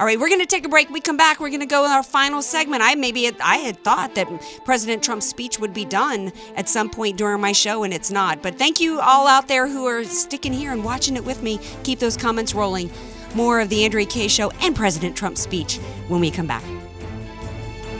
All 0.00 0.06
right, 0.06 0.18
we're 0.18 0.30
going 0.30 0.40
to 0.40 0.46
take 0.46 0.64
a 0.64 0.68
break. 0.70 0.88
We 0.88 1.02
come 1.02 1.18
back. 1.18 1.40
We're 1.40 1.50
going 1.50 1.60
to 1.60 1.66
go 1.66 1.84
in 1.84 1.90
our 1.90 2.02
final 2.02 2.40
segment. 2.40 2.82
I 2.82 2.94
maybe 2.94 3.24
had, 3.24 3.36
I 3.38 3.56
had 3.56 3.84
thought 3.84 4.14
that 4.14 4.28
President 4.64 5.02
Trump's 5.02 5.26
speech 5.26 5.58
would 5.58 5.74
be 5.74 5.84
done 5.84 6.32
at 6.56 6.70
some 6.70 6.88
point 6.88 7.18
during 7.18 7.38
my 7.42 7.52
show, 7.52 7.82
and 7.82 7.92
it's 7.92 8.10
not. 8.10 8.40
But 8.40 8.56
thank 8.56 8.80
you 8.80 8.98
all 9.00 9.28
out 9.28 9.46
there 9.46 9.68
who 9.68 9.84
are 9.84 10.02
sticking 10.04 10.54
here 10.54 10.72
and 10.72 10.82
watching 10.82 11.16
it 11.16 11.24
with 11.26 11.42
me. 11.42 11.60
Keep 11.82 11.98
those 11.98 12.16
comments 12.16 12.54
rolling. 12.54 12.90
More 13.34 13.60
of 13.60 13.68
the 13.68 13.84
Andrea 13.84 14.06
Kaye 14.06 14.28
Show 14.28 14.50
and 14.62 14.74
President 14.74 15.16
Trump's 15.16 15.42
speech 15.42 15.76
when 16.08 16.22
we 16.22 16.30
come 16.30 16.46
back. 16.46 16.64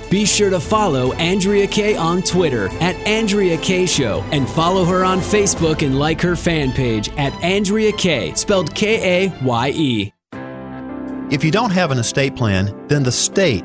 Be 0.09 0.25
sure 0.25 0.49
to 0.49 0.59
follow 0.59 1.13
Andrea 1.13 1.67
Kaye 1.67 1.97
on 1.97 2.23
Twitter 2.23 2.69
at 2.81 2.97
Andrea 3.07 3.59
Kaye 3.59 3.85
Show 3.85 4.25
and 4.33 4.49
follow 4.49 4.87
her 4.87 5.05
on 5.05 5.19
Facebook 5.19 5.85
and 5.85 5.99
like 5.99 6.23
her 6.23 6.35
fan 6.35 6.73
page 6.73 7.11
at 7.19 7.35
Andrea 7.45 7.93
Kaye, 7.93 8.33
spelled 8.33 8.75
K 8.75 9.27
A 9.27 9.45
Y 9.45 9.73
E. 9.77 10.13
If 11.31 11.45
you 11.45 11.53
don't 11.53 11.71
have 11.71 11.93
an 11.93 11.99
estate 11.99 12.35
plan, 12.35 12.75
then 12.89 13.05
the 13.05 13.13
state, 13.13 13.65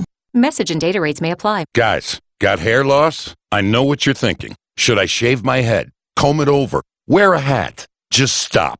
Message 0.33 0.71
and 0.71 0.79
data 0.79 1.01
rates 1.01 1.19
may 1.19 1.31
apply. 1.31 1.65
Guys, 1.75 2.21
got 2.39 2.59
hair 2.59 2.85
loss? 2.85 3.35
I 3.51 3.59
know 3.59 3.83
what 3.83 4.05
you're 4.05 4.15
thinking. 4.15 4.55
Should 4.77 4.97
I 4.97 5.05
shave 5.05 5.43
my 5.43 5.57
head? 5.57 5.89
Comb 6.15 6.39
it 6.39 6.47
over? 6.47 6.81
Wear 7.05 7.33
a 7.33 7.39
hat? 7.41 7.85
Just 8.11 8.37
stop. 8.37 8.79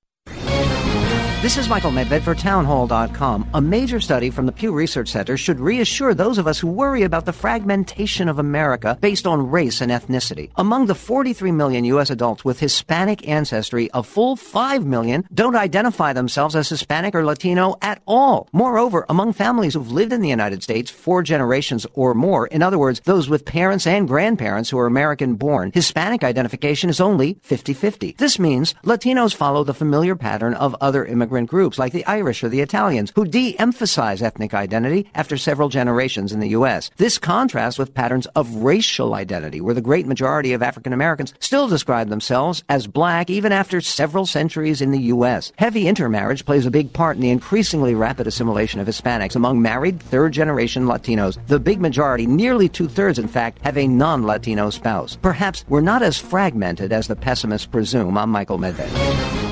This 1.41 1.57
is 1.57 1.67
Michael 1.67 1.89
Medved 1.89 2.21
for 2.21 2.35
Townhall.com. 2.35 3.49
A 3.55 3.59
major 3.59 3.99
study 3.99 4.29
from 4.29 4.45
the 4.45 4.51
Pew 4.51 4.71
Research 4.71 5.09
Center 5.09 5.37
should 5.37 5.59
reassure 5.59 6.13
those 6.13 6.37
of 6.37 6.45
us 6.45 6.59
who 6.59 6.67
worry 6.67 7.01
about 7.01 7.25
the 7.25 7.33
fragmentation 7.33 8.29
of 8.29 8.37
America 8.37 8.95
based 9.01 9.25
on 9.25 9.49
race 9.49 9.81
and 9.81 9.91
ethnicity. 9.91 10.51
Among 10.57 10.85
the 10.85 10.93
43 10.93 11.51
million 11.51 11.83
U.S. 11.85 12.11
adults 12.11 12.45
with 12.45 12.59
Hispanic 12.59 13.27
ancestry, 13.27 13.89
a 13.91 14.03
full 14.03 14.35
5 14.35 14.85
million 14.85 15.27
don't 15.33 15.55
identify 15.55 16.13
themselves 16.13 16.55
as 16.55 16.69
Hispanic 16.69 17.15
or 17.15 17.25
Latino 17.25 17.75
at 17.81 18.03
all. 18.05 18.47
Moreover, 18.53 19.07
among 19.09 19.33
families 19.33 19.73
who've 19.73 19.91
lived 19.91 20.13
in 20.13 20.21
the 20.21 20.29
United 20.29 20.61
States 20.61 20.91
four 20.91 21.23
generations 21.23 21.87
or 21.95 22.13
more, 22.13 22.45
in 22.45 22.61
other 22.61 22.77
words, 22.77 23.01
those 23.05 23.29
with 23.29 23.45
parents 23.45 23.87
and 23.87 24.07
grandparents 24.07 24.69
who 24.69 24.77
are 24.77 24.85
American 24.85 25.33
born, 25.33 25.71
Hispanic 25.73 26.23
identification 26.23 26.87
is 26.87 27.01
only 27.01 27.39
50 27.41 27.73
50. 27.73 28.15
This 28.19 28.37
means 28.37 28.75
Latinos 28.85 29.33
follow 29.33 29.63
the 29.63 29.73
familiar 29.73 30.15
pattern 30.15 30.53
of 30.53 30.75
other 30.79 31.03
groups 31.31 31.79
like 31.79 31.93
the 31.93 32.05
Irish 32.05 32.43
or 32.43 32.49
the 32.49 32.61
Italians, 32.61 33.11
who 33.15 33.25
de 33.25 33.57
emphasize 33.57 34.21
ethnic 34.21 34.53
identity 34.53 35.09
after 35.15 35.37
several 35.37 35.69
generations 35.69 36.31
in 36.31 36.39
the 36.39 36.49
U.S. 36.49 36.91
This 36.97 37.17
contrasts 37.17 37.79
with 37.79 37.93
patterns 37.93 38.27
of 38.35 38.55
racial 38.57 39.13
identity, 39.13 39.61
where 39.61 39.73
the 39.73 39.81
great 39.81 40.05
majority 40.05 40.53
of 40.53 40.61
African 40.61 40.93
Americans 40.93 41.33
still 41.39 41.67
describe 41.67 42.09
themselves 42.09 42.63
as 42.69 42.87
black 42.87 43.29
even 43.29 43.51
after 43.51 43.81
several 43.81 44.25
centuries 44.25 44.81
in 44.81 44.91
the 44.91 44.99
U.S. 45.13 45.51
Heavy 45.57 45.87
intermarriage 45.87 46.45
plays 46.45 46.65
a 46.65 46.71
big 46.71 46.91
part 46.93 47.15
in 47.15 47.21
the 47.21 47.29
increasingly 47.29 47.95
rapid 47.95 48.27
assimilation 48.27 48.79
of 48.79 48.87
Hispanics 48.87 49.35
among 49.35 49.61
married 49.61 50.01
third 50.01 50.33
generation 50.33 50.85
Latinos. 50.85 51.37
The 51.47 51.59
big 51.59 51.79
majority, 51.79 52.27
nearly 52.27 52.67
two 52.67 52.87
thirds 52.87 53.19
in 53.19 53.27
fact, 53.27 53.59
have 53.63 53.77
a 53.77 53.87
non 53.87 54.23
Latino 54.23 54.69
spouse. 54.69 55.17
Perhaps 55.21 55.65
we're 55.69 55.81
not 55.81 56.01
as 56.01 56.17
fragmented 56.17 56.91
as 56.91 57.07
the 57.07 57.15
pessimists 57.15 57.67
presume. 57.67 58.17
I'm 58.17 58.29
Michael 58.29 58.57
Medved. 58.57 59.50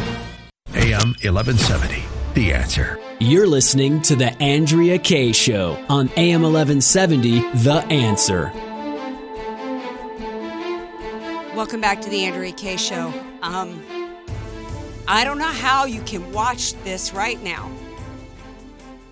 AM 0.79 1.09
1170. 1.21 2.05
The 2.35 2.53
answer. 2.53 2.97
You're 3.19 3.47
listening 3.47 4.01
to 4.03 4.15
The 4.15 4.31
Andrea 4.41 4.97
Kaye 4.97 5.33
Show 5.33 5.73
on 5.89 6.09
AM 6.15 6.41
1170. 6.41 7.41
The 7.63 7.85
answer. 7.89 8.49
Welcome 11.53 11.81
back 11.81 11.99
to 11.99 12.09
the 12.09 12.23
Andrea 12.23 12.53
Kaye 12.53 12.77
Show. 12.77 13.13
Um, 13.41 13.83
I 15.05 15.25
don't 15.25 15.37
know 15.37 15.43
how 15.43 15.83
you 15.83 16.01
can 16.03 16.31
watch 16.31 16.71
this 16.85 17.13
right 17.13 17.43
now 17.43 17.69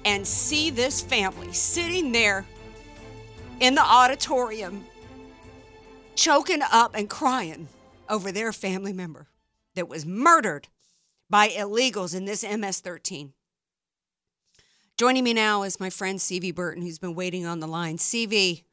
and 0.05 0.25
see 0.25 0.69
this 0.69 1.01
family 1.01 1.51
sitting 1.51 2.13
there 2.13 2.45
in 3.59 3.75
the 3.75 3.83
auditorium, 3.83 4.85
choking 6.15 6.61
up 6.71 6.95
and 6.95 7.09
crying 7.09 7.67
over 8.07 8.31
their 8.31 8.53
family 8.53 8.93
member 8.93 9.27
that 9.75 9.89
was 9.89 10.05
murdered 10.05 10.69
by 11.29 11.49
illegals 11.49 12.15
in 12.15 12.25
this 12.25 12.43
MS 12.43 12.79
13. 12.79 13.33
Joining 14.97 15.23
me 15.23 15.33
now 15.33 15.63
is 15.63 15.79
my 15.79 15.89
friend 15.89 16.19
CV 16.19 16.53
Burton, 16.53 16.81
who's 16.81 16.99
been 16.99 17.13
waiting 17.13 17.45
on 17.45 17.59
the 17.59 17.67
line. 17.67 17.97
CV, 17.97 18.63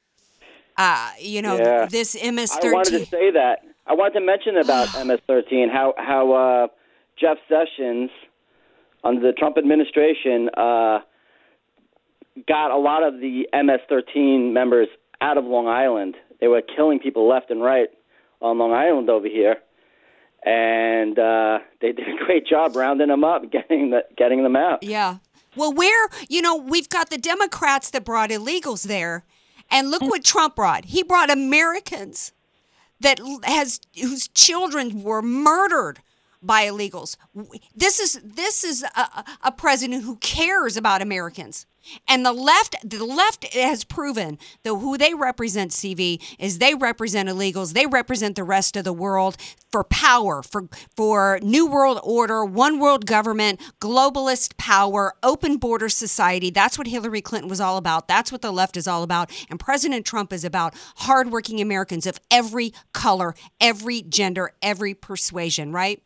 uh, 0.78 1.10
you 1.18 1.42
know, 1.42 1.56
Yeah. 1.56 1.86
this 1.86 2.14
MS 2.14 2.52
13. 2.52 2.70
I 2.70 2.72
wanted 2.72 2.98
to 3.00 3.06
say 3.06 3.30
that. 3.32 3.60
I 3.86 3.94
wanted 3.94 4.14
to 4.20 4.20
mention 4.24 4.56
about 4.56 4.88
MS-13 5.06 5.70
how 5.70 5.94
how 5.98 6.32
uh, 6.32 6.66
Jeff 7.20 7.36
Sessions 7.48 8.10
under 9.02 9.20
the 9.20 9.32
Trump 9.34 9.58
administration 9.58 10.48
uh, 10.56 11.00
got 12.48 12.70
a 12.70 12.78
lot 12.78 13.02
of 13.02 13.20
the 13.20 13.46
MS-13 13.52 14.52
members 14.52 14.88
out 15.20 15.36
of 15.36 15.44
Long 15.44 15.68
Island. 15.68 16.16
They 16.40 16.48
were 16.48 16.62
killing 16.62 16.98
people 17.00 17.28
left 17.28 17.50
and 17.50 17.62
right 17.62 17.88
on 18.40 18.58
Long 18.58 18.72
Island 18.72 19.10
over 19.10 19.28
here, 19.28 19.56
and 20.44 21.18
uh, 21.18 21.58
they 21.80 21.92
did 21.92 22.06
a 22.08 22.16
great 22.24 22.46
job 22.46 22.76
rounding 22.76 23.08
them 23.08 23.24
up, 23.24 23.50
getting 23.50 23.90
the, 23.90 24.04
getting 24.16 24.42
them 24.42 24.56
out. 24.56 24.82
Yeah. 24.82 25.18
Well, 25.56 25.72
where, 25.72 26.08
you 26.28 26.42
know, 26.42 26.56
we've 26.56 26.88
got 26.88 27.10
the 27.10 27.18
Democrats 27.18 27.90
that 27.90 28.04
brought 28.04 28.30
illegals 28.30 28.86
there. 28.86 29.24
And 29.70 29.90
look 29.90 30.02
what 30.02 30.22
Trump 30.24 30.56
brought. 30.56 30.84
He 30.86 31.02
brought 31.02 31.30
Americans 31.30 32.32
that 33.00 33.18
has 33.44 33.80
whose 34.00 34.28
children 34.28 35.02
were 35.02 35.22
murdered 35.22 36.00
by 36.42 36.66
illegals. 36.66 37.16
This 37.74 37.98
is 37.98 38.20
this 38.22 38.62
is 38.62 38.82
a, 38.82 39.00
a- 39.00 39.24
a 39.44 39.52
president 39.52 40.04
who 40.04 40.16
cares 40.16 40.76
about 40.76 41.00
Americans. 41.00 41.64
And 42.08 42.24
the 42.24 42.32
left 42.32 42.76
the 42.84 43.04
left 43.04 43.52
has 43.54 43.84
proven 43.84 44.38
that 44.62 44.74
who 44.74 44.96
they 44.96 45.14
represent 45.14 45.70
CV 45.70 46.22
is 46.38 46.58
they 46.58 46.74
represent 46.74 47.28
illegals. 47.28 47.72
They 47.72 47.86
represent 47.86 48.36
the 48.36 48.44
rest 48.44 48.76
of 48.76 48.84
the 48.84 48.92
world 48.92 49.36
for 49.70 49.84
power, 49.84 50.42
for 50.42 50.68
for 50.96 51.38
new 51.42 51.66
world 51.66 52.00
order, 52.02 52.44
one 52.44 52.78
world 52.78 53.06
government, 53.06 53.60
globalist 53.80 54.56
power, 54.56 55.14
open 55.22 55.56
border 55.56 55.88
society. 55.88 56.50
That's 56.50 56.78
what 56.78 56.86
Hillary 56.86 57.20
Clinton 57.20 57.48
was 57.48 57.60
all 57.60 57.76
about. 57.76 58.08
That's 58.08 58.32
what 58.32 58.42
the 58.42 58.52
left 58.52 58.76
is 58.76 58.86
all 58.86 59.02
about. 59.02 59.30
And 59.50 59.58
President 59.58 60.06
Trump 60.06 60.32
is 60.32 60.44
about 60.44 60.74
hardworking 60.96 61.60
Americans 61.60 62.06
of 62.06 62.18
every 62.30 62.72
color, 62.92 63.34
every 63.60 64.02
gender, 64.02 64.52
every 64.62 64.94
persuasion, 64.94 65.72
right? 65.72 66.02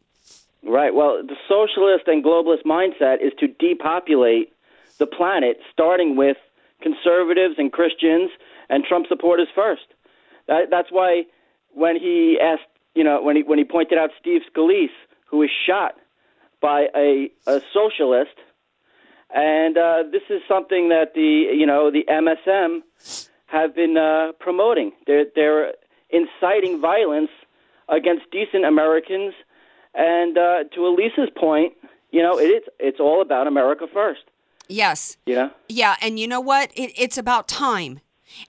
Right. 0.65 0.95
Well, 0.95 1.23
the 1.23 1.37
socialist 1.49 2.09
and 2.09 2.25
globalist 2.25 2.65
mindset 2.65 3.25
is 3.25 3.33
to 3.39 3.47
depopulate 3.47 4.53
the 4.99 5.07
planet, 5.07 5.59
starting 5.73 6.17
with 6.17 6.37
conservatives 6.83 7.55
and 7.59 7.73
Christians 7.73 8.31
and 8.69 8.85
Trump 8.85 9.07
supporters 9.09 9.49
first. 9.55 9.87
That, 10.47 10.71
that's 10.71 10.91
why 10.91 11.25
when 11.73 11.97
he 11.97 12.39
asked, 12.41 12.69
you 12.95 13.05
know, 13.05 13.23
when 13.23 13.37
he 13.37 13.43
when 13.43 13.59
he 13.59 13.65
pointed 13.65 13.99
out 13.99 14.11
Steve 14.21 14.43
Scalise, 14.53 14.89
who 15.27 15.39
was 15.39 15.51
shot 15.67 15.95
by 16.61 16.89
a, 16.97 17.31
a 17.47 17.61
socialist, 17.73 18.35
and 19.31 19.77
uh, 19.77 20.05
this 20.11 20.23
is 20.31 20.41
something 20.49 20.89
that 20.89 21.15
the 21.15 21.55
you 21.55 21.67
know 21.67 21.91
the 21.91 22.05
MSM 22.09 22.81
have 23.47 23.75
been 23.75 23.97
uh, 23.97 24.33
promoting. 24.41 24.93
They're 25.07 25.27
they're 25.35 25.75
inciting 26.11 26.81
violence 26.81 27.31
against 27.89 28.31
decent 28.31 28.65
Americans, 28.65 29.35
and 29.95 30.37
uh, 30.37 30.65
to 30.75 30.87
Elisa's 30.87 31.31
point, 31.37 31.75
you 32.11 32.23
know, 32.23 32.39
it's 32.39 32.67
it's 32.79 33.01
all 33.01 33.21
about 33.21 33.47
America 33.47 33.87
first. 33.93 34.23
Yes. 34.69 35.17
You 35.27 35.35
know. 35.35 35.51
Yeah, 35.69 35.97
and 36.01 36.19
you 36.19 36.29
know 36.29 36.41
what? 36.41 36.71
It, 36.75 36.93
it's 36.97 37.19
about 37.19 37.49
time. 37.49 38.01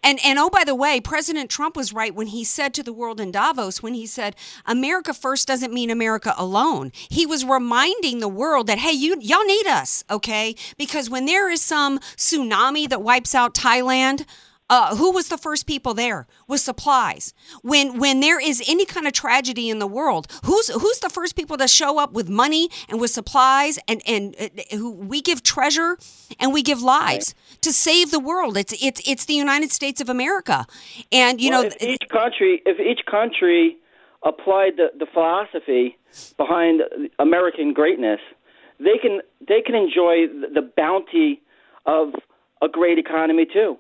And 0.03 0.20
and 0.24 0.38
oh 0.38 0.49
by 0.49 0.63
the 0.63 0.76
way, 0.76 0.99
President 0.99 1.49
Trump 1.49 1.76
was 1.76 1.93
right 1.93 2.13
when 2.13 2.28
he 2.28 2.43
said 2.43 2.74
to 2.74 2.84
the 2.84 2.93
world 2.93 3.20
in 3.20 3.32
Davos 3.32 3.82
when 3.82 3.93
he 3.93 4.05
said 4.05 4.36
America 4.65 5.13
first 5.13 5.47
doesn't 5.47 5.74
mean 5.74 5.89
America 5.89 6.34
alone. 6.38 6.91
He 7.09 7.26
was 7.26 7.45
reminding 7.45 8.20
the 8.20 8.28
world 8.28 8.67
that 8.67 8.80
hey, 8.80 8.91
you 8.91 9.17
y'all 9.22 9.45
need 9.45 9.67
us, 9.67 10.03
okay? 10.09 10.55
Because 10.78 11.09
when 11.09 11.26
there 11.26 11.49
is 11.49 11.61
some 11.61 11.99
tsunami 12.17 12.89
that 12.89 13.01
wipes 13.01 13.34
out 13.34 13.53
Thailand, 13.53 14.26
uh, 14.70 14.95
who 14.95 15.11
was 15.11 15.30
the 15.30 15.38
first 15.38 15.65
people 15.65 15.93
there 15.93 16.28
with 16.47 16.61
supplies? 16.61 17.34
When 17.63 17.99
when 17.99 18.20
there 18.20 18.39
is 18.39 18.61
any 18.67 18.86
kind 18.86 19.07
of 19.07 19.13
tragedy 19.13 19.70
in 19.70 19.80
the 19.80 19.88
world, 19.88 20.28
who's 20.45 20.70
who's 20.70 20.99
the 20.99 21.09
first 21.09 21.36
people 21.36 21.57
to 21.57 21.67
show 21.67 21.99
up 21.99 22.13
with 22.13 22.30
money 22.30 22.70
and 22.88 22.99
with 22.99 23.11
supplies 23.11 23.80
and 23.88 24.01
and 24.07 24.36
uh, 24.39 24.76
who 24.78 24.91
we 24.91 25.22
give 25.22 25.43
treasure 25.43 25.97
and 26.39 26.53
we 26.53 26.61
give 26.61 26.82
lives 26.82 27.34
to 27.61 27.74
save 27.74 28.11
the 28.11 28.20
world? 28.20 28.57
It's 28.57 28.74
it's 28.82 29.01
it's 29.07 29.26
the 29.26 29.34
United 29.34 29.72
States 29.72 30.01
of 30.01 30.09
America, 30.09 30.65
and 31.11 31.41
you 31.41 31.49
Well, 31.49 31.63
know 31.63 31.70
if 31.70 31.82
each 31.82 32.09
country, 32.09 32.61
if 32.65 32.80
each 32.80 33.05
country 33.05 33.78
applied 34.24 34.78
the, 34.78 34.88
the 34.97 35.05
philosophy 35.13 35.97
behind 36.38 36.82
American 37.17 37.74
greatness, 37.74 38.20
they 38.80 38.97
can 39.01 39.22
they 39.47 39.61
can 39.61 39.76
enjoy 39.76 40.28
the 40.28 40.70
bounty 40.76 41.41
of 41.86 42.13
a 42.61 42.67
great 42.67 42.99
economy 42.99 43.45
too. 43.51 43.78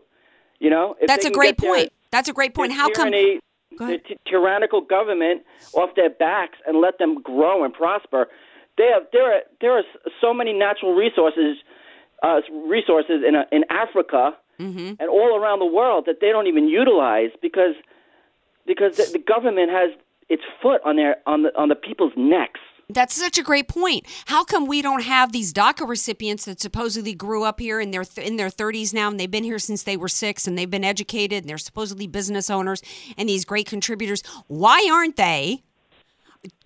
You 0.59 0.69
know, 0.69 0.95
That's 1.07 1.25
a 1.25 1.31
great 1.31 1.57
get 1.57 1.61
their- 1.61 1.71
point. 1.71 1.93
That's 2.11 2.27
a 2.29 2.33
great 2.33 2.53
point. 2.53 2.71
How 2.73 2.89
come? 2.89 3.11
tyranny, 3.11 3.39
the 3.77 3.97
ty- 3.99 4.15
tyrannical 4.27 4.81
government 4.81 5.43
off 5.73 5.91
their 5.95 6.09
backs 6.09 6.57
and 6.67 6.81
let 6.81 6.97
them 6.97 7.21
grow 7.21 7.63
and 7.63 7.73
prosper? 7.73 8.27
They 8.77 8.87
have 8.93 9.03
there 9.13 9.31
are 9.33 9.41
there 9.61 9.77
are 9.77 9.83
so 10.21 10.33
many 10.33 10.53
natural 10.53 10.93
resources 10.95 11.57
uh, 12.23 12.41
resources 12.65 13.23
in 13.27 13.35
uh 13.35 13.43
in 13.51 13.63
Africa 13.69 14.35
Mm-hmm. 14.59 14.95
and 14.99 15.09
all 15.09 15.37
around 15.41 15.59
the 15.59 15.65
world 15.65 16.03
that 16.07 16.17
they 16.19 16.31
don't 16.31 16.47
even 16.47 16.67
utilize 16.67 17.29
because 17.41 17.75
because 18.67 18.97
the, 18.97 19.05
the 19.13 19.19
government 19.19 19.71
has 19.71 19.91
its 20.27 20.43
foot 20.61 20.81
on 20.83 20.97
their 20.97 21.15
on 21.25 21.43
the 21.43 21.57
on 21.57 21.69
the 21.69 21.75
people's 21.75 22.11
necks. 22.17 22.59
That's 22.91 23.13
such 23.13 23.37
a 23.37 23.43
great 23.43 23.67
point. 23.67 24.07
How 24.25 24.43
come 24.43 24.65
we 24.65 24.81
don't 24.81 25.03
have 25.03 25.31
these 25.31 25.53
DACA 25.53 25.87
recipients 25.87 26.45
that 26.45 26.59
supposedly 26.59 27.13
grew 27.13 27.43
up 27.43 27.59
here 27.59 27.79
in 27.79 27.91
their 27.91 28.03
in 28.17 28.37
their 28.37 28.49
30s 28.49 28.93
now 28.93 29.09
and 29.09 29.19
they've 29.19 29.29
been 29.29 29.43
here 29.43 29.59
since 29.59 29.83
they 29.83 29.95
were 29.95 30.07
6 30.07 30.47
and 30.47 30.57
they've 30.57 30.69
been 30.69 30.83
educated 30.83 31.43
and 31.43 31.49
they're 31.49 31.59
supposedly 31.59 32.07
business 32.07 32.49
owners 32.49 32.81
and 33.15 33.29
these 33.29 33.45
great 33.45 33.67
contributors? 33.67 34.23
Why 34.47 34.89
aren't 34.91 35.17
they 35.17 35.63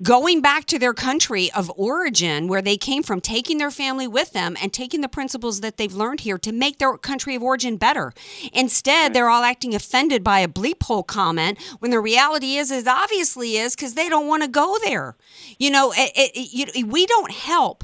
going 0.02 0.42
back 0.42 0.66
to 0.66 0.78
their 0.78 0.94
country 0.94 1.52
of 1.54 1.72
origin 1.76 2.48
where 2.48 2.62
they 2.62 2.78
came 2.78 3.02
from, 3.02 3.20
taking 3.20 3.58
their 3.58 3.72
family 3.72 4.08
with 4.08 4.32
them 4.32 4.56
and 4.62 4.72
taking 4.72 5.02
the 5.02 5.08
principles 5.08 5.62
that 5.62 5.78
they've 5.78 5.94
learned 5.94 6.22
here 6.22 6.38
to 6.38 6.52
make 6.52 6.78
their 6.78 6.98
country 6.98 7.36
of 7.36 7.42
origin 7.42 7.78
better. 7.78 8.14
Instead, 8.54 9.14
they're 9.14 9.30
all 9.30 9.44
acting 9.44 9.74
offended 9.74 10.24
by 10.24 10.40
a 10.40 10.48
bleep 10.48 10.84
hole 10.84 11.04
comment 11.04 11.60
when 11.80 11.92
the 11.92 12.00
reality 12.00 12.56
is, 12.56 12.72
is 12.72 12.88
obviously 12.88 13.58
is 13.58 13.76
because 13.76 13.96
they 13.96 14.10
don't 14.10 14.28
want 14.28 14.44
to 14.44 14.50
go 14.50 14.78
there. 14.84 15.16
You 15.58 15.72
know, 15.72 15.92
it, 15.96 16.12
it, 16.16 16.76
you, 16.76 16.86
we 16.86 17.06
don't 17.06 17.32
help 17.32 17.84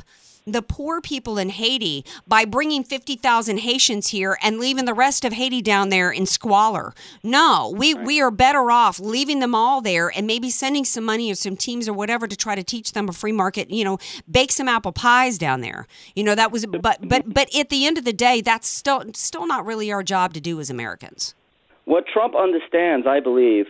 the 0.52 0.62
poor 0.62 1.02
people 1.02 1.38
in 1.38 1.50
Haiti 1.50 2.06
by 2.28 2.46
bringing 2.46 2.84
50,000 2.84 3.60
Haitians 3.60 4.10
here 4.10 4.38
and 4.42 4.60
leaving 4.60 4.86
the 4.86 4.94
rest 4.94 5.26
of 5.26 5.34
Haiti 5.34 5.62
down 5.62 5.90
there 5.90 6.12
in 6.12 6.26
squalor. 6.26 6.94
No, 7.24 7.74
we, 7.76 7.94
we 7.94 8.22
are 8.22 8.32
better 8.32 8.72
off 8.72 9.00
leaving 9.00 9.40
them 9.40 9.56
all 9.56 9.82
there 9.82 10.12
and 10.16 10.28
maybe 10.28 10.50
sending 10.50 10.86
some 10.86 11.04
money 11.04 11.32
or 11.32 11.36
some 11.36 11.58
teams 11.58 11.88
or 11.88 11.94
whatever 11.94 12.28
to 12.28 12.36
try 12.36 12.56
to 12.56 12.64
teach 12.64 12.94
them 12.94 13.10
a 13.10 13.14
free 13.14 13.32
market, 13.32 13.70
you 13.70 13.84
know, 13.84 13.98
bake 14.30 14.52
some 14.52 14.68
apple 14.68 14.92
pies 14.92 15.38
down 15.38 15.62
there. 15.62 15.88
You 16.16 16.24
know, 16.24 16.36
that 16.36 16.52
was 16.52 16.66
but 16.66 16.98
but 17.02 17.34
but 17.34 17.56
at 17.56 17.70
the 17.70 17.86
end 17.86 17.98
of 17.98 18.06
the 18.06 18.14
day, 18.14 18.42
that's 18.42 18.68
still 18.68 19.04
still 19.14 19.48
not 19.48 19.66
really 19.66 19.92
our 19.92 20.04
job 20.04 20.34
to 20.34 20.42
do 20.42 20.60
as 20.60 20.70
Americans. 20.70 21.36
What 21.86 22.06
Trump 22.08 22.36
understands, 22.36 23.08
I 23.08 23.20
believe, 23.20 23.66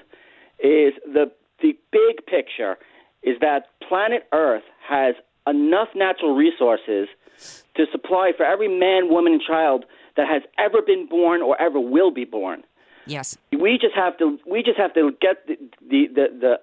is 0.60 0.94
the 1.06 1.32
the 1.62 1.78
big 1.92 2.26
picture 2.26 2.78
is 3.24 3.38
that 3.42 3.68
planet 3.88 4.28
Earth 4.32 4.64
has 4.88 5.16
enough 5.48 5.90
natural 5.96 6.36
resources 6.36 7.08
to 7.76 7.86
supply 7.92 8.32
for 8.36 8.46
every 8.46 8.68
man, 8.68 9.10
woman, 9.10 9.34
and 9.34 9.42
child 9.42 9.86
that 10.18 10.28
has 10.28 10.42
ever 10.58 10.82
been 10.82 11.08
born 11.08 11.42
or 11.42 11.60
ever 11.62 11.80
will 11.80 12.12
be 12.12 12.26
born. 12.26 12.64
Yes. 13.06 13.38
We 13.52 13.78
just 13.82 13.96
have 13.96 14.18
to 14.20 14.38
we 14.46 14.62
just 14.62 14.78
have 14.78 14.94
to 14.94 15.12
get 15.22 15.48
the 15.48 15.56
the 15.82 16.08
the 16.14 16.28
the, 16.40 16.60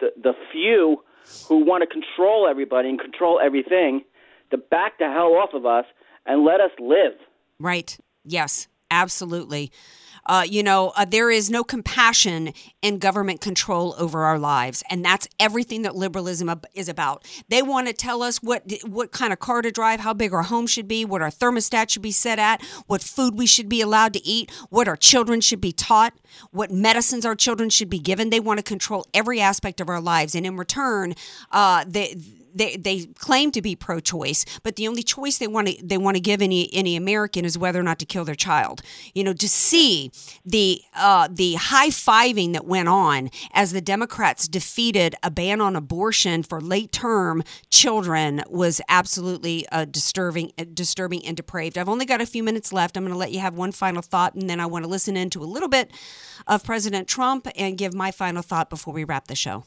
the, 0.00 0.12
the 0.22 0.32
few 0.52 1.02
who 1.48 1.64
want 1.64 1.82
to 1.82 1.86
control 1.86 2.48
everybody 2.48 2.88
and 2.88 2.98
control 2.98 3.40
everything 3.40 4.02
to 4.50 4.58
back 4.58 4.98
the 4.98 5.06
hell 5.06 5.34
off 5.34 5.50
of 5.54 5.66
us 5.66 5.84
and 6.26 6.44
let 6.44 6.60
us 6.60 6.70
live. 6.78 7.14
Right. 7.58 7.98
Yes, 8.24 8.68
absolutely. 8.90 9.72
Uh, 10.26 10.44
you 10.48 10.62
know, 10.62 10.92
uh, 10.96 11.04
there 11.04 11.30
is 11.30 11.50
no 11.50 11.64
compassion 11.64 12.52
in 12.80 12.98
government 12.98 13.40
control 13.40 13.94
over 13.98 14.24
our 14.24 14.38
lives, 14.38 14.82
and 14.90 15.04
that's 15.04 15.28
everything 15.38 15.82
that 15.82 15.96
liberalism 15.96 16.60
is 16.74 16.88
about. 16.88 17.24
They 17.48 17.62
want 17.62 17.88
to 17.88 17.92
tell 17.92 18.22
us 18.22 18.42
what 18.42 18.70
what 18.84 19.12
kind 19.12 19.32
of 19.32 19.38
car 19.38 19.62
to 19.62 19.70
drive, 19.70 20.00
how 20.00 20.14
big 20.14 20.32
our 20.32 20.42
home 20.42 20.66
should 20.66 20.88
be, 20.88 21.04
what 21.04 21.22
our 21.22 21.30
thermostat 21.30 21.90
should 21.90 22.02
be 22.02 22.12
set 22.12 22.38
at, 22.38 22.62
what 22.86 23.02
food 23.02 23.36
we 23.36 23.46
should 23.46 23.68
be 23.68 23.80
allowed 23.80 24.12
to 24.14 24.26
eat, 24.26 24.50
what 24.70 24.88
our 24.88 24.96
children 24.96 25.40
should 25.40 25.60
be 25.60 25.72
taught, 25.72 26.14
what 26.50 26.70
medicines 26.70 27.24
our 27.24 27.34
children 27.34 27.70
should 27.70 27.90
be 27.90 27.98
given. 27.98 28.30
They 28.30 28.40
want 28.40 28.58
to 28.58 28.62
control 28.62 29.06
every 29.12 29.40
aspect 29.40 29.80
of 29.80 29.88
our 29.88 30.00
lives, 30.00 30.34
and 30.34 30.46
in 30.46 30.56
return, 30.56 31.14
uh, 31.50 31.84
they 31.86 32.16
they 32.54 32.76
they 32.76 33.06
claim 33.18 33.50
to 33.52 33.62
be 33.62 33.76
pro-choice, 33.76 34.44
but 34.62 34.76
the 34.76 34.88
only 34.88 35.02
choice 35.02 35.38
they 35.38 35.46
want 35.46 35.68
to 35.68 35.86
they 35.86 35.98
want 35.98 36.16
to 36.16 36.20
give 36.20 36.42
any 36.42 36.72
any 36.72 36.96
American 36.96 37.44
is 37.44 37.58
whether 37.58 37.80
or 37.80 37.82
not 37.82 37.98
to 38.00 38.06
kill 38.06 38.24
their 38.24 38.34
child. 38.34 38.82
You 39.14 39.24
know, 39.24 39.32
to 39.32 39.48
see 39.48 40.10
the 40.44 40.80
uh, 40.94 41.28
the 41.30 41.54
high 41.54 41.88
fiving 41.88 42.52
that 42.52 42.66
went 42.66 42.88
on 42.88 43.30
as 43.52 43.72
the 43.72 43.80
Democrats 43.80 44.48
defeated 44.48 45.14
a 45.22 45.30
ban 45.30 45.60
on 45.60 45.76
abortion 45.76 46.42
for 46.42 46.60
late 46.60 46.92
term 46.92 47.42
children 47.70 48.42
was 48.48 48.80
absolutely 48.88 49.66
uh, 49.70 49.84
disturbing 49.84 50.52
disturbing 50.74 51.24
and 51.26 51.36
depraved. 51.36 51.78
I've 51.78 51.88
only 51.88 52.06
got 52.06 52.20
a 52.20 52.26
few 52.26 52.42
minutes 52.42 52.72
left. 52.72 52.96
I'm 52.96 53.04
going 53.04 53.12
to 53.12 53.18
let 53.18 53.32
you 53.32 53.40
have 53.40 53.54
one 53.54 53.72
final 53.72 54.02
thought, 54.02 54.34
and 54.34 54.48
then 54.48 54.60
I 54.60 54.66
want 54.66 54.84
to 54.84 54.90
listen 54.90 55.16
into 55.16 55.42
a 55.42 55.44
little 55.44 55.68
bit 55.68 55.90
of 56.46 56.64
President 56.64 57.08
Trump 57.08 57.48
and 57.56 57.78
give 57.78 57.94
my 57.94 58.10
final 58.10 58.42
thought 58.42 58.70
before 58.70 58.94
we 58.94 59.04
wrap 59.04 59.28
the 59.28 59.36
show. 59.36 59.64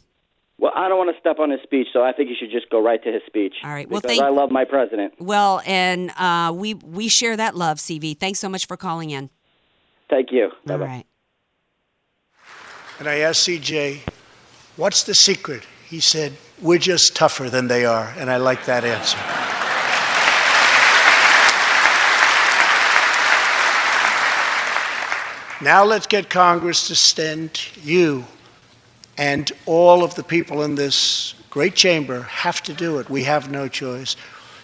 Well, 0.58 0.72
I 0.74 0.88
don't 0.88 0.98
want 0.98 1.14
to 1.14 1.20
step 1.20 1.40
on 1.40 1.50
his 1.50 1.60
speech, 1.64 1.88
so 1.92 2.04
I 2.04 2.14
think 2.14 2.30
you 2.30 2.36
should 2.40 2.52
just 2.52 2.70
go 2.70 2.82
right 2.82 3.04
to 3.04 3.12
his 3.12 3.22
speech. 3.28 3.56
All 3.64 3.72
right. 3.72 3.90
Well, 3.90 4.00
because 4.00 4.18
thank- 4.18 4.24
I 4.24 4.30
love 4.30 4.52
my 4.52 4.64
president. 4.64 5.14
Well, 5.20 5.62
and 5.66 6.12
uh, 6.18 6.54
we 6.56 6.76
we 6.76 7.10
share 7.10 7.36
that 7.36 7.56
love, 7.56 7.78
CV. 7.78 8.18
Thanks 8.18 8.40
so 8.40 8.48
much 8.48 8.66
for 8.66 8.78
calling 8.78 9.10
in. 9.10 9.30
Thank 10.10 10.32
you. 10.32 10.52
All 10.70 10.78
right. 10.78 11.06
And 13.00 13.10
I 13.10 13.20
asked 13.20 13.48
CJ, 13.48 14.00
what's 14.78 15.04
the 15.04 15.14
secret? 15.14 15.66
He 15.90 16.00
said, 16.00 16.34
we're 16.62 16.78
just 16.80 17.16
tougher 17.16 17.50
than 17.50 17.68
they 17.68 17.86
are. 17.86 18.14
And 18.18 18.32
I 18.32 18.38
like 18.38 18.66
that 18.66 18.86
answer. 18.86 19.18
Now 25.62 25.84
let's 25.84 26.06
get 26.08 26.30
Congress 26.30 26.88
to 26.88 26.96
send 26.96 27.70
you 27.84 28.26
and 29.18 29.52
all 29.66 30.04
of 30.04 30.16
the 30.16 30.24
people 30.24 30.64
in 30.64 30.76
this 30.76 31.36
great 31.50 31.76
chamber 31.76 32.24
have 32.24 32.62
to 32.64 32.74
do 32.74 33.00
it. 33.00 33.10
We 33.10 33.24
have 33.24 33.50
no 33.50 33.68
choice. 33.68 34.16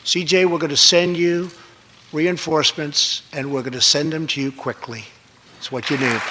CJ, 0.03 0.49
we're 0.49 0.57
going 0.57 0.69
to 0.71 0.77
send 0.77 1.15
you 1.15 1.49
reinforcements 2.11 3.23
and 3.31 3.51
we're 3.53 3.61
going 3.61 3.73
to 3.73 3.81
send 3.81 4.11
them 4.11 4.27
to 4.27 4.41
you 4.41 4.51
quickly. 4.51 5.05
It's 5.57 5.71
what 5.71 5.89
you 5.89 5.97
need. 5.97 6.21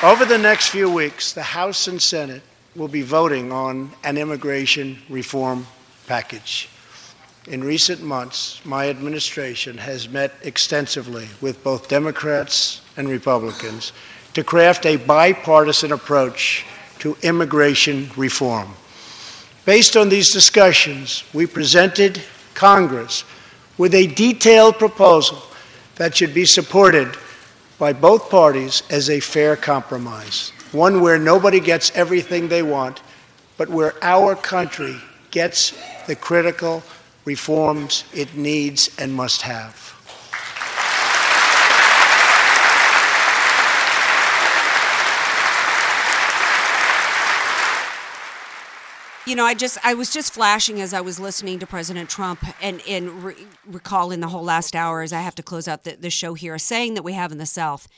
Over 0.00 0.24
the 0.24 0.38
next 0.38 0.68
few 0.68 0.88
weeks, 0.88 1.32
the 1.32 1.42
House 1.42 1.88
and 1.88 2.00
Senate 2.00 2.42
will 2.76 2.86
be 2.86 3.02
voting 3.02 3.50
on 3.50 3.90
an 4.04 4.16
immigration 4.16 4.98
reform 5.08 5.66
package. 6.06 6.68
In 7.48 7.64
recent 7.64 8.02
months, 8.02 8.60
my 8.66 8.90
administration 8.90 9.78
has 9.78 10.06
met 10.06 10.34
extensively 10.42 11.28
with 11.40 11.64
both 11.64 11.88
Democrats 11.88 12.82
and 12.98 13.08
Republicans 13.08 13.94
to 14.34 14.44
craft 14.44 14.84
a 14.84 14.96
bipartisan 14.96 15.92
approach 15.92 16.66
to 16.98 17.16
immigration 17.22 18.10
reform. 18.18 18.68
Based 19.64 19.96
on 19.96 20.10
these 20.10 20.30
discussions, 20.30 21.24
we 21.32 21.46
presented 21.46 22.20
Congress 22.52 23.24
with 23.78 23.94
a 23.94 24.08
detailed 24.08 24.78
proposal 24.78 25.40
that 25.94 26.14
should 26.14 26.34
be 26.34 26.44
supported 26.44 27.16
by 27.78 27.94
both 27.94 28.28
parties 28.28 28.82
as 28.90 29.08
a 29.08 29.20
fair 29.20 29.56
compromise, 29.56 30.52
one 30.72 31.00
where 31.00 31.18
nobody 31.18 31.60
gets 31.60 31.92
everything 31.94 32.46
they 32.46 32.62
want, 32.62 33.00
but 33.56 33.70
where 33.70 33.94
our 34.02 34.36
country 34.36 34.96
gets 35.30 35.72
the 36.06 36.16
critical 36.16 36.82
reforms 37.28 38.04
it 38.14 38.34
needs 38.34 38.90
and 38.98 39.12
must 39.12 39.42
have. 39.42 39.74
You 49.26 49.36
know, 49.36 49.44
I 49.44 49.52
just 49.52 49.76
I 49.84 49.92
was 49.92 50.10
just 50.10 50.32
flashing 50.32 50.80
as 50.80 50.94
I 50.94 51.02
was 51.02 51.20
listening 51.20 51.58
to 51.58 51.66
President 51.66 52.08
Trump 52.08 52.42
and 52.62 52.80
and 52.88 53.22
re- 53.22 53.46
recalling 53.66 54.20
the 54.20 54.28
whole 54.28 54.42
last 54.42 54.74
hour 54.74 55.02
as 55.02 55.12
I 55.12 55.20
have 55.20 55.34
to 55.34 55.42
close 55.42 55.68
out 55.68 55.84
the, 55.84 55.96
the 55.96 56.08
show 56.08 56.32
here, 56.32 56.54
a 56.54 56.58
saying 56.58 56.94
that 56.94 57.02
we 57.02 57.12
have 57.12 57.30
in 57.30 57.36
the 57.36 57.44
South. 57.60 57.88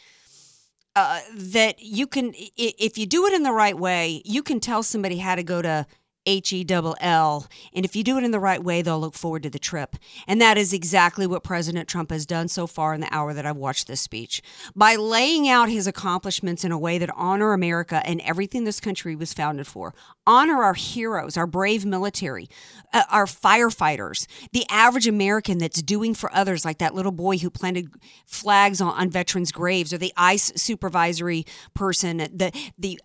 Uh, 0.96 1.20
that 1.32 1.76
you 1.78 2.08
can, 2.08 2.34
if 2.56 2.98
you 2.98 3.06
do 3.06 3.24
it 3.26 3.32
in 3.32 3.44
the 3.44 3.52
right 3.52 3.78
way, 3.78 4.22
you 4.24 4.42
can 4.42 4.58
tell 4.58 4.82
somebody 4.82 5.18
how 5.18 5.36
to 5.36 5.44
go 5.44 5.62
to 5.62 5.86
H 6.26 6.52
E 6.52 6.64
double 6.64 6.96
L. 7.00 7.46
And 7.74 7.84
if 7.84 7.96
you 7.96 8.04
do 8.04 8.18
it 8.18 8.24
in 8.24 8.30
the 8.30 8.40
right 8.40 8.62
way, 8.62 8.82
they'll 8.82 9.00
look 9.00 9.14
forward 9.14 9.42
to 9.44 9.50
the 9.50 9.58
trip. 9.58 9.96
And 10.26 10.40
that 10.40 10.58
is 10.58 10.72
exactly 10.72 11.26
what 11.26 11.42
President 11.42 11.88
Trump 11.88 12.10
has 12.10 12.26
done 12.26 12.48
so 12.48 12.66
far 12.66 12.94
in 12.94 13.00
the 13.00 13.12
hour 13.14 13.32
that 13.32 13.46
I've 13.46 13.56
watched 13.56 13.86
this 13.86 14.00
speech. 14.00 14.42
By 14.76 14.96
laying 14.96 15.48
out 15.48 15.68
his 15.68 15.86
accomplishments 15.86 16.64
in 16.64 16.72
a 16.72 16.78
way 16.78 16.98
that 16.98 17.10
honor 17.16 17.52
America 17.52 18.02
and 18.04 18.20
everything 18.20 18.64
this 18.64 18.80
country 18.80 19.16
was 19.16 19.32
founded 19.32 19.66
for, 19.66 19.94
honor 20.26 20.62
our 20.62 20.74
heroes, 20.74 21.36
our 21.36 21.46
brave 21.46 21.84
military, 21.84 22.48
uh, 22.92 23.04
our 23.10 23.26
firefighters, 23.26 24.26
the 24.52 24.66
average 24.70 25.06
American 25.06 25.58
that's 25.58 25.82
doing 25.82 26.14
for 26.14 26.32
others, 26.34 26.64
like 26.64 26.78
that 26.78 26.94
little 26.94 27.12
boy 27.12 27.38
who 27.38 27.50
planted 27.50 27.88
flags 28.26 28.80
on, 28.80 28.92
on 28.92 29.10
veterans' 29.10 29.52
graves, 29.52 29.92
or 29.92 29.98
the 29.98 30.12
ICE 30.16 30.52
supervisory 30.54 31.44
person, 31.74 32.18
the 32.18 32.52
the 32.78 33.00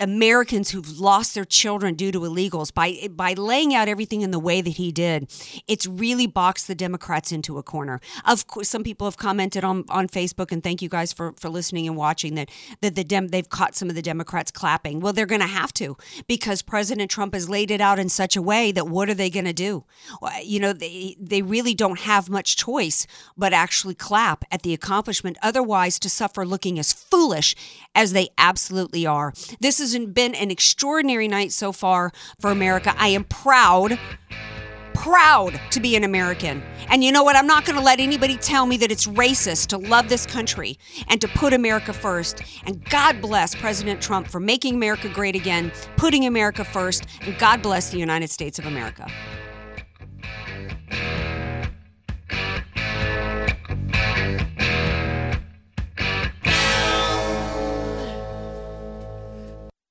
Americans 0.00 0.70
who've 0.70 0.98
lost 1.00 1.34
their 1.34 1.44
children 1.44 1.94
due 1.94 2.12
to 2.12 2.20
illegals 2.20 2.72
by 2.72 3.08
by 3.10 3.34
laying 3.34 3.74
out 3.74 3.88
everything 3.88 4.22
in 4.22 4.30
the 4.30 4.38
way 4.38 4.60
that 4.60 4.70
he 4.70 4.92
did. 4.92 5.30
It's 5.66 5.86
really 5.86 6.26
boxed 6.26 6.68
the 6.68 6.74
Democrats 6.74 7.32
into 7.32 7.58
a 7.58 7.62
corner. 7.62 8.00
Of 8.24 8.46
course, 8.46 8.68
some 8.68 8.84
people 8.84 9.06
have 9.06 9.16
commented 9.16 9.64
on, 9.64 9.84
on 9.88 10.08
Facebook, 10.08 10.52
and 10.52 10.62
thank 10.62 10.82
you 10.82 10.88
guys 10.88 11.12
for, 11.12 11.32
for 11.32 11.48
listening 11.48 11.86
and 11.88 11.96
watching 11.96 12.34
that 12.36 12.50
that 12.80 12.94
the 12.94 13.04
Dem- 13.04 13.28
they've 13.28 13.48
caught 13.48 13.74
some 13.74 13.88
of 13.88 13.96
the 13.96 14.02
Democrats 14.02 14.50
clapping. 14.50 15.00
Well, 15.00 15.12
they're 15.12 15.26
going 15.26 15.40
to 15.40 15.46
have 15.46 15.72
to 15.74 15.96
because 16.26 16.62
President 16.62 17.10
Trump 17.10 17.34
has 17.34 17.48
laid 17.48 17.70
it 17.70 17.80
out 17.80 17.98
in 17.98 18.08
such 18.08 18.36
a 18.36 18.42
way 18.42 18.70
that 18.72 18.88
what 18.88 19.08
are 19.08 19.14
they 19.14 19.30
going 19.30 19.46
to 19.46 19.52
do? 19.52 19.84
You 20.42 20.60
know, 20.60 20.72
they 20.72 21.16
they 21.18 21.42
really 21.42 21.74
don't 21.74 22.00
have 22.00 22.30
much 22.30 22.56
choice 22.56 23.06
but 23.36 23.52
actually 23.52 23.94
clap 23.94 24.44
at 24.50 24.62
the 24.62 24.74
accomplishment. 24.74 25.38
Otherwise, 25.42 25.98
to 25.98 26.08
suffer 26.08 26.46
looking 26.46 26.78
as 26.78 26.92
foolish 26.92 27.56
as 27.94 28.12
they 28.12 28.28
absolutely 28.38 29.04
are. 29.04 29.32
This 29.60 29.80
has 29.94 30.06
been 30.06 30.34
an 30.34 30.50
extraordinary 30.50 31.28
night 31.28 31.52
so 31.52 31.72
far 31.72 32.12
for 32.40 32.50
America. 32.50 32.94
I 32.96 33.08
am 33.08 33.24
proud 33.24 33.98
proud 34.94 35.60
to 35.70 35.80
be 35.80 35.94
an 35.94 36.02
American. 36.02 36.62
And 36.88 37.04
you 37.04 37.12
know 37.12 37.22
what? 37.22 37.36
I'm 37.36 37.46
not 37.46 37.64
going 37.64 37.76
to 37.76 37.82
let 37.82 38.00
anybody 38.00 38.36
tell 38.36 38.66
me 38.66 38.76
that 38.78 38.90
it's 38.90 39.06
racist 39.06 39.68
to 39.68 39.78
love 39.78 40.08
this 40.08 40.26
country 40.26 40.76
and 41.06 41.20
to 41.20 41.28
put 41.28 41.52
America 41.52 41.92
first. 41.92 42.42
And 42.66 42.84
God 42.90 43.20
bless 43.20 43.54
President 43.54 44.02
Trump 44.02 44.26
for 44.26 44.40
making 44.40 44.74
America 44.74 45.08
great 45.08 45.36
again, 45.36 45.70
putting 45.96 46.26
America 46.26 46.64
first, 46.64 47.06
and 47.22 47.38
God 47.38 47.62
bless 47.62 47.90
the 47.90 47.98
United 47.98 48.28
States 48.30 48.58
of 48.58 48.66
America. 48.66 49.08